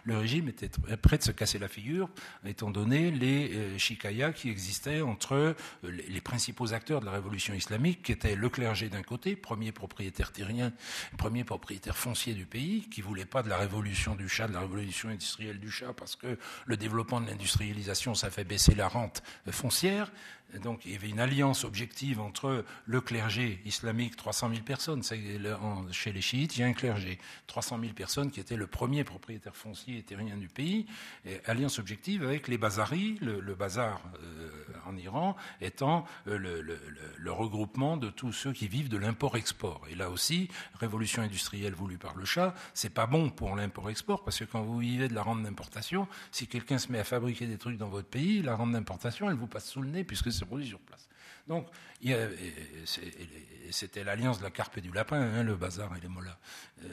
[0.04, 0.70] Le régime était
[1.02, 2.10] prêt de se casser la figure,
[2.46, 5.54] étant donné les euh, qui existaient entre euh,
[5.84, 10.32] les, principaux acteurs de la révolution islamique, qui étaient le clergé d'un côté, premier propriétaire
[10.32, 10.72] terrien,
[11.18, 14.62] premier propriétaire foncier du pays, qui voulait pas de la révolution du chat, de la
[14.62, 19.22] révolution industrielle du chat, parce que le développement de l'industrialisation, ça fait baisser la rente
[19.52, 20.12] foncière,
[20.60, 25.04] donc il y avait une alliance objective entre le clergé islamique, 300 000 personnes,
[25.92, 29.04] chez les chiites, il y a un clergé, 300 000 personnes qui était le premier
[29.04, 30.86] propriétaire foncier et terrien du pays,
[31.46, 34.50] alliance objective avec les bazaris, le, bazar euh,
[34.88, 39.82] en Iran étant euh, le, regroupement de tous ceux qui vivent de l'import-export.
[39.90, 40.50] Et là aussi,
[40.80, 44.80] révolution industrielle voulue par le chat, c'est pas bon pour l'import-export, parce que quand vous
[44.80, 48.10] vivez de la rente d'importation, si quelqu'un se met à fabriquer des trucs dans votre
[48.10, 51.08] pays, la rente d'importation, elle vous passe sous le nez, puisque produit sur place.
[51.48, 51.68] Donc,
[53.72, 56.38] c'était l'alliance de la carpe et du lapin, hein, le bazar et les mollahs.
[56.84, 56.88] Euh,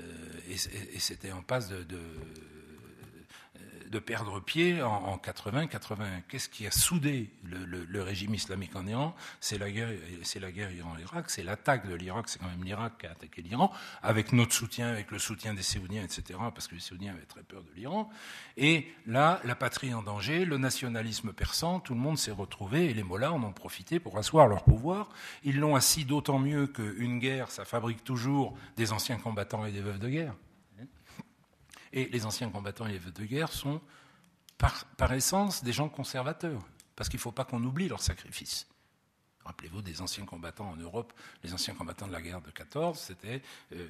[0.48, 1.86] et, c'était en passe de
[3.98, 6.06] perdre pied en, 80, 80.
[6.28, 9.14] Qu'est-ce qui a soudé le, régime islamique en Iran?
[9.40, 9.90] C'est la guerre,
[10.52, 14.32] guerre Iran-Irak, c'est l'attaque de l'Irak, c'est quand même l'Irak qui a attaqué l'Iran, avec
[14.32, 17.62] notre soutien, avec le soutien des Saoudiens, etc., parce que les Saoudiens avaient très peur
[17.62, 18.10] de l'Iran.
[18.56, 22.94] Et là, la patrie en danger, le nationalisme persan, tout le monde s'est retrouvé, et
[22.94, 25.08] les mollahs en ont profité pour asseoir leur pouvoir.
[25.44, 29.80] Ils l'ont assis d'autant mieux qu'une guerre, ça fabrique toujours des anciens combattants et des
[29.80, 30.34] veuves de guerre.
[31.92, 33.80] Et les anciens combattants et les veuves de guerre sont
[34.58, 36.60] par, essence des gens conservateurs,
[36.96, 38.66] parce qu'il ne faut pas qu'on oublie leur sacrifice.
[39.44, 41.12] Rappelez-vous des anciens combattants en Europe,
[41.42, 43.40] les anciens combattants de la guerre de 14, c'était,
[43.72, 43.86] euh,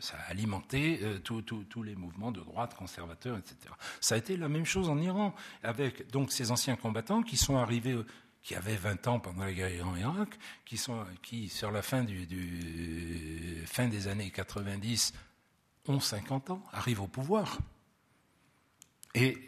[0.00, 3.56] ça a alimenté euh, tous les mouvements de droite conservateurs, etc.
[4.00, 5.32] Ça a été la même chose en Iran,
[5.62, 7.96] avec donc ces anciens combattants qui sont arrivés,
[8.42, 12.26] qui avaient 20 ans pendant la guerre Iran-Irak, qui sont, qui sur la fin des
[14.08, 15.12] années 90
[15.88, 17.58] ont 50 ans, arrivent au pouvoir
[19.14, 19.38] et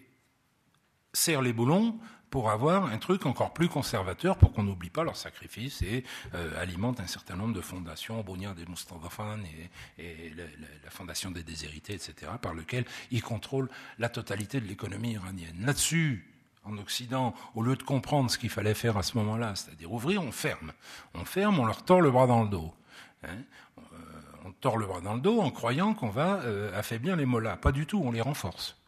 [1.12, 1.98] serrent les boulons
[2.32, 6.02] pour avoir un truc encore plus conservateur, pour qu'on n'oublie pas leur sacrifice et
[6.32, 9.40] euh, alimente un certain nombre de fondations, Bounia des Mustafan
[9.98, 13.68] et, la, Fondation des déshérités, etc., par lequel ils contrôlent
[13.98, 15.56] la totalité de l'économie iranienne.
[15.60, 16.26] Là-dessus,
[16.64, 20.22] en Occident, au lieu de comprendre ce qu'il fallait faire à ce moment-là, c'est-à-dire ouvrir,
[20.22, 20.72] on ferme.
[21.12, 22.74] On ferme, on leur tord le bras dans le dos.
[23.24, 23.42] Hein
[24.62, 27.58] tord le bras dans le dos en croyant qu'on va euh, affaiblir les mollahs.
[27.58, 28.78] Pas du tout, on les renforce.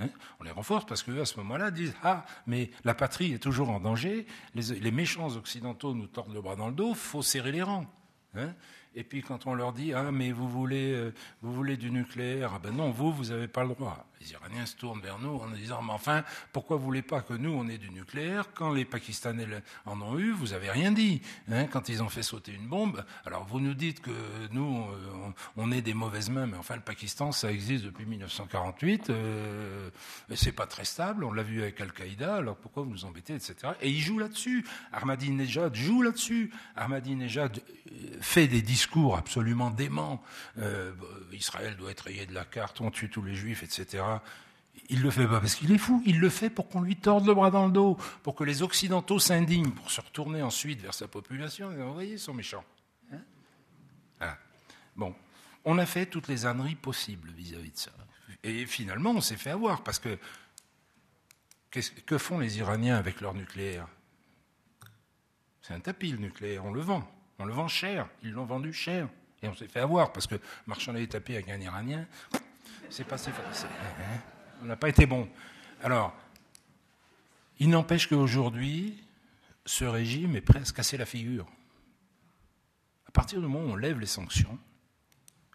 [0.00, 0.08] Hein,
[0.40, 3.80] on les renforce parce qu'à ce moment-là, disent Ah, mais la patrie est toujours en
[3.80, 7.86] danger, les, méchants occidentaux nous tordent le bras dans le dos, faut serrer les rangs.
[8.34, 8.52] Hein.
[8.94, 11.12] et puis quand on leur dit Ah, mais vous voulez, euh,
[11.42, 14.66] vous voulez du nucléaire Ah ben non, vous, vous n'avez pas le droit les Iraniens
[14.66, 17.68] se tournent vers nous en disant Mais enfin, pourquoi vous voulez pas que nous, on
[17.68, 19.46] ait du nucléaire Quand les Pakistanais
[19.86, 21.22] en ont eu, vous avez rien dit.
[21.50, 24.10] Hein, quand ils ont fait sauter une bombe, alors vous nous dites que
[24.50, 29.10] nous, euh, on, est des mauvaises mains, mais enfin, le Pakistan, ça existe depuis 1948.
[29.10, 29.90] Euh,
[30.34, 33.72] c'est pas très stable, on l'a vu avec Al-Qaïda, alors pourquoi vous nous embêtez, etc.
[33.80, 34.64] Et ils jouent là-dessus.
[34.92, 36.52] Ahmadinejad joue là-dessus.
[36.76, 40.22] Ahmadinejad euh, fait des discours absolument déments.
[40.58, 40.92] Euh,
[41.32, 44.02] Israël doit être rayé de la carte, on tue tous les juifs, etc.
[44.90, 47.26] Il le fait pas parce qu'il est fou, il le fait pour qu'on lui torde
[47.26, 50.94] le bras dans le dos, pour que les Occidentaux s'indignent, pour se retourner ensuite vers
[50.94, 51.70] sa population.
[51.70, 52.64] Vous voyez, ils sont méchants.
[54.20, 54.34] Hein
[54.96, 55.14] bon,
[55.64, 57.90] on a fait toutes les âneries possibles vis-à-vis de ça.
[58.42, 60.18] Et finalement, on s'est fait avoir parce que
[61.70, 63.86] que font les Iraniens avec leur nucléaire?
[65.60, 67.06] C'est un tapis le nucléaire, on le vend,
[67.38, 69.08] on le vend cher, ils l'ont vendu cher.
[69.42, 70.36] Et on s'est fait avoir parce que
[70.66, 72.06] marchander les tapis avec un Iranien,
[72.90, 73.30] c'est passé.
[73.30, 74.20] Hein,
[74.62, 75.28] on n'a pas été bon.
[75.82, 76.14] Alors,
[77.58, 79.02] il n'empêche qu'aujourd'hui,
[79.64, 81.46] ce régime est presque cassé la figure.
[83.06, 84.58] À partir du moment où on lève les sanctions,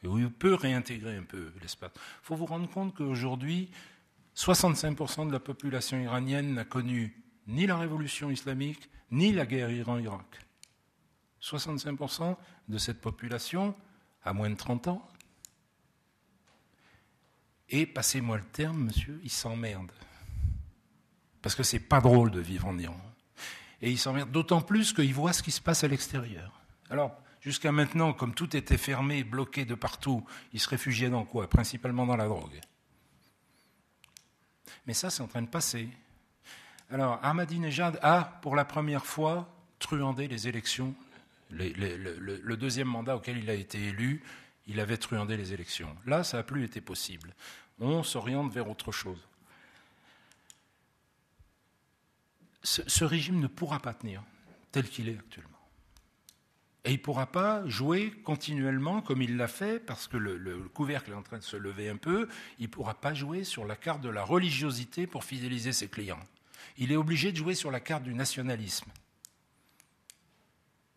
[0.04, 3.70] et où il peut réintégrer un peu l'espace, il faut vous rendre compte qu'aujourd'hui,
[4.36, 10.40] 65% de la population iranienne n'a connu ni la révolution islamique, ni la guerre Iran-Irak.
[11.42, 12.36] 65%
[12.68, 13.76] de cette population
[14.24, 15.08] a moins de 30 ans.
[17.74, 19.92] Et passez-moi le terme, monsieur, ils s'emmerdent.
[21.42, 23.02] Parce que c'est pas drôle de vivre en Iran.
[23.82, 26.62] Et ils s'emmerdent d'autant plus qu'ils voient ce qui se passe à l'extérieur.
[26.90, 30.24] Alors, jusqu'à maintenant, comme tout était fermé, bloqué de partout,
[30.54, 31.50] ils se réfugiaient dans quoi?
[31.50, 32.62] Principalement dans la drogue.
[34.86, 35.90] Mais ça, c'est en train de passer.
[36.92, 40.96] Alors, Ahmadinejad a, pour la première fois, truandé les élections
[41.54, 44.24] le, deuxième mandat auquel il a été élu,
[44.68, 45.96] il avait truandé les élections.
[46.06, 47.34] Là, ça n'a plus été possible.
[47.80, 49.20] On s'oriente vers autre chose.
[52.64, 54.24] Ce, régime ne pourra pas tenir
[54.72, 55.50] tel qu'il est actuellement.
[56.86, 60.58] Et il ne pourra pas jouer continuellement comme il l'a fait, parce que le, le,
[60.70, 62.30] couvercle est en train de se lever un peu,
[62.60, 66.20] il ne pourra pas jouer sur la carte de la religiosité pour fidéliser ses clients.
[66.78, 68.90] Il est obligé de jouer sur la carte du nationalisme.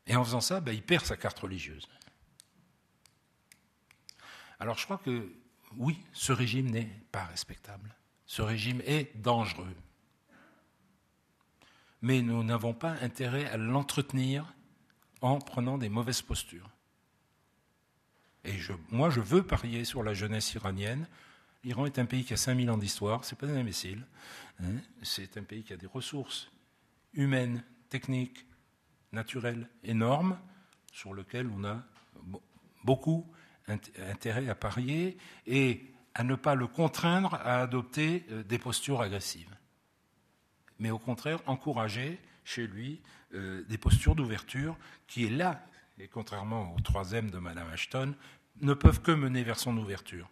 [0.07, 1.89] Et en faisant ça, ben, il perd sa carte religieuse.
[4.59, 5.33] Alors je crois que
[5.77, 7.95] oui, ce régime n'est pas respectable.
[8.27, 9.75] Ce régime est dangereux.
[12.03, 14.55] Mais nous n'avons pas intérêt à l'entretenir
[15.21, 16.71] en prenant des mauvaises postures.
[18.45, 18.55] Et
[18.91, 21.09] moi, je veux parier sur la jeunesse iranienne.
[21.65, 24.07] L'Iran est un pays qui a 5000 ans d'histoire, c'est pas un imbécile.
[24.63, 24.77] Hein.
[25.03, 26.51] c'est un pays qui a des ressources
[27.13, 28.47] humaines, techniques,
[29.13, 30.39] naturel énorme
[30.93, 31.83] sur lequel on a
[32.85, 33.27] beaucoup
[33.69, 35.17] intérêt à parier
[35.47, 35.85] et
[36.15, 39.55] à ne pas le contraindre à adopter euh, des postures agressives,
[40.79, 43.03] mais au contraire encourager chez lui
[43.35, 44.77] euh, des postures d'ouverture
[45.07, 45.67] qui est là,
[45.99, 48.15] et contrairement au troisième de Madame Ashton,
[48.61, 50.29] ne peuvent que mener vers son ouverture.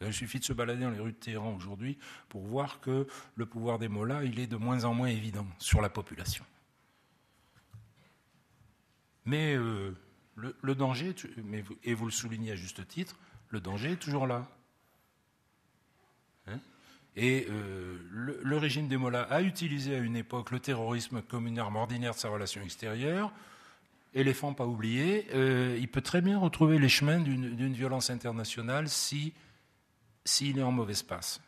[0.00, 1.98] Il suffit de se balader dans les rues de Téhéran aujourd'hui
[2.28, 5.80] pour voir que le pouvoir des mollahs, il est de moins en moins évident sur
[5.80, 6.44] la population.
[9.24, 9.96] Mais euh,
[10.36, 11.14] le, danger,
[11.82, 13.16] et vous le soulignez à juste titre,
[13.48, 14.48] le danger est toujours là.
[16.46, 16.60] Hein
[17.16, 21.58] et euh, le, régime des Mollahs a utilisé à une époque le terrorisme comme une
[21.58, 23.32] arme ordinaire de sa relation extérieure.
[24.14, 29.32] Éléphant pas oublié, euh, il peut très bien retrouver les chemins d'une violence internationale si
[30.24, 31.40] s'il est en mauvais passe.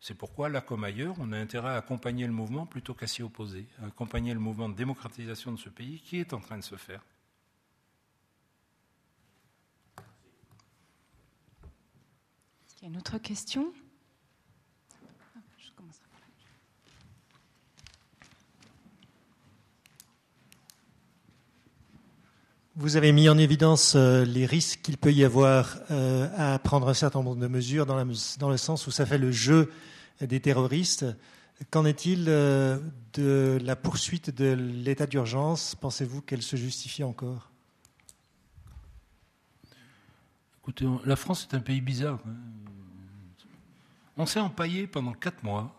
[0.00, 3.22] C'est pourquoi, là comme ailleurs, on a intérêt à accompagner le mouvement plutôt qu'à s'y
[3.22, 6.62] opposer, à accompagner le mouvement de démocratisation de ce pays qui est en train de
[6.62, 7.02] se faire.
[12.66, 13.72] Est-ce y a une autre question
[15.58, 16.26] Je commencerai par là.
[22.78, 26.86] Vous avez mis en évidence euh, les risques qu'il peut y avoir euh, à prendre
[26.90, 29.72] un certain nombre de mesures dans, le sens où ça fait le jeu
[30.20, 31.06] des terroristes.
[31.70, 32.78] Qu'en est-il euh,
[33.14, 35.74] de la poursuite de l'état d'urgence?
[35.74, 37.50] Pensez-vous qu'elle se justifie encore?
[40.60, 42.18] Écoutez, la France est un pays bizarre.
[42.28, 42.34] Hein.
[44.18, 45.74] On s'est empaillé pendant quatre mois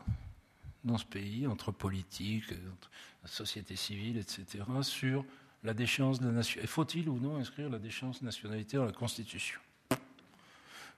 [0.83, 2.89] dans ce pays, entre politique, entre
[3.25, 5.23] société civile, etc., sur
[5.63, 6.61] la déchéance de la nation.
[6.65, 9.59] Faut-il ou non inscrire la déchéance nationalité dans la Constitution?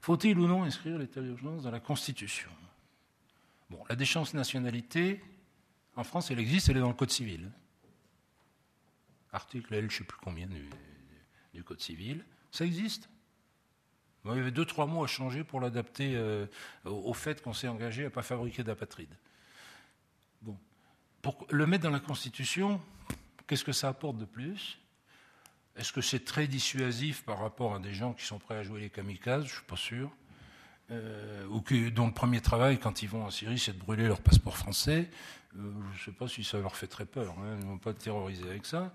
[0.02, 2.50] Faut-il ou non inscrire l'état d'urgence dans la Constitution?
[3.70, 5.22] Bon, la déchéance nationalité,
[5.96, 7.52] en France, elle existe, elle est dans le Code civil.
[9.32, 12.24] Article L, je ne sais plus combien du, Code civil.
[12.52, 13.10] Ça existe?
[14.26, 16.46] Il y avait deux, trois mots à changer pour l'adapter euh,
[16.86, 19.16] au fait qu'on s'est engagé à ne pas fabriquer d'apatrides.
[20.42, 20.58] Bon.
[21.22, 22.82] Pour le mettre dans la Constitution,
[23.50, 24.78] Qu'est-ce que ça apporte de plus?
[25.76, 28.80] Est-ce que c'est très dissuasif par rapport à des gens qui sont prêts à jouer
[28.80, 29.46] les kamikazes?
[29.46, 30.12] Je ne suis pas sûr.
[30.92, 34.06] Euh, ou que, dont le premier travail, quand ils vont en Syrie, c'est de brûler
[34.08, 35.10] leur passeport français.
[35.58, 37.34] Euh, je ne sais pas si ça leur fait très peur.
[37.40, 38.94] Hein, ils ne vont pas être terrorisés avec ça.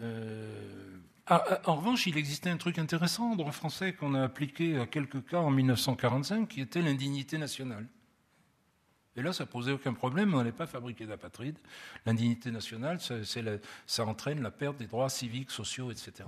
[0.00, 0.96] Euh,
[1.26, 4.78] ah, ah, en revanche, il existait un truc intéressant en droit français qu'on a appliqué
[4.78, 7.86] à quelques cas en 1945, qui était l'indignité nationale.
[9.20, 11.58] Et là, ça posait aucun problème, on n'allait pas fabriquer d'apatrides.
[12.06, 12.98] L'indignité nationale,
[13.86, 16.26] ça entraîne la perte des droits civiques, sociaux, etc.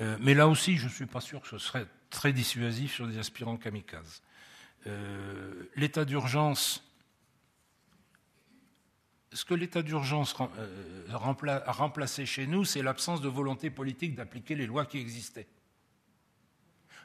[0.00, 3.06] Euh, mais là aussi, je ne suis pas sûr que ce serait très dissuasif sur
[3.06, 4.22] des aspirants kamikazes.
[4.88, 6.82] Euh, l'état d'urgence,
[9.32, 14.56] ce que l'état d'urgence euh, a remplacé chez nous, c'est l'absence de volonté politique d'appliquer
[14.56, 15.46] les lois qui existaient.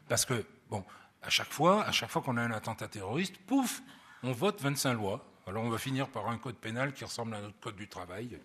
[0.09, 0.83] Parce que, bon,
[1.21, 3.83] à chaque fois, à chaque fois qu'on a un attentat terroriste, pouf,
[4.23, 5.25] on vote 25 lois.
[5.47, 8.39] Alors on va finir par un code pénal qui ressemble à notre code du travail,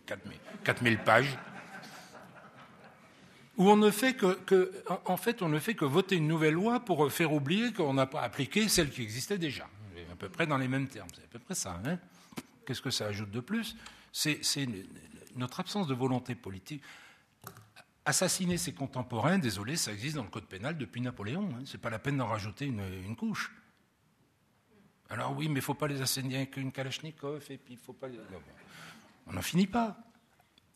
[0.65, 1.39] 4000 pages,
[3.57, 8.23] où on ne fait que, voter une nouvelle loi pour faire oublier qu'on n'a pas
[8.23, 9.69] appliqué celle qui existait déjà,
[10.11, 11.09] à peu près dans les mêmes termes.
[11.15, 11.81] C'est à peu près ça.
[11.85, 11.99] Hein.
[12.67, 13.77] Qu'est-ce que ça ajoute de plus?
[14.13, 14.41] C'est
[15.37, 16.83] notre absence de volonté politique.
[18.07, 21.49] Assassiner ses contemporains, désolé, ça existe dans le code pénal depuis Napoléon.
[21.53, 21.63] Hein.
[21.67, 23.53] C'est pas la peine d'en rajouter une couche.
[25.11, 27.79] Alors oui, mais il ne faut pas les assassiner avec une Kalachnikov, et puis il
[27.79, 28.09] faut pas.
[29.27, 29.97] On n'en finit pas.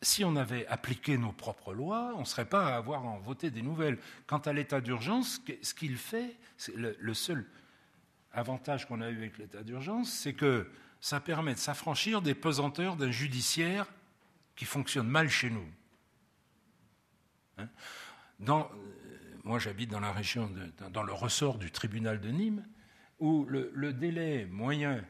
[0.01, 3.51] Si on avait appliqué nos propres lois, on ne serait pas à avoir en voter
[3.51, 3.99] des nouvelles.
[4.25, 6.35] Quant à l'état d'urgence, ce qu'il fait,
[6.75, 7.45] le, le, seul
[8.33, 10.67] avantage qu'on a eu avec l'état d'urgence, c'est que
[11.01, 13.85] ça permet de s'affranchir des pesanteurs d'un judiciaire
[14.55, 15.67] qui fonctionne mal chez nous.
[17.57, 17.67] Hein?
[18.47, 18.63] Euh,
[19.43, 22.65] moi, j'habite dans la région, de, dans le ressort du tribunal de Nîmes
[23.21, 25.01] où le, délai moyen,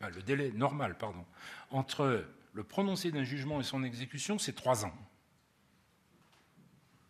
[0.00, 1.24] le délai normal, pardon,
[1.70, 4.94] entre le prononcé d'un jugement et son exécution, c'est trois ans.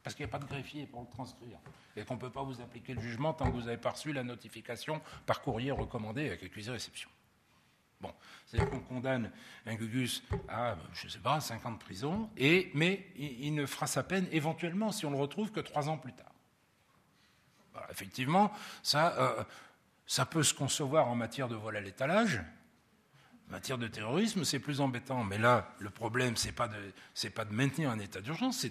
[0.03, 1.59] Parce qu'il n'y a pas de greffier pour le transcrire.
[1.97, 4.13] Et qu'on ne peut pas vous appliquer le jugement tant que vous n'avez pas reçu
[4.13, 7.11] la notification par courrier recommandé avec accusé réception.
[8.01, 8.13] Bon,
[8.45, 9.33] c'est-à-dire qu'on condamne
[9.65, 13.67] un Gugus à, je ne sais pas, 50 ans de prison, et, mais il, ne
[13.67, 16.33] fera sa peine éventuellement, si on le retrouve, que trois ans plus tard.
[17.91, 18.53] effectivement,
[18.83, 19.45] ça, euh,
[20.07, 22.43] ça peut se concevoir en matière de vol à l'étalage.
[23.49, 25.23] En matière de terrorisme, c'est plus embêtant.
[25.25, 26.69] Mais là, le problème, ce n'est pas,
[27.35, 28.67] pas, de maintenir un état d'urgence,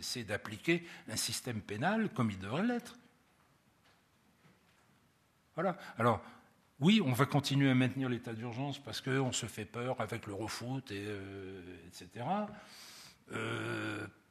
[0.00, 2.96] c'est d'appliquer un système pénal comme il devrait l'être.
[5.54, 5.76] Voilà.
[5.98, 6.22] Alors,
[6.80, 10.34] oui, on va continuer à maintenir l'état d'urgence parce qu'on se fait peur avec le
[10.34, 12.24] refoot, et, euh, etc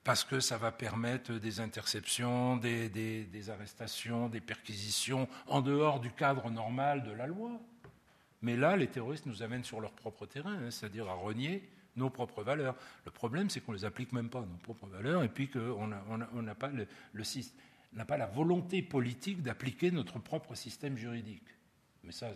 [0.04, 6.50] parce que ça va permettre des interceptions, des, arrestations, des perquisitions en dehors du cadre
[6.50, 7.52] normal de la loi.
[8.42, 12.10] Mais là, les terroristes nous amènent sur leur propre terrain, hein, c'est-à-dire à renier nos
[12.10, 12.76] propres valeurs.
[13.06, 15.88] Le problème, c'est qu'on ne les applique même pas, nos propres valeurs, et puis qu'on
[15.88, 21.48] n'a pas, la volonté politique d'appliquer notre propre système juridique.
[22.04, 22.32] Mais ça,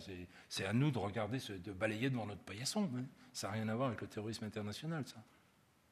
[0.47, 2.89] c'est à nous de balayer devant notre paillasson.
[2.95, 3.03] Hein.
[3.33, 5.21] Ça n'a rien à voir avec le terrorisme international, ça.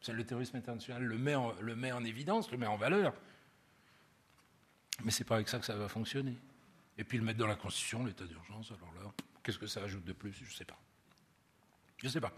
[0.07, 3.13] Le terrorisme international le met, en, le met en évidence, le met en valeur.
[5.03, 6.37] Mais c'est pas avec ça que ça va fonctionner.
[6.97, 9.11] Et puis le mettre dans la Constitution, l'état d'urgence, alors là,
[9.43, 10.31] qu'est-ce que ça ajoute de plus?
[10.33, 10.77] Je ne sais pas.
[11.97, 12.31] Je ne sais pas.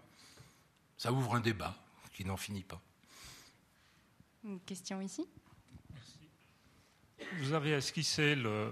[0.97, 1.75] Ça ouvre un débat
[2.13, 2.81] qui n'en finit pas.
[4.43, 5.27] Une question ici?
[7.39, 8.71] Vous avez esquissé le,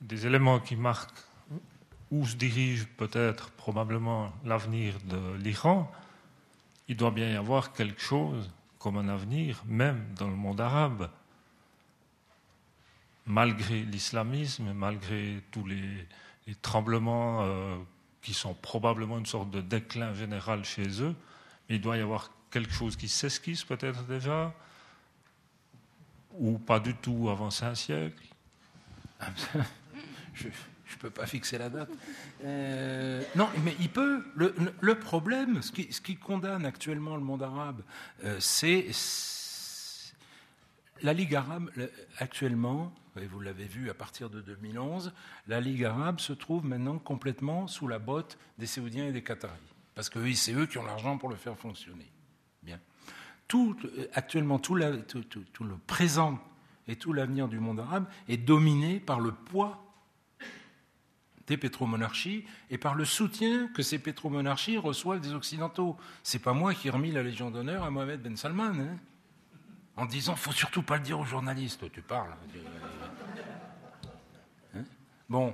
[0.00, 1.18] des éléments qui marquent
[2.10, 5.90] où se dirige peut-être probablement l'avenir de l'Iran,
[6.90, 8.50] il doit bien y avoir quelque chose
[8.80, 11.08] comme un avenir, même dans le monde arabe.
[13.26, 16.08] Malgré l'islamisme, malgré tous les,
[16.62, 17.76] tremblements euh,
[18.22, 21.14] qui sont probablement une sorte de déclin général chez eux,
[21.68, 24.52] il doit y avoir quelque chose qui s'esquisse peut-être déjà,
[26.32, 28.26] ou pas du tout avancé un siècle.
[30.34, 30.48] Je
[30.96, 31.90] ne peux pas fixer la date.
[32.44, 34.24] Euh, non, mais il peut.
[34.34, 37.82] Le, problème, ce qui, condamne actuellement le monde arabe,
[38.24, 38.86] euh, c'est
[41.02, 41.70] la Ligue arabe,
[42.18, 45.12] actuellement, et vous l'avez vu à partir de 2011,
[45.48, 49.54] la Ligue arabe se trouve maintenant complètement sous la botte des Saoudiens et des Qataris.
[49.94, 52.10] Parce que c'est eux qui ont l'argent pour le faire fonctionner.
[52.62, 52.78] Bien.
[53.48, 53.76] Tout,
[54.14, 56.38] actuellement, tout, tout, tout le présent
[56.86, 59.89] et tout l'avenir du monde arabe est dominé par le poids
[61.50, 65.96] des pétromonarchies et par le soutien que ces pétromonarchies reçoivent des Occidentaux.
[66.22, 68.96] C'est pas moi qui ai remis la Légion d'honneur à Mohamed Ben Salman, hein,
[69.96, 71.90] en disant faut surtout pas le dire aux journalistes.
[71.90, 72.30] Tu parles.
[74.76, 74.84] Hein?
[75.28, 75.52] Bon,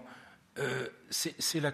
[0.58, 1.72] euh, c'est la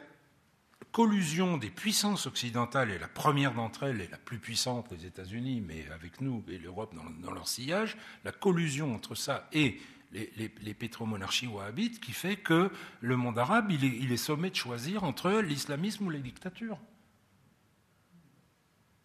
[0.92, 5.60] collusion des puissances occidentales, et la première d'entre elles est la plus puissante, les États-Unis,
[5.66, 9.80] mais avec nous et l'Europe dans, leur sillage, la collusion entre ça et
[10.12, 12.70] les, pétromonarchies wahhabites qui fait que
[13.00, 16.78] le monde arabe, il est, sommé de choisir entre l'islamisme ou les dictatures.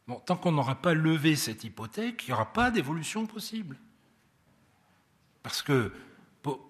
[0.07, 3.77] Bon, tant qu'on n'aura pas levé cette hypothèque, il n'y aura pas d'évolution possible.
[5.43, 5.91] Parce que
[6.41, 6.67] pour,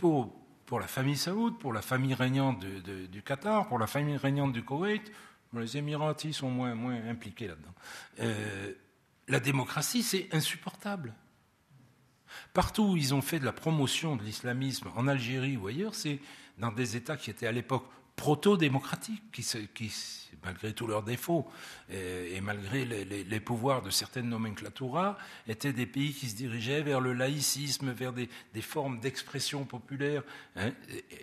[0.66, 4.64] pour, la famille saoud, pour la famille régnante du Qatar, pour la famille régnante du
[4.64, 5.12] Koweït,
[5.54, 7.74] les Émiratis sont moins, moins impliqués là-dedans.
[8.20, 8.74] Euh,
[9.28, 11.14] la démocratie, c'est insupportable.
[12.54, 16.20] Partout où ils ont fait de la promotion de l'islamisme, en Algérie ou ailleurs, c'est
[16.58, 17.86] dans des États qui étaient à l'époque
[18.18, 19.91] proto-démocratiques, qui, qui,
[20.44, 21.48] malgré tous leurs défauts
[21.89, 25.18] et, malgré les, pouvoirs de certaines nomenclaturas,
[25.48, 28.27] étaient des pays qui se dirigeaient vers le laïcisme, vers des,
[28.61, 30.23] formes d'expression populaire.
[30.56, 30.72] Hein.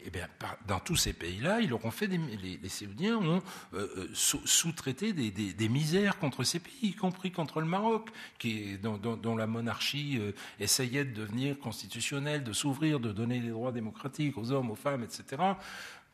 [0.06, 0.28] et, bien,
[0.66, 3.42] dans tous ces pays-là, ils auront fait des, les, les Saoudiens ont
[3.74, 8.96] euh, euh, sous-traité des, misères contre ces pays, y compris contre le Maroc, qui, dont,
[8.98, 14.38] dont, la monarchie euh, essayait de devenir constitutionnelle, de s'ouvrir, de donner des droits démocratiques
[14.38, 15.42] aux hommes, aux femmes, etc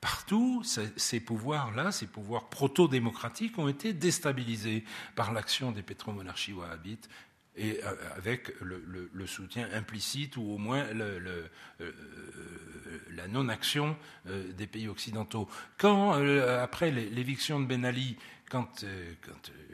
[0.00, 0.62] partout,
[0.96, 7.08] ces pouvoirs-là, ces pouvoirs proto-démocratiques, ont été déstabilisés par l'action des pétromonarchies wahhabites
[7.58, 7.74] euh,
[8.16, 11.48] avec le, soutien implicite ou au moins euh,
[13.10, 13.96] la non-action
[14.28, 15.48] euh, des pays occidentaux.
[15.76, 18.16] Quand, après l'éviction de Ben Ali,
[18.48, 18.84] quand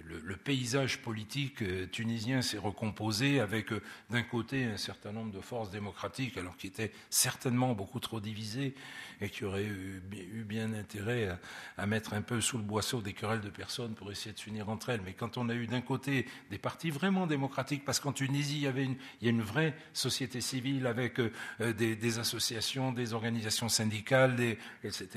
[0.09, 5.41] le, paysage politique euh, tunisien s'est recomposé avec euh, d'un côté un certain nombre de
[5.41, 8.75] forces démocratiques, alors qui étaient certainement beaucoup trop divisées
[9.21, 10.03] et qui auraient eu,
[10.47, 11.37] bien intérêt
[11.79, 14.69] à, mettre un peu sous le boisseau des querelles de personnes pour essayer de s'unir
[14.69, 15.01] entre elles.
[15.05, 18.63] Mais quand on a eu d'un côté des partis vraiment démocratiques, parce qu'en Tunisie il
[18.63, 21.33] y avait une, a une vraie société civile avec euh,
[21.73, 24.37] des, associations, des organisations syndicales,
[24.85, 25.09] etc.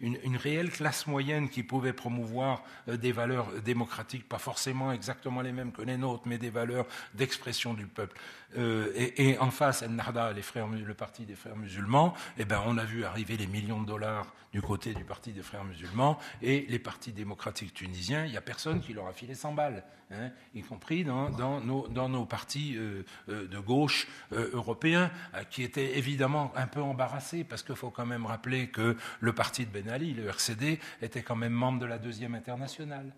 [0.00, 3.97] Une, réelle classe moyenne qui pouvait promouvoir des valeurs démocratiques
[4.28, 8.18] pas forcément exactement les mêmes que les nôtres, mais des valeurs d'expression du peuple.
[8.56, 12.62] Euh, et, en face, El Narda, les frères, le parti des frères musulmans, eh ben,
[12.66, 16.18] on a vu arriver les millions de dollars du côté du parti des frères musulmans
[16.40, 18.24] et les partis démocratiques tunisiens.
[18.24, 22.24] Il n'y a personne qui leur a filé 100 balles, hein, y compris dans, nos,
[22.24, 25.10] partis euh, euh, de gauche européens,
[25.50, 29.66] qui étaient évidemment un peu embarrassés parce qu'il faut quand même rappeler que le parti
[29.66, 33.12] de Ben Ali, le RCD, était quand même membre de la deuxième internationale.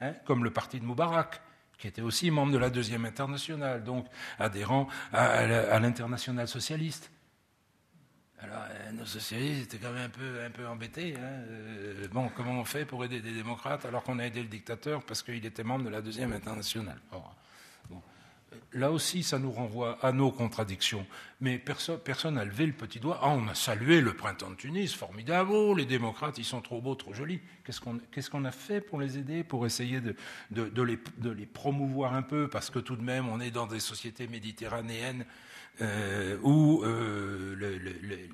[0.00, 1.40] Hein, comme le parti de Moubarak,
[1.78, 4.06] qui était aussi membre de la deuxième internationale, donc
[4.38, 7.10] adhérent à, l'international socialiste.
[8.38, 11.14] Alors, euh, nos socialistes étaient quand même un peu, un peu embêtés.
[11.16, 11.44] Hein.
[11.48, 15.02] Euh, bon, comment on fait pour aider des démocrates alors qu'on a aidé le dictateur
[15.02, 16.98] parce qu'il était membre de la deuxième internationale?
[18.72, 21.06] Là aussi, ça nous renvoie à nos contradictions.
[21.40, 23.18] Mais personne n'a levé le petit doigt.
[23.22, 25.50] Ah, on a salué le printemps de Tunis, formidable.
[25.52, 27.40] Oh, les démocrates, ils sont trop beaux, trop jolis.
[27.64, 30.14] Qu'est-ce qu'on a fait pour les aider, pour essayer de,
[30.50, 32.48] les, de les promouvoir un peu?
[32.48, 35.26] Parce que tout de même, on est dans des sociétés méditerranéennes
[35.82, 37.54] euh, où euh,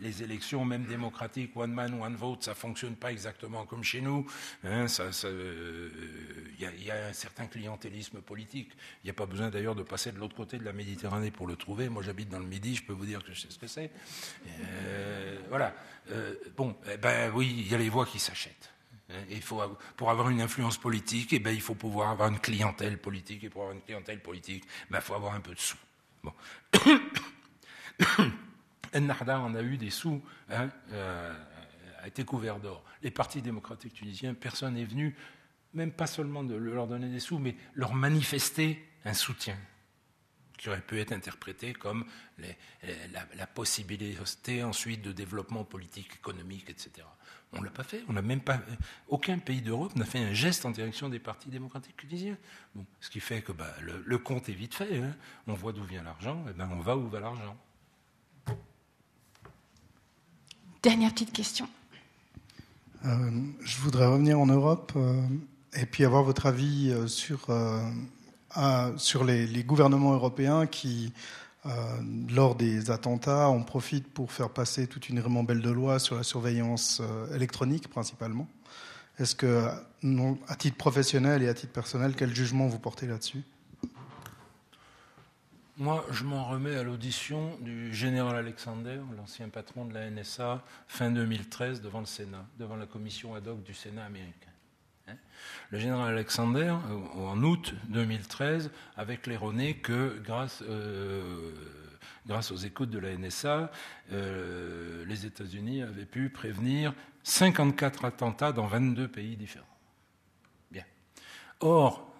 [0.00, 4.26] les élections, même démocratiques, one man, one vote, ça fonctionne pas exactement comme chez nous.
[4.64, 5.90] Hein, il euh,
[6.58, 8.70] y, a un certain clientélisme politique.
[9.02, 11.46] Il n'y a pas besoin d'ailleurs de passer de l'autre côté de la Méditerranée pour
[11.48, 11.88] le trouver.
[11.88, 13.90] Moi, j'habite dans le Midi, je peux vous dire que je sais ce que c'est.
[15.48, 15.74] voilà.
[16.56, 18.72] bon, eh ben oui, il y a les voix qui s'achètent.
[19.10, 19.60] Hein, il faut,
[19.96, 23.42] pour avoir une influence politique, eh ben, il faut pouvoir avoir une clientèle politique.
[23.42, 25.76] Et pour avoir une clientèle politique, ben, il faut avoir un peu de sous.
[26.22, 26.32] Bon.
[28.94, 30.20] En Nahda, on a eu des sous
[30.50, 31.32] hein, euh,
[32.02, 32.84] a été couvert d'or.
[33.02, 35.16] Les partis démocratiques tunisiens, personne n'est venu,
[35.72, 39.56] même pas seulement de leur donner des sous, mais leur manifester un soutien
[40.58, 42.04] qui aurait pu être interprété comme
[42.38, 47.06] la, possibilité ensuite de développement politique, économique, etc.
[47.54, 48.02] On ne l'a pas fait.
[48.08, 48.58] On n'a même pas.
[49.08, 52.36] Aucun pays d'Europe n'a fait un geste en direction des partis démocratiques tunisiens.
[52.74, 54.98] Bon, ce qui fait que bah, le, compte est vite fait.
[54.98, 55.14] Hein.
[55.46, 57.56] On voit d'où vient l'argent, et ben on va où va l'argent.
[60.82, 61.68] Dernière petite question.
[63.04, 63.30] Euh,
[63.60, 65.20] je voudrais revenir en Europe euh,
[65.74, 67.48] et puis avoir votre avis euh, sur
[68.96, 75.08] sur les, gouvernements européens qui, euh, lors des attentats, en profitent pour faire passer toute
[75.08, 78.48] une ribambelle de lois sur la surveillance euh, électronique principalement.
[79.18, 79.68] Est-ce que,
[80.48, 83.42] à titre professionnel et à titre personnel, quel jugement vous portez là-dessus?
[85.78, 91.10] Moi, je m'en remets à l'audition du général Alexander, l'ancien patron de la NSA, fin
[91.10, 94.51] 2013, devant le Sénat, devant la commission ad hoc du Sénat américain.
[95.70, 101.52] Le général Alexander, euh, en août 2013, avait claironné que grâce, euh,
[102.26, 103.70] grâce aux écoutes de la NSA,
[104.12, 109.66] euh, les États-Unis avaient pu prévenir 54 attentats dans 22 pays différents.
[110.70, 110.84] Bien.
[111.60, 112.12] Or,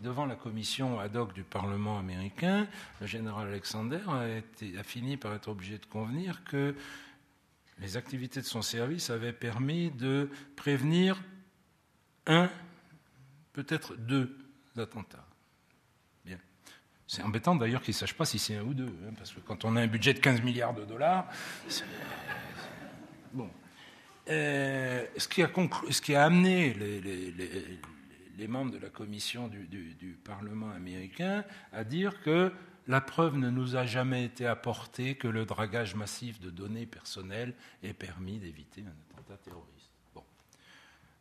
[0.00, 2.66] devant la commission ad hoc du Parlement américain,
[3.00, 6.74] le général Alexander a, fini par être obligé de convenir que
[7.80, 11.20] les activités de son service avaient permis de prévenir
[12.28, 12.50] un,
[13.52, 14.38] peut-être deux
[14.76, 15.26] attentats.
[16.24, 16.38] Bien.
[17.06, 19.40] C'est embêtant d'ailleurs qu'ils ne sachent pas si c'est un ou deux, hein, parce que
[19.40, 21.26] quand on a un budget de 15 milliards de dollars,
[23.32, 23.50] bon.
[24.28, 31.82] Euh, ce, qui a amené les, membres de la commission du, du, Parlement américain à
[31.82, 32.52] dire que
[32.86, 37.54] la preuve ne nous a jamais été apportée que le dragage massif de données personnelles
[37.82, 39.90] ait permis d'éviter un attentat terroriste.
[40.14, 40.24] Bon.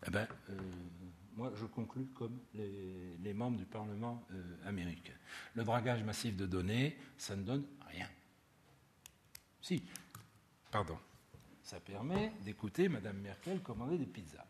[0.05, 0.53] Eh ben, euh,
[1.37, 5.13] moi, je conclus comme les, membres du Parlement euh, américain.
[5.53, 8.09] Le dragage massif de données, ça ne donne rien.
[9.61, 9.83] Si,
[10.71, 10.97] pardon,
[11.61, 14.45] ça permet d'écouter Mme Merkel commander des pizzas.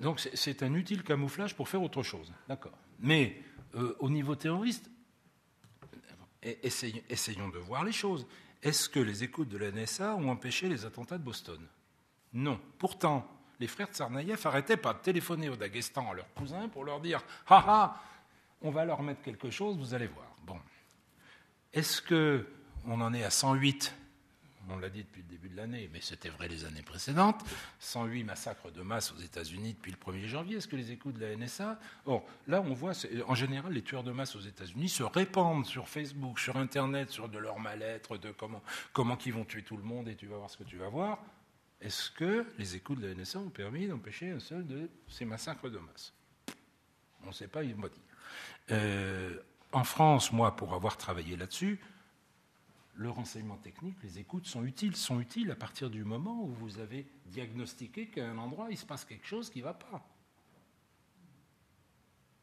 [0.00, 2.76] Donc c'est un utile camouflage pour faire autre chose, d'accord.
[3.00, 3.42] Mais
[3.74, 4.90] euh, au niveau terroriste,
[6.42, 8.26] essayons, essayons de voir les choses.
[8.62, 11.60] Est-ce que les écoutes de la NSA ont empêché les attentats de Boston?
[12.32, 12.60] Non.
[12.78, 13.26] Pourtant,
[13.58, 17.22] les frères Tsarnaïev n'arrêtaient pas de téléphoner au Daghestan à leurs cousins pour leur dire
[17.48, 18.02] Ah ah,
[18.62, 20.26] on va leur mettre quelque chose, vous allez voir.
[20.44, 20.58] Bon.
[21.72, 22.46] Est-ce que
[22.86, 23.94] on en est à 108
[24.72, 27.42] on l'a dit depuis le début de l'année, mais c'était vrai les années précédentes,
[27.80, 30.58] 108 massacres de masse aux États-Unis depuis le 1er janvier.
[30.58, 32.92] Est-ce que les échos de la NSA Or, là, on voit,
[33.26, 37.28] en général, les tueurs de masse aux États-Unis se répandent sur Facebook, sur Internet, sur
[37.28, 38.62] de leur mal-être, de comment,
[38.92, 40.88] comment ils vont tuer tout le monde, et tu vas voir ce que tu vas
[40.88, 41.18] voir.
[41.80, 45.70] Est-ce que les écoutes de la NSA ont permis d'empêcher un seul de ces massacres
[45.70, 46.12] de masse?
[47.24, 48.02] On ne sait pas, il m'a dit.
[49.72, 51.80] En France, moi, pour avoir travaillé là-dessus,
[52.94, 56.78] le renseignement technique, les écoutes sont utiles, sont utiles à partir du moment où vous
[56.78, 60.06] avez diagnostiqué qu'à un endroit, il se passe quelque chose qui ne va pas.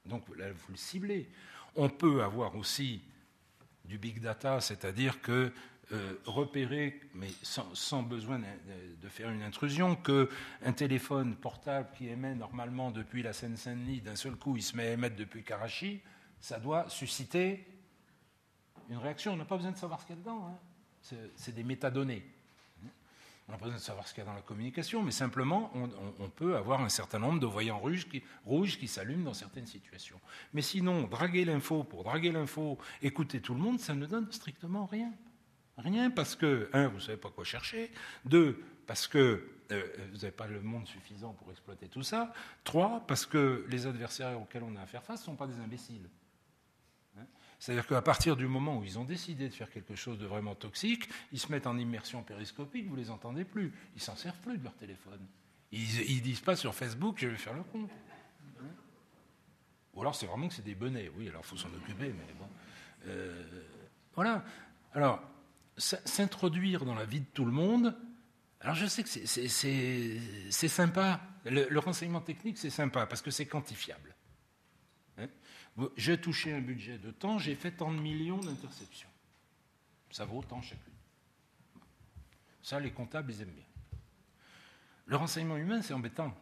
[0.06, 1.30] Donc là, vous le ciblez.
[1.76, 3.02] On peut avoir aussi
[3.86, 5.54] du big data, c'est-à-dire que
[5.94, 12.92] euh, repérer, mais sans, besoin de, faire une intrusion, qu'un téléphone portable qui émet normalement
[12.92, 16.02] depuis la Seine-Saint-Denis, d'un seul coup, il se met à émettre depuis Karachi,
[16.42, 17.66] ça doit susciter
[18.90, 19.32] une réaction.
[19.32, 20.50] On n'a pas besoin de savoir ce qu'il y a dedans.
[20.50, 21.16] Hein.
[21.36, 22.26] C'est des métadonnées.
[23.48, 25.72] On n'a pas besoin de savoir ce qu'il y a dans la communication, mais simplement,
[26.20, 30.20] on, peut avoir un certain nombre de voyants rouges qui s'allument dans certaines situations.
[30.54, 34.86] Mais sinon, draguer l'info pour draguer l'info, écouter tout le monde, ça ne donne strictement
[34.86, 35.14] rien.
[35.78, 37.92] Rien parce que, un, vous ne savez pas quoi chercher,
[38.26, 42.34] deux, parce que euh, vous n'avez pas le monde suffisant pour exploiter tout ça,
[42.64, 45.60] trois, parce que les adversaires auxquels on a à faire face ne sont pas des
[45.60, 46.10] imbéciles.
[47.20, 47.26] Hein
[47.60, 50.56] C'est-à-dire qu'à partir du moment où ils ont décidé de faire quelque chose de vraiment
[50.56, 53.74] toxique, ils se mettent en immersion périscopique, vous ne les entendez plus.
[53.96, 55.20] Ils s'en servent plus de leur téléphone.
[55.72, 57.92] Ils ne disent pas sur Facebook, je vais faire le compte.
[58.62, 58.66] Hein
[59.94, 61.12] Ou alors c'est vraiment que c'est des bonnets.
[61.18, 62.48] Oui, alors il faut s'en occuper, mais bon.
[63.08, 63.64] Euh,
[64.16, 64.44] voilà.
[64.94, 65.22] Alors,
[65.78, 67.96] s'introduire dans la vie de tout le monde.
[68.60, 74.16] Alors je sais que c'est sympa, le, renseignement technique c'est sympa parce que c'est quantifiable.
[75.18, 75.28] Hein
[75.96, 79.10] j'ai touché un budget de temps, j'ai fait tant de millions d'interceptions.
[80.12, 80.94] Ça vaut tant chacune.
[82.64, 83.66] Ça, les comptables, ils aiment bien.
[85.06, 86.36] Le renseignement humain, c'est embêtant.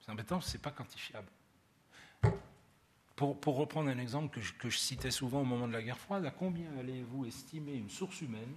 [0.00, 1.28] C'est embêtant, c'est pas quantifiable.
[3.40, 6.30] Pour, reprendre un exemple que je, citais souvent au moment de la guerre froide, à
[6.30, 8.54] combien allez-vous estimer une source humaine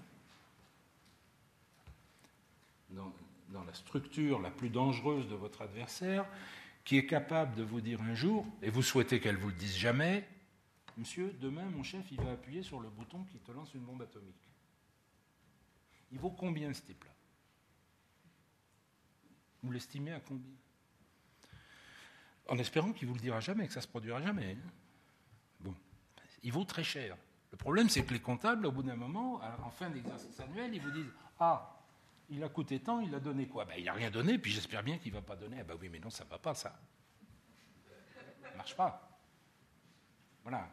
[2.89, 3.13] dans,
[3.49, 6.25] dans la structure la plus dangereuse de votre adversaire,
[6.83, 9.75] qui est capable de vous dire un jour, et vous souhaitez qu'elle vous le dise
[9.75, 10.27] jamais,
[10.97, 14.01] Monsieur, demain, mon chef, il va appuyer sur le bouton qui te lance une bombe
[14.01, 14.49] atomique.
[16.11, 17.11] Il vaut combien ce type-là
[19.61, 20.55] Vous l'estimez à combien
[22.49, 24.57] En espérant qu'il vous le dira jamais, que ça se produira jamais.
[25.59, 25.75] Bon,
[26.43, 27.17] il vaut très cher.
[27.51, 30.81] Le problème, c'est que les comptables, au bout d'un moment, en fin d'exercice annuel, ils
[30.81, 31.77] vous disent Ah,
[32.29, 33.65] il a coûté tant, il a donné quoi?
[33.65, 35.57] Ben, Il n'a rien donné, puis j'espère bien qu'il ne va pas donner.
[35.59, 36.77] Ah ben oui, mais non, ça ne va pas, ça.
[38.41, 39.19] Ça ne marche pas.
[40.43, 40.69] Voilà.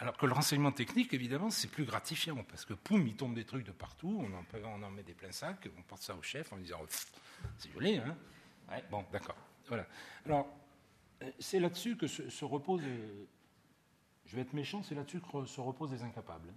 [0.00, 3.44] Alors que le renseignement technique, évidemment, c'est plus gratifiant, parce que poum, il tombe des
[3.44, 6.56] trucs de partout, on en, met des pleins sacs, on porte ça au chef en
[6.56, 6.80] disant
[7.56, 8.16] c'est joli, hein
[8.70, 9.36] ouais, Bon, d'accord.
[9.66, 9.86] Voilà.
[10.24, 10.48] Alors,
[11.38, 13.24] c'est là-dessus que se, repose, euh,
[14.26, 16.52] je vais être méchant, c'est là-dessus que se reposent les incapables.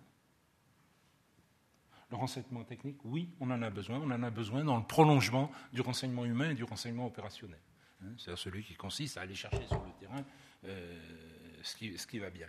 [2.10, 4.00] Le renseignement technique, oui, on en a besoin.
[4.00, 7.60] On en a besoin dans le prolongement du renseignement humain et du renseignement opérationnel.
[8.04, 10.24] Hein, c'est-à-dire celui qui consiste à aller chercher sur le terrain
[10.66, 11.00] euh,
[11.64, 12.48] ce, qui, ce, qui, va bien.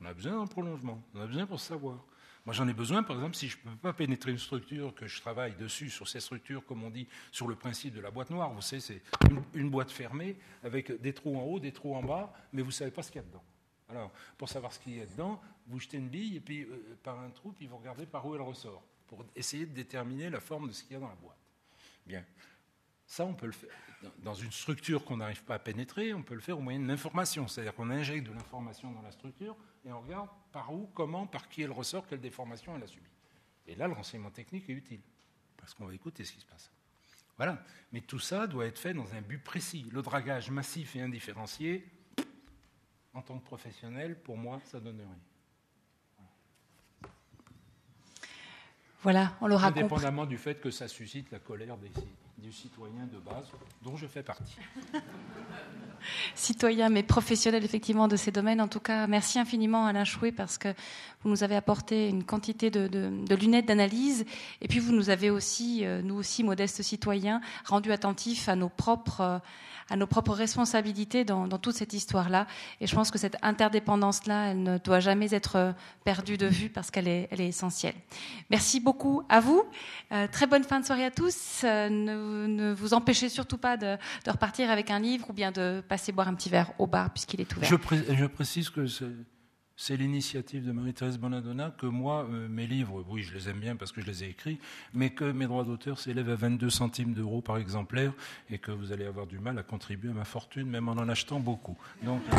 [0.00, 1.02] On a besoin d'un prolongement.
[1.14, 2.04] On a besoin pour savoir.
[2.44, 5.06] Moi, j'en ai besoin, par exemple, si je ne peux pas pénétrer une structure, que
[5.06, 8.30] je travaille dessus, sur ces structures, comme on dit, sur le principe de la boîte
[8.30, 8.52] noire.
[8.52, 9.02] Vous savez, c'est
[9.54, 12.72] une, boîte fermée, avec des trous en haut, des trous en bas, mais vous ne
[12.72, 13.44] savez pas ce qu'il y a dedans.
[13.88, 16.98] Alors, pour savoir ce qu'il y a dedans, vous jetez une bille, et puis euh,
[17.04, 20.40] par un trou, puis vous regardez par où elle ressort pour essayer de déterminer la
[20.40, 21.36] forme de ce qu'il y a dans la boîte.
[22.04, 22.24] Bien.
[23.06, 23.70] Ça, on peut le faire.
[24.18, 26.88] Dans une structure qu'on n'arrive pas à pénétrer, on peut le faire au moyen de
[26.88, 27.46] l'information.
[27.46, 31.48] C'est-à-dire qu'on injecte de l'information dans la structure et on regarde par où, comment, par
[31.48, 33.10] qui elle ressort, quelle déformation elle a subie.
[33.66, 35.00] Et là, le renseignement technique est utile,
[35.56, 36.70] parce qu'on va écouter ce qui se passe.
[37.36, 37.62] Voilà.
[37.92, 39.86] Mais tout ça doit être fait dans un but précis.
[39.90, 41.88] Le dragage massif et indifférencié,
[43.14, 45.18] en tant que professionnel, pour moi, ça donne rien.
[49.02, 49.80] Voilà, on l'aura compris.
[49.80, 51.90] Indépendamment du fait que ça suscite la colère des,
[52.42, 53.46] du citoyen de base,
[53.82, 54.56] dont je fais partie.
[56.34, 58.60] citoyen, mais professionnel effectivement de ces domaines.
[58.60, 60.74] En tout cas, merci infiniment Alain Chouet parce que
[61.22, 64.24] vous nous avez apporté une quantité de, lunettes d'analyse
[64.60, 68.68] et puis vous nous avez aussi, euh, nous aussi modestes citoyens, rendus attentifs à nos
[68.68, 69.38] propres euh,
[69.92, 72.46] à nos propres responsabilités dans, toute cette histoire-là.
[72.80, 75.72] Et je pense que cette interdépendance-là, elle ne doit jamais être euh,
[76.04, 77.94] perdue de vue parce qu'elle est, elle est essentielle.
[78.48, 79.62] Merci beaucoup à vous.
[80.12, 81.60] Euh, très bonne fin de soirée à tous.
[81.64, 86.10] Euh, ne, vous empêchez surtout pas de, repartir avec un livre ou bien de passer
[86.10, 87.68] boire un petit verre au bar puisqu'il est ouvert.
[87.68, 89.04] je précise que c'est
[89.90, 93.92] l'initiative de Marie-Thérèse Bonadonna que moi, euh, mes livres, oui, je les aime bien parce
[93.92, 94.58] que je les ai écrits,
[94.94, 98.12] mais que mes droits d'auteur s'élèvent à 22 centimes d'euros par exemplaire
[98.50, 101.08] et que vous allez avoir du mal à contribuer à ma fortune, même en en
[101.08, 101.76] achetant beaucoup.
[102.02, 102.36] Donc, euh,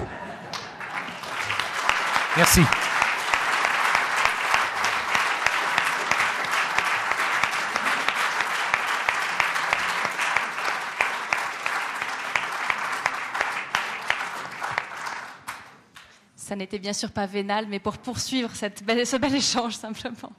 [2.37, 2.61] merci.
[16.43, 20.33] Ça n'était bien sûr pas vénal, mais pour poursuivre cette ce bel échange simplement.